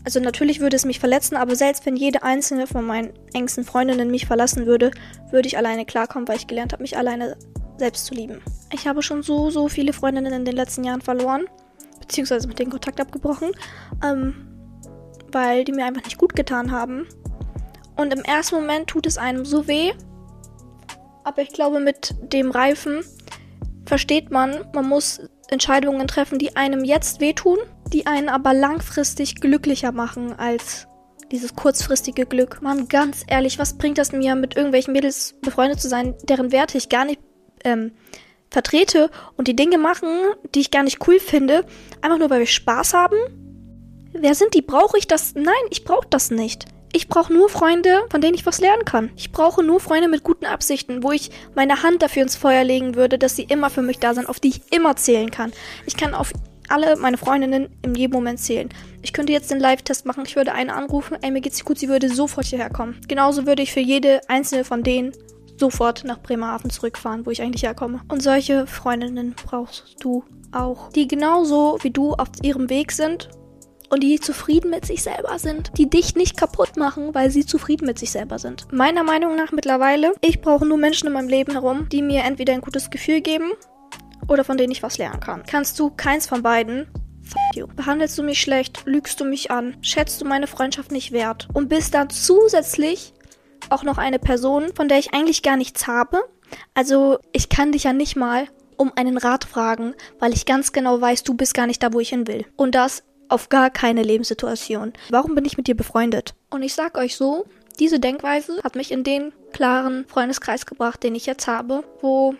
also 0.04 0.20
natürlich 0.20 0.60
würde 0.60 0.76
es 0.76 0.86
mich 0.86 1.00
verletzen, 1.00 1.36
aber 1.36 1.56
selbst 1.56 1.86
wenn 1.86 1.96
jede 1.96 2.24
einzelne 2.24 2.68
von 2.68 2.86
meinen 2.86 3.14
engsten 3.34 3.64
Freundinnen 3.64 4.12
mich 4.12 4.26
verlassen 4.26 4.66
würde, 4.66 4.92
würde 5.32 5.48
ich 5.48 5.58
alleine 5.58 5.86
klarkommen, 5.86 6.28
weil 6.28 6.38
ich 6.38 6.48
gelernt 6.48 6.74
habe, 6.74 6.84
mich 6.84 6.98
alleine 6.98 7.38
selbst 7.78 8.06
zu 8.06 8.14
lieben. 8.14 8.42
Ich 8.74 8.88
habe 8.88 9.02
schon 9.02 9.24
so, 9.24 9.50
so 9.50 9.68
viele 9.68 9.94
Freundinnen 9.94 10.34
in 10.34 10.46
den 10.46 10.56
letzten 10.56 10.84
Jahren 10.84 11.02
verloren, 11.02 11.46
beziehungsweise 12.00 12.48
mit 12.48 12.60
denen 12.60 12.72
Kontakt 12.72 13.00
abgebrochen, 13.00 13.52
ähm, 14.04 14.48
weil 15.32 15.64
die 15.64 15.72
mir 15.72 15.86
einfach 15.86 16.04
nicht 16.04 16.18
gut 16.18 16.36
getan 16.36 16.72
haben. 16.72 17.08
Und 17.96 18.14
im 18.14 18.24
ersten 18.24 18.56
Moment 18.56 18.88
tut 18.88 19.06
es 19.06 19.18
einem 19.18 19.46
so 19.46 19.68
weh, 19.68 19.92
aber 21.24 21.42
ich 21.42 21.50
glaube, 21.50 21.80
mit 21.80 22.16
dem 22.34 22.52
Reifen 22.52 23.04
versteht 23.86 24.32
man, 24.32 24.66
man 24.74 24.88
muss 24.88 25.22
Entscheidungen 25.52 26.08
treffen, 26.08 26.40
die 26.40 26.56
einem 26.56 26.84
jetzt 26.84 27.20
wehtun 27.22 27.60
die 27.94 28.06
einen 28.06 28.30
aber 28.30 28.54
langfristig 28.54 29.36
glücklicher 29.36 29.92
machen 29.92 30.38
als 30.38 30.88
dieses 31.32 31.56
kurzfristige 31.56 32.26
Glück. 32.26 32.62
Mann, 32.62 32.88
ganz 32.88 33.24
ehrlich, 33.28 33.60
was 33.60 33.78
bringt 33.78 33.98
das 33.98 34.12
mir, 34.12 34.36
mit 34.36 34.56
irgendwelchen 34.56 34.94
Mädels 34.94 35.36
befreundet 35.42 35.80
zu 35.80 35.88
sein, 35.88 36.16
deren 36.24 36.52
Werte 36.52 36.78
ich 36.78 36.90
gar 36.90 37.06
nicht 37.06 37.20
ähm, 37.64 37.92
vertrete 38.50 39.12
und 39.38 39.48
die 39.48 39.56
Dinge 39.56 39.78
machen, 39.78 40.10
die 40.56 40.62
ich 40.62 40.72
gar 40.72 40.84
nicht 40.84 41.08
cool 41.08 41.20
finde, 41.20 41.66
einfach 42.02 42.18
nur 42.18 42.30
weil 42.30 42.40
wir 42.40 42.48
Spaß 42.48 42.94
haben? 42.94 43.18
Wer 44.12 44.34
sind 44.34 44.56
die? 44.56 44.64
Brauche 44.64 44.98
ich 44.98 45.08
das? 45.08 45.36
Nein, 45.36 45.54
ich 45.70 45.84
brauche 45.84 46.08
das 46.10 46.32
nicht. 46.32 46.66
Ich 46.91 47.08
brauche 47.08 47.32
nur 47.32 47.49
Freunde, 47.49 48.02
von 48.10 48.19
denen 48.19 48.34
ich 48.34 48.45
was 48.45 48.60
lernen 48.60 48.84
kann. 48.84 49.12
Ich 49.15 49.32
brauche 49.32 49.63
nur 49.63 49.80
Freunde 49.80 50.08
mit 50.08 50.23
guten 50.23 50.45
Absichten, 50.45 51.04
wo 51.04 51.12
ich 51.12 51.30
meine 51.56 51.84
Hand 51.84 52.02
dafür 52.02 52.23
ins 52.23 52.36
Feuer 52.36 52.63
legen 52.63 52.95
würde, 52.95 53.19
dass 53.19 53.36
sie 53.36 53.43
immer 53.43 53.69
für 53.69 53.84
mich 53.84 53.99
da 53.99 54.13
sind, 54.13 54.28
auf 54.28 54.39
die 54.39 54.49
ich 54.49 54.62
immer 54.71 54.95
zählen 54.95 55.30
kann. 55.30 55.52
Ich 55.86 55.95
kann 55.95 56.15
auf 56.15 56.34
alle 56.67 56.95
meine 56.95 57.17
Freundinnen 57.17 57.69
in 57.84 57.95
jedem 57.95 58.13
Moment 58.13 58.39
zählen. 58.39 58.69
Ich 59.02 59.13
könnte 59.13 59.34
jetzt 59.34 59.52
den 59.52 59.60
Live-Test 59.60 60.06
machen, 60.06 60.23
ich 60.25 60.36
würde 60.36 60.54
eine 60.54 60.73
anrufen, 60.73 61.17
ey, 61.21 61.32
mir 61.32 61.41
geht's 61.41 61.63
gut, 61.65 61.80
sie 61.80 61.89
würde 61.89 62.10
sofort 62.10 62.45
hierher 62.45 62.69
kommen. 62.69 62.99
Genauso 63.08 63.45
würde 63.45 63.63
ich 63.63 63.71
für 63.71 63.80
jede 63.80 64.21
einzelne 64.28 64.63
von 64.63 64.84
denen 64.84 65.13
sofort 65.58 66.04
nach 66.06 66.19
Bremerhaven 66.19 66.69
zurückfahren, 66.69 67.25
wo 67.25 67.32
ich 67.32 67.41
eigentlich 67.41 67.63
herkomme. 67.63 68.02
Und 68.08 68.23
solche 68.23 68.65
Freundinnen 68.65 69.36
brauchst 69.36 69.95
du 69.99 70.23
auch, 70.52 70.89
die 70.89 71.08
genauso 71.08 71.78
wie 71.82 71.91
du 71.91 72.13
auf 72.13 72.30
ihrem 72.41 72.69
Weg 72.69 72.91
sind 72.91 73.30
und 73.89 74.02
die 74.02 74.19
zufrieden 74.19 74.69
mit 74.69 74.86
sich 74.86 75.04
selber 75.04 75.38
sind, 75.39 75.71
die 75.78 75.89
dich 75.89 76.15
nicht 76.15 76.38
kaputt 76.38 76.78
machen, 76.78 77.13
weil 77.13 77.32
sie 77.32 77.45
zufrieden 77.45 77.86
mit 77.86 77.99
sich 77.99 78.12
selber 78.12 78.39
sind. 78.39 78.71
Meiner 78.71 79.04
Meinung 79.04 79.36
nach 79.36 79.52
mittlerweile, 79.52 80.13
ich 80.21 80.41
brauche 80.41 80.65
nur 80.65 80.78
Menschen 80.78 81.08
in 81.08 81.13
meinem 81.13 81.30
Leben 81.30 81.54
herum, 81.54 81.88
die 81.89 82.02
mir 82.02 82.23
entweder 82.23 82.54
ein 82.54 82.62
gutes 82.62 82.89
Gefühl 82.89 83.21
geben 83.21 83.52
oder 84.28 84.43
von 84.43 84.58
denen 84.58 84.71
ich 84.71 84.84
was 84.84 84.97
lernen 84.97 85.19
kann. 85.19 85.43
Kannst 85.43 85.80
du 85.80 85.89
keins 85.89 86.28
von 86.28 86.43
beiden? 86.43 86.88
You. 87.54 87.67
Behandelst 87.67 88.17
du 88.17 88.23
mich 88.23 88.41
schlecht, 88.41 88.84
lügst 88.86 89.19
du 89.19 89.25
mich 89.25 89.52
an, 89.52 89.78
schätzt 89.82 90.19
du 90.21 90.25
meine 90.25 90.47
Freundschaft 90.47 90.91
nicht 90.91 91.12
wert 91.12 91.47
und 91.54 91.69
bist 91.69 91.93
dann 91.93 92.10
zusätzlich 92.10 93.13
auch 93.69 93.84
noch 93.84 93.97
eine 93.97 94.19
Person, 94.19 94.73
von 94.75 94.88
der 94.88 94.97
ich 94.97 95.13
eigentlich 95.13 95.43
gar 95.43 95.58
nichts 95.58 95.88
habe. 95.88 96.19
Also 96.73 97.19
ich 97.32 97.49
kann 97.49 97.71
dich 97.71 97.84
ja 97.84 97.93
nicht 97.93 98.15
mal 98.15 98.47
um 98.78 98.91
einen 98.95 99.17
Rat 99.17 99.43
fragen, 99.43 99.93
weil 100.19 100.34
ich 100.34 100.45
ganz 100.45 100.71
genau 100.71 100.99
weiß, 101.02 101.23
du 101.23 101.34
bist 101.34 101.54
gar 101.54 101.67
nicht 101.67 101.84
da, 101.84 101.93
wo 101.93 101.99
ich 101.99 102.10
hin 102.10 102.28
will. 102.28 102.45
Und 102.56 102.75
das 102.75 103.04
auf 103.30 103.50
gar 103.50 103.70
keine 103.70 104.04
Lebenssituation. 104.04 104.94
Warum 105.10 105.36
bin 105.36 105.46
ich 105.46 105.58
mit 105.58 105.68
dir 105.68 105.76
befreundet? 105.76 106.34
Und 106.50 106.63
ich 106.63 106.74
sag 106.74 106.98
euch 106.98 107.15
so, 107.15 107.46
diese 107.80 108.00
Denkweise 108.00 108.62
hat 108.63 108.76
mich 108.76 108.92
in 108.92 109.04
den 109.04 109.32
klaren 109.54 110.06
Freundeskreis 110.08 110.65
gebracht, 110.65 111.04
den 111.04 111.15
ich 111.15 111.26
jetzt 111.26 111.48
habe, 111.48 111.84
wo 112.02 112.36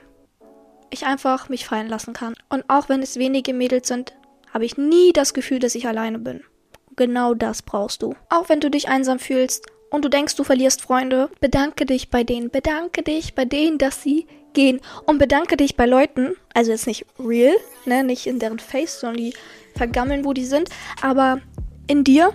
ich 0.90 1.06
einfach 1.06 1.50
mich 1.50 1.66
fallen 1.66 1.88
lassen 1.88 2.14
kann. 2.14 2.34
Und 2.50 2.66
auch 2.68 2.90
wenn 2.90 3.02
es 3.02 3.18
wenige 3.18 3.54
Mädels 3.54 3.88
sind, 3.88 4.14
habe 4.54 4.66
ich 4.66 4.78
nie 4.78 5.14
das 5.14 5.34
Gefühl, 5.34 5.60
dass 5.60 5.76
ich 5.76 5.88
alleine 5.88 6.20
bin. 6.20 6.44
Genau 6.96 7.34
das 7.34 7.62
brauchst 7.62 8.02
du. 8.02 8.16
Auch 8.30 8.50
wenn 8.50 8.60
du 8.60 8.70
dich 8.70 8.90
einsam 8.90 9.20
fühlst 9.20 9.68
und 9.92 10.04
du 10.04 10.10
denkst, 10.10 10.36
du 10.36 10.44
verlierst 10.44 10.82
Freunde, 10.82 11.30
bedanke 11.40 11.86
dich 11.86 12.10
bei 12.10 12.24
denen. 12.24 12.50
Bedanke 12.50 13.04
dich 13.04 13.36
bei 13.36 13.46
denen, 13.46 13.78
dass 13.78 14.04
sie 14.04 14.28
gehen. 14.54 14.82
Und 15.06 15.20
bedanke 15.20 15.56
dich 15.58 15.78
bei 15.78 15.86
Leuten, 15.86 16.36
also 16.54 16.72
jetzt 16.72 16.88
nicht 16.88 17.06
real, 17.20 17.56
ne, 17.86 18.04
nicht 18.04 18.28
in 18.28 18.40
deren 18.40 18.60
Face, 18.60 19.00
sondern 19.00 19.18
die 19.24 19.34
vergammeln, 19.80 20.26
wo 20.26 20.34
die 20.34 20.46
sind, 20.46 20.70
aber 21.02 21.42
in 21.88 22.04
dir 22.04 22.32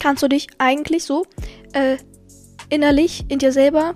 kannst 0.00 0.22
du 0.22 0.28
dich 0.28 0.48
eigentlich 0.58 1.04
so 1.04 1.24
äh, 1.72 1.98
innerlich 2.68 3.24
in 3.28 3.38
dir 3.38 3.52
selber 3.52 3.94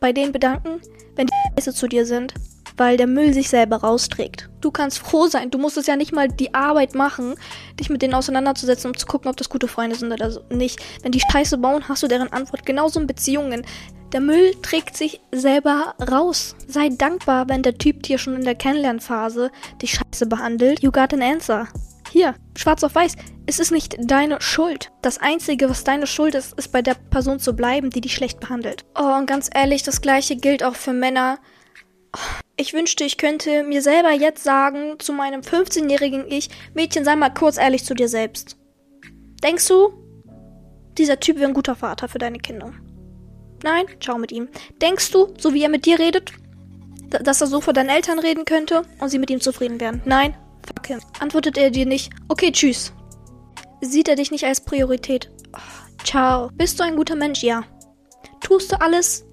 bei 0.00 0.12
denen 0.12 0.32
bedanken, 0.32 0.80
wenn 1.16 1.26
die 1.26 1.34
Scheiße 1.56 1.72
zu 1.72 1.86
dir 1.86 2.04
sind 2.04 2.34
weil 2.78 2.96
der 2.96 3.06
Müll 3.06 3.34
sich 3.34 3.48
selber 3.48 3.76
rausträgt. 3.76 4.48
Du 4.60 4.70
kannst 4.70 4.98
froh 4.98 5.26
sein, 5.26 5.50
du 5.50 5.58
musst 5.58 5.76
es 5.76 5.86
ja 5.86 5.96
nicht 5.96 6.12
mal 6.12 6.28
die 6.28 6.54
Arbeit 6.54 6.94
machen, 6.94 7.34
dich 7.78 7.90
mit 7.90 8.02
denen 8.02 8.14
auseinanderzusetzen, 8.14 8.90
um 8.90 8.96
zu 8.96 9.06
gucken, 9.06 9.30
ob 9.30 9.36
das 9.36 9.48
gute 9.48 9.68
Freunde 9.68 9.96
sind 9.96 10.12
oder 10.12 10.40
nicht. 10.50 10.80
Wenn 11.02 11.12
die 11.12 11.22
Scheiße 11.30 11.58
bauen, 11.58 11.88
hast 11.88 12.02
du 12.02 12.08
deren 12.08 12.32
Antwort. 12.32 12.64
Genauso 12.64 13.00
in 13.00 13.06
Beziehungen. 13.06 13.64
Der 14.12 14.20
Müll 14.20 14.54
trägt 14.62 14.96
sich 14.96 15.20
selber 15.32 15.94
raus. 16.10 16.56
Sei 16.66 16.88
dankbar, 16.88 17.48
wenn 17.48 17.62
der 17.62 17.76
Typ 17.76 18.02
dir 18.04 18.16
schon 18.16 18.36
in 18.36 18.44
der 18.44 18.54
Kennenlernphase 18.54 19.50
dich 19.82 19.92
scheiße 19.92 20.26
behandelt. 20.26 20.82
You 20.82 20.90
got 20.90 21.12
an 21.12 21.20
answer. 21.20 21.68
Hier, 22.10 22.34
schwarz 22.56 22.82
auf 22.84 22.94
weiß. 22.94 23.16
Es 23.44 23.58
ist 23.58 23.70
nicht 23.70 23.96
deine 23.98 24.40
Schuld. 24.40 24.90
Das 25.02 25.18
Einzige, 25.18 25.68
was 25.68 25.84
deine 25.84 26.06
Schuld 26.06 26.34
ist, 26.34 26.58
ist 26.58 26.72
bei 26.72 26.80
der 26.80 26.94
Person 26.94 27.38
zu 27.38 27.54
bleiben, 27.54 27.90
die 27.90 28.00
dich 28.00 28.14
schlecht 28.14 28.40
behandelt. 28.40 28.84
Oh, 28.98 29.16
und 29.18 29.26
ganz 29.26 29.50
ehrlich, 29.52 29.82
das 29.82 30.00
gleiche 30.00 30.36
gilt 30.36 30.64
auch 30.64 30.74
für 30.74 30.94
Männer. 30.94 31.38
Ich 32.56 32.72
wünschte, 32.72 33.04
ich 33.04 33.18
könnte 33.18 33.62
mir 33.62 33.82
selber 33.82 34.10
jetzt 34.10 34.42
sagen, 34.42 34.98
zu 34.98 35.12
meinem 35.12 35.42
15-jährigen 35.42 36.26
Ich, 36.28 36.50
Mädchen, 36.74 37.04
sei 37.04 37.14
mal 37.14 37.30
kurz 37.30 37.56
ehrlich 37.56 37.84
zu 37.84 37.94
dir 37.94 38.08
selbst. 38.08 38.56
Denkst 39.42 39.68
du, 39.68 39.92
dieser 40.98 41.20
Typ 41.20 41.36
wäre 41.36 41.48
ein 41.48 41.54
guter 41.54 41.76
Vater 41.76 42.08
für 42.08 42.18
deine 42.18 42.38
Kinder? 42.38 42.72
Nein? 43.62 43.86
Schau 44.00 44.18
mit 44.18 44.32
ihm. 44.32 44.48
Denkst 44.80 45.10
du, 45.12 45.34
so 45.38 45.54
wie 45.54 45.62
er 45.62 45.68
mit 45.68 45.86
dir 45.86 45.98
redet, 45.98 46.32
dass 47.08 47.40
er 47.40 47.46
so 47.46 47.60
vor 47.60 47.72
deinen 47.72 47.90
Eltern 47.90 48.18
reden 48.18 48.44
könnte 48.44 48.82
und 49.00 49.08
sie 49.08 49.18
mit 49.18 49.30
ihm 49.30 49.40
zufrieden 49.40 49.80
wären? 49.80 50.02
Nein? 50.04 50.36
Fuck 50.66 50.86
him. 50.88 51.00
Antwortet 51.20 51.56
er 51.56 51.70
dir 51.70 51.86
nicht, 51.86 52.12
okay, 52.28 52.52
tschüss. 52.52 52.92
Sieht 53.80 54.08
er 54.08 54.16
dich 54.16 54.30
nicht 54.30 54.44
als 54.44 54.60
Priorität? 54.60 55.30
Oh, 55.54 56.04
ciao. 56.04 56.50
Bist 56.54 56.80
du 56.80 56.84
ein 56.84 56.96
guter 56.96 57.14
Mensch? 57.14 57.42
Ja. 57.42 57.62
Tust 58.40 58.72
du 58.72 58.80
alles 58.80 59.24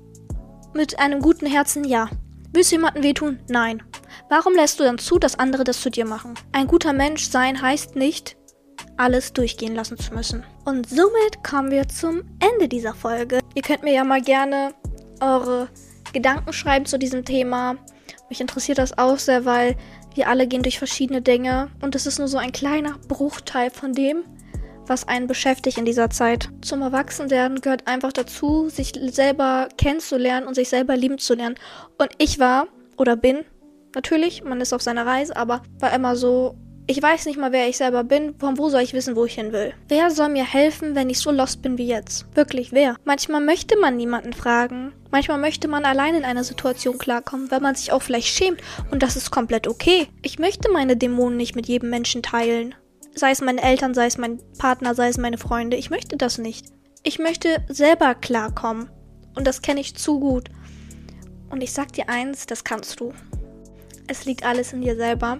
mit 0.73 0.99
einem 0.99 1.21
guten 1.21 1.47
Herzen? 1.47 1.83
Ja. 1.83 2.09
Willst 2.55 2.71
du 2.71 2.77
jemandem 2.77 3.03
wehtun? 3.03 3.39
Nein. 3.49 3.83
Warum 4.29 4.53
lässt 4.55 4.79
du 4.79 4.85
dann 4.85 4.97
zu, 4.97 5.19
dass 5.19 5.37
andere 5.37 5.65
das 5.65 5.81
zu 5.81 5.89
dir 5.91 6.05
machen? 6.05 6.35
Ein 6.53 6.67
guter 6.67 6.93
Mensch 6.93 7.27
sein 7.27 7.61
heißt 7.61 7.97
nicht, 7.97 8.37
alles 8.95 9.33
durchgehen 9.33 9.75
lassen 9.75 9.97
zu 9.97 10.13
müssen. 10.13 10.45
Und 10.63 10.87
somit 10.87 11.43
kommen 11.45 11.69
wir 11.69 11.89
zum 11.89 12.23
Ende 12.39 12.69
dieser 12.69 12.93
Folge. 12.93 13.39
Ihr 13.55 13.61
könnt 13.61 13.83
mir 13.83 13.93
ja 13.93 14.05
mal 14.05 14.21
gerne 14.21 14.73
eure 15.19 15.67
Gedanken 16.13 16.53
schreiben 16.53 16.85
zu 16.85 16.97
diesem 16.97 17.25
Thema. 17.25 17.75
Mich 18.29 18.39
interessiert 18.39 18.77
das 18.77 18.97
auch 18.97 19.19
sehr, 19.19 19.43
weil 19.43 19.75
wir 20.13 20.29
alle 20.29 20.47
gehen 20.47 20.63
durch 20.63 20.77
verschiedene 20.77 21.21
Dinge 21.21 21.69
und 21.81 21.93
es 21.93 22.07
ist 22.07 22.19
nur 22.19 22.29
so 22.29 22.37
ein 22.37 22.53
kleiner 22.53 22.97
Bruchteil 23.09 23.69
von 23.69 23.91
dem, 23.91 24.23
was 24.89 25.07
einen 25.07 25.27
beschäftigt 25.27 25.77
in 25.77 25.85
dieser 25.85 26.09
Zeit. 26.09 26.49
Zum 26.61 26.81
Erwachsenwerden 26.81 27.61
gehört 27.61 27.87
einfach 27.87 28.13
dazu, 28.13 28.69
sich 28.69 28.93
selber 29.11 29.69
kennenzulernen 29.77 30.47
und 30.47 30.55
sich 30.55 30.69
selber 30.69 30.95
lieben 30.95 31.17
zu 31.17 31.33
lernen. 31.33 31.55
Und 31.97 32.11
ich 32.17 32.39
war 32.39 32.67
oder 32.97 33.15
bin, 33.15 33.43
natürlich, 33.93 34.43
man 34.43 34.61
ist 34.61 34.73
auf 34.73 34.81
seiner 34.81 35.05
Reise, 35.05 35.35
aber 35.35 35.61
war 35.79 35.93
immer 35.93 36.15
so 36.15 36.55
Ich 36.87 37.01
weiß 37.01 37.25
nicht 37.25 37.39
mal, 37.39 37.51
wer 37.51 37.67
ich 37.67 37.77
selber 37.77 38.03
bin. 38.03 38.35
Von 38.37 38.59
wo 38.59 38.69
soll 38.69 38.81
ich 38.81 38.93
wissen, 38.93 39.15
wo 39.15 39.25
ich 39.25 39.33
hin 39.33 39.51
will? 39.51 39.73
Wer 39.87 40.11
soll 40.11 40.29
mir 40.29 40.45
helfen, 40.45 40.93
wenn 40.93 41.09
ich 41.09 41.17
so 41.17 41.31
lost 41.31 41.63
bin 41.63 41.79
wie 41.79 41.87
jetzt? 41.87 42.27
Wirklich, 42.35 42.73
wer? 42.73 42.95
Manchmal 43.05 43.41
möchte 43.41 43.75
man 43.79 43.97
niemanden 43.97 44.33
fragen. 44.33 44.93
Manchmal 45.09 45.39
möchte 45.39 45.67
man 45.67 45.83
allein 45.83 46.13
in 46.13 46.23
einer 46.23 46.43
Situation 46.43 46.99
klarkommen, 46.99 47.49
weil 47.49 47.59
man 47.59 47.73
sich 47.73 47.91
auch 47.91 48.03
vielleicht 48.03 48.27
schämt. 48.27 48.61
Und 48.91 49.01
das 49.01 49.15
ist 49.15 49.31
komplett 49.31 49.67
okay. 49.67 50.09
Ich 50.21 50.37
möchte 50.37 50.71
meine 50.71 50.95
Dämonen 50.95 51.37
nicht 51.37 51.55
mit 51.55 51.67
jedem 51.67 51.89
Menschen 51.89 52.21
teilen. 52.21 52.75
Sei 53.17 53.31
es 53.31 53.41
meine 53.41 53.61
Eltern, 53.61 53.93
sei 53.93 54.07
es 54.07 54.17
mein 54.17 54.39
Partner, 54.57 54.93
sei 54.93 55.07
es 55.07 55.17
meine 55.17 55.37
Freunde. 55.37 55.77
Ich 55.77 55.89
möchte 55.89 56.17
das 56.17 56.37
nicht. 56.37 56.65
Ich 57.01 57.17
möchte 57.17 57.63
selber 57.69 58.13
klarkommen. 58.13 58.89
Und 59.35 59.47
das 59.47 59.61
kenne 59.61 59.79
ich 59.79 59.95
zu 59.95 60.19
gut. 60.19 60.49
Und 61.49 61.61
ich 61.61 61.71
sag 61.71 61.93
dir 61.93 62.09
eins, 62.09 62.45
das 62.45 62.65
kannst 62.65 62.99
du. 62.99 63.13
Es 64.07 64.25
liegt 64.25 64.45
alles 64.45 64.73
in 64.73 64.81
dir 64.81 64.97
selber. 64.97 65.39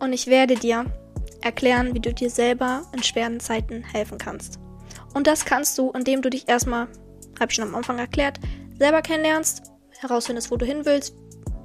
Und 0.00 0.12
ich 0.12 0.26
werde 0.26 0.56
dir 0.56 0.86
erklären, 1.42 1.94
wie 1.94 2.00
du 2.00 2.12
dir 2.12 2.28
selber 2.28 2.82
in 2.92 3.04
schweren 3.04 3.38
Zeiten 3.38 3.84
helfen 3.84 4.18
kannst. 4.18 4.58
Und 5.14 5.28
das 5.28 5.44
kannst 5.44 5.78
du, 5.78 5.92
indem 5.92 6.22
du 6.22 6.30
dich 6.30 6.48
erstmal, 6.48 6.88
habe 7.38 7.50
ich 7.50 7.54
schon 7.54 7.68
am 7.68 7.74
Anfang 7.76 7.98
erklärt, 7.98 8.40
selber 8.78 9.00
kennenlernst, 9.00 9.70
herausfindest, 10.00 10.50
wo 10.50 10.56
du 10.56 10.66
hin 10.66 10.84
willst, 10.84 11.14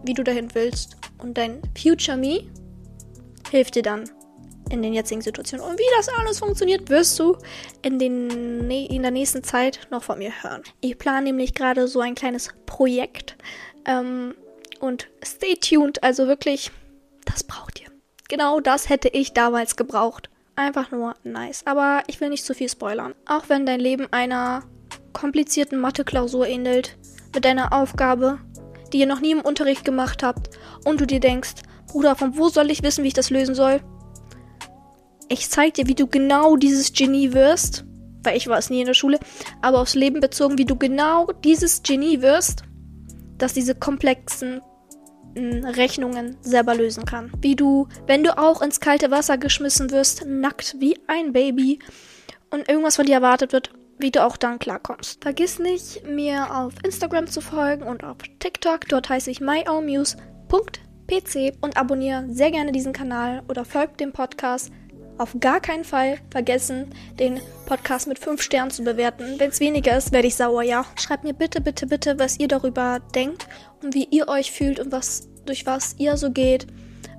wie 0.03 0.13
du 0.13 0.23
dahin 0.23 0.53
willst. 0.53 0.97
Und 1.17 1.37
dein 1.37 1.61
Future 1.75 2.17
Me 2.17 2.47
hilft 3.49 3.73
dir 3.73 3.83
dann 3.83 4.03
in 4.69 4.81
den 4.81 4.93
jetzigen 4.93 5.21
Situationen. 5.21 5.65
Und 5.65 5.79
wie 5.79 5.95
das 5.97 6.09
alles 6.09 6.39
funktioniert, 6.39 6.89
wirst 6.89 7.17
du 7.19 7.37
in, 7.81 7.99
den, 7.99 8.69
in 8.69 9.01
der 9.01 9.11
nächsten 9.11 9.43
Zeit 9.43 9.87
noch 9.91 10.03
von 10.03 10.19
mir 10.19 10.31
hören. 10.41 10.63
Ich 10.81 10.97
plane 10.97 11.23
nämlich 11.23 11.53
gerade 11.53 11.87
so 11.87 11.99
ein 11.99 12.15
kleines 12.15 12.49
Projekt. 12.65 13.35
Ähm, 13.85 14.35
und 14.79 15.07
stay 15.23 15.55
tuned, 15.55 16.03
also 16.03 16.27
wirklich, 16.27 16.71
das 17.25 17.43
braucht 17.43 17.81
ihr. 17.81 17.89
Genau 18.29 18.59
das 18.59 18.89
hätte 18.89 19.09
ich 19.09 19.33
damals 19.33 19.75
gebraucht. 19.75 20.29
Einfach 20.55 20.91
nur 20.91 21.15
nice. 21.23 21.63
Aber 21.65 22.03
ich 22.07 22.21
will 22.21 22.29
nicht 22.29 22.45
zu 22.45 22.53
viel 22.53 22.69
spoilern. 22.69 23.15
Auch 23.25 23.49
wenn 23.49 23.65
dein 23.65 23.79
Leben 23.79 24.07
einer 24.11 24.63
komplizierten 25.13 25.79
Mathe-Klausur 25.79 26.47
ähnelt, 26.47 26.97
mit 27.33 27.45
deiner 27.45 27.73
Aufgabe, 27.73 28.39
die 28.91 28.99
ihr 28.99 29.05
noch 29.05 29.19
nie 29.19 29.31
im 29.31 29.41
Unterricht 29.41 29.85
gemacht 29.85 30.23
habt, 30.23 30.49
und 30.85 30.99
du 31.01 31.05
dir 31.05 31.19
denkst, 31.19 31.55
Bruder, 31.87 32.15
von 32.15 32.37
wo 32.37 32.49
soll 32.49 32.71
ich 32.71 32.83
wissen, 32.83 33.03
wie 33.03 33.09
ich 33.09 33.13
das 33.13 33.29
lösen 33.29 33.55
soll? 33.55 33.81
Ich 35.29 35.49
zeig 35.49 35.75
dir, 35.75 35.87
wie 35.87 35.95
du 35.95 36.07
genau 36.07 36.55
dieses 36.55 36.91
Genie 36.91 37.33
wirst, 37.33 37.85
weil 38.23 38.35
ich 38.35 38.47
war 38.47 38.57
es 38.57 38.69
nie 38.69 38.81
in 38.81 38.87
der 38.87 38.95
Schule, 38.95 39.19
aber 39.61 39.79
aufs 39.79 39.95
Leben 39.95 40.19
bezogen, 40.19 40.57
wie 40.57 40.65
du 40.65 40.75
genau 40.75 41.27
dieses 41.43 41.83
Genie 41.83 42.21
wirst, 42.21 42.63
das 43.37 43.53
diese 43.53 43.75
komplexen 43.75 44.61
Rechnungen 45.35 46.37
selber 46.41 46.75
lösen 46.75 47.05
kann. 47.05 47.31
Wie 47.39 47.55
du, 47.55 47.87
wenn 48.07 48.23
du 48.23 48.37
auch 48.37 48.61
ins 48.61 48.79
kalte 48.79 49.11
Wasser 49.11 49.37
geschmissen 49.37 49.91
wirst, 49.91 50.25
nackt 50.25 50.75
wie 50.79 50.97
ein 51.07 51.33
Baby 51.33 51.79
und 52.49 52.67
irgendwas 52.67 52.95
von 52.95 53.05
dir 53.05 53.15
erwartet 53.15 53.53
wird, 53.53 53.71
wie 53.99 54.11
du 54.11 54.25
auch 54.25 54.37
dann 54.37 54.59
klarkommst. 54.59 55.21
Vergiss 55.21 55.59
nicht, 55.59 56.07
mir 56.07 56.55
auf 56.55 56.73
Instagram 56.83 57.27
zu 57.27 57.41
folgen 57.41 57.83
und 57.83 58.03
auf 58.03 58.17
TikTok. 58.39 58.87
Dort 58.87 59.09
heiße 59.09 59.29
ich 59.29 59.41
myownmuse.pc 59.41 61.53
und 61.61 61.77
abonniere 61.77 62.25
sehr 62.29 62.51
gerne 62.51 62.71
diesen 62.71 62.93
Kanal 62.93 63.43
oder 63.47 63.65
folgt 63.65 63.99
dem 63.99 64.11
Podcast. 64.11 64.71
Auf 65.19 65.35
gar 65.41 65.59
keinen 65.59 65.83
Fall 65.83 66.17
vergessen, 66.31 66.87
den 67.19 67.41
Podcast 67.65 68.07
mit 68.07 68.19
5 68.19 68.41
Sternen 68.41 68.71
zu 68.71 68.85
bewerten. 68.85 69.37
Wenn 69.37 69.49
es 69.49 69.59
weniger 69.59 69.97
ist, 69.97 70.13
werde 70.13 70.29
ich 70.29 70.35
sauer, 70.37 70.63
ja. 70.63 70.85
Schreibt 70.95 71.25
mir 71.25 71.33
bitte, 71.33 71.59
bitte, 71.59 71.87
bitte, 71.87 72.17
was 72.17 72.39
ihr 72.39 72.47
darüber 72.47 73.01
denkt 73.13 73.45
und 73.83 73.93
wie 73.95 74.05
ihr 74.05 74.29
euch 74.29 74.53
fühlt 74.53 74.79
und 74.79 74.93
was 74.93 75.27
durch 75.45 75.65
was 75.65 75.95
ihr 75.97 76.15
so 76.15 76.31
geht, 76.31 76.67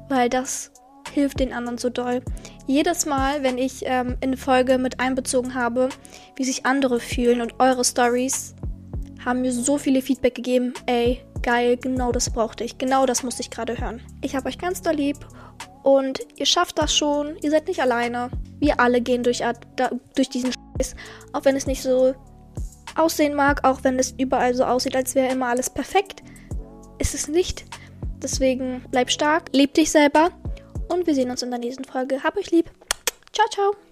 weil 0.09 0.31
das 0.31 0.73
hilft 1.13 1.41
den 1.41 1.53
anderen 1.53 1.77
so 1.77 1.91
doll. 1.91 2.23
Jedes 2.67 3.05
Mal, 3.05 3.43
wenn 3.43 3.59
ich 3.59 3.83
ähm, 3.85 4.17
in 4.23 4.39
Folge 4.39 4.79
mit 4.79 4.99
einbezogen 4.99 5.55
habe, 5.55 5.91
wie 6.37 6.45
sich 6.45 6.65
andere 6.65 7.01
fühlen 7.01 7.43
und 7.43 7.61
eure 7.61 7.85
Stories, 7.85 8.55
haben 9.23 9.43
mir 9.43 9.53
so 9.53 9.77
viele 9.77 10.01
Feedback 10.01 10.37
gegeben. 10.37 10.73
Ey, 10.87 11.21
geil, 11.43 11.77
genau 11.77 12.13
das 12.13 12.31
brauchte 12.31 12.65
ich. 12.65 12.79
Genau 12.79 13.05
das 13.05 13.23
musste 13.23 13.43
ich 13.43 13.51
gerade 13.51 13.79
hören. 13.79 14.01
Ich 14.23 14.35
habe 14.37 14.49
euch 14.49 14.57
ganz 14.57 14.81
doll 14.81 14.95
lieb 14.95 15.19
und 15.83 16.21
ihr 16.37 16.47
schafft 16.47 16.79
das 16.79 16.95
schon. 16.95 17.37
Ihr 17.43 17.51
seid 17.51 17.69
nicht 17.69 17.81
alleine. 17.81 18.31
Wir 18.59 18.81
alle 18.81 19.01
gehen 19.01 19.23
durch, 19.23 19.43
durch 20.15 20.29
diesen 20.29 20.53
Scheiß. 20.53 20.95
Auch 21.33 21.45
wenn 21.45 21.57
es 21.57 21.67
nicht 21.67 21.83
so 21.83 22.15
aussehen 22.97 23.35
mag, 23.35 23.65
auch 23.65 23.85
wenn 23.85 23.99
es 23.99 24.15
überall 24.19 24.55
so 24.55 24.65
aussieht, 24.65 24.97
als 24.97 25.15
wäre 25.15 25.33
immer 25.33 25.47
alles 25.47 25.71
perfekt, 25.71 26.23
ist 26.99 27.15
es 27.15 27.29
nicht. 27.29 27.65
Deswegen 28.23 28.85
bleib 28.91 29.11
stark, 29.11 29.49
lieb 29.53 29.75
dich 29.75 29.91
selber 29.91 30.31
und 30.89 31.07
wir 31.07 31.15
sehen 31.15 31.31
uns 31.31 31.43
in 31.43 31.51
der 31.51 31.61
nächsten 31.61 31.85
Folge. 31.85 32.23
Hab 32.23 32.37
euch 32.37 32.51
lieb. 32.51 32.71
Ciao, 33.33 33.49
ciao. 33.49 33.90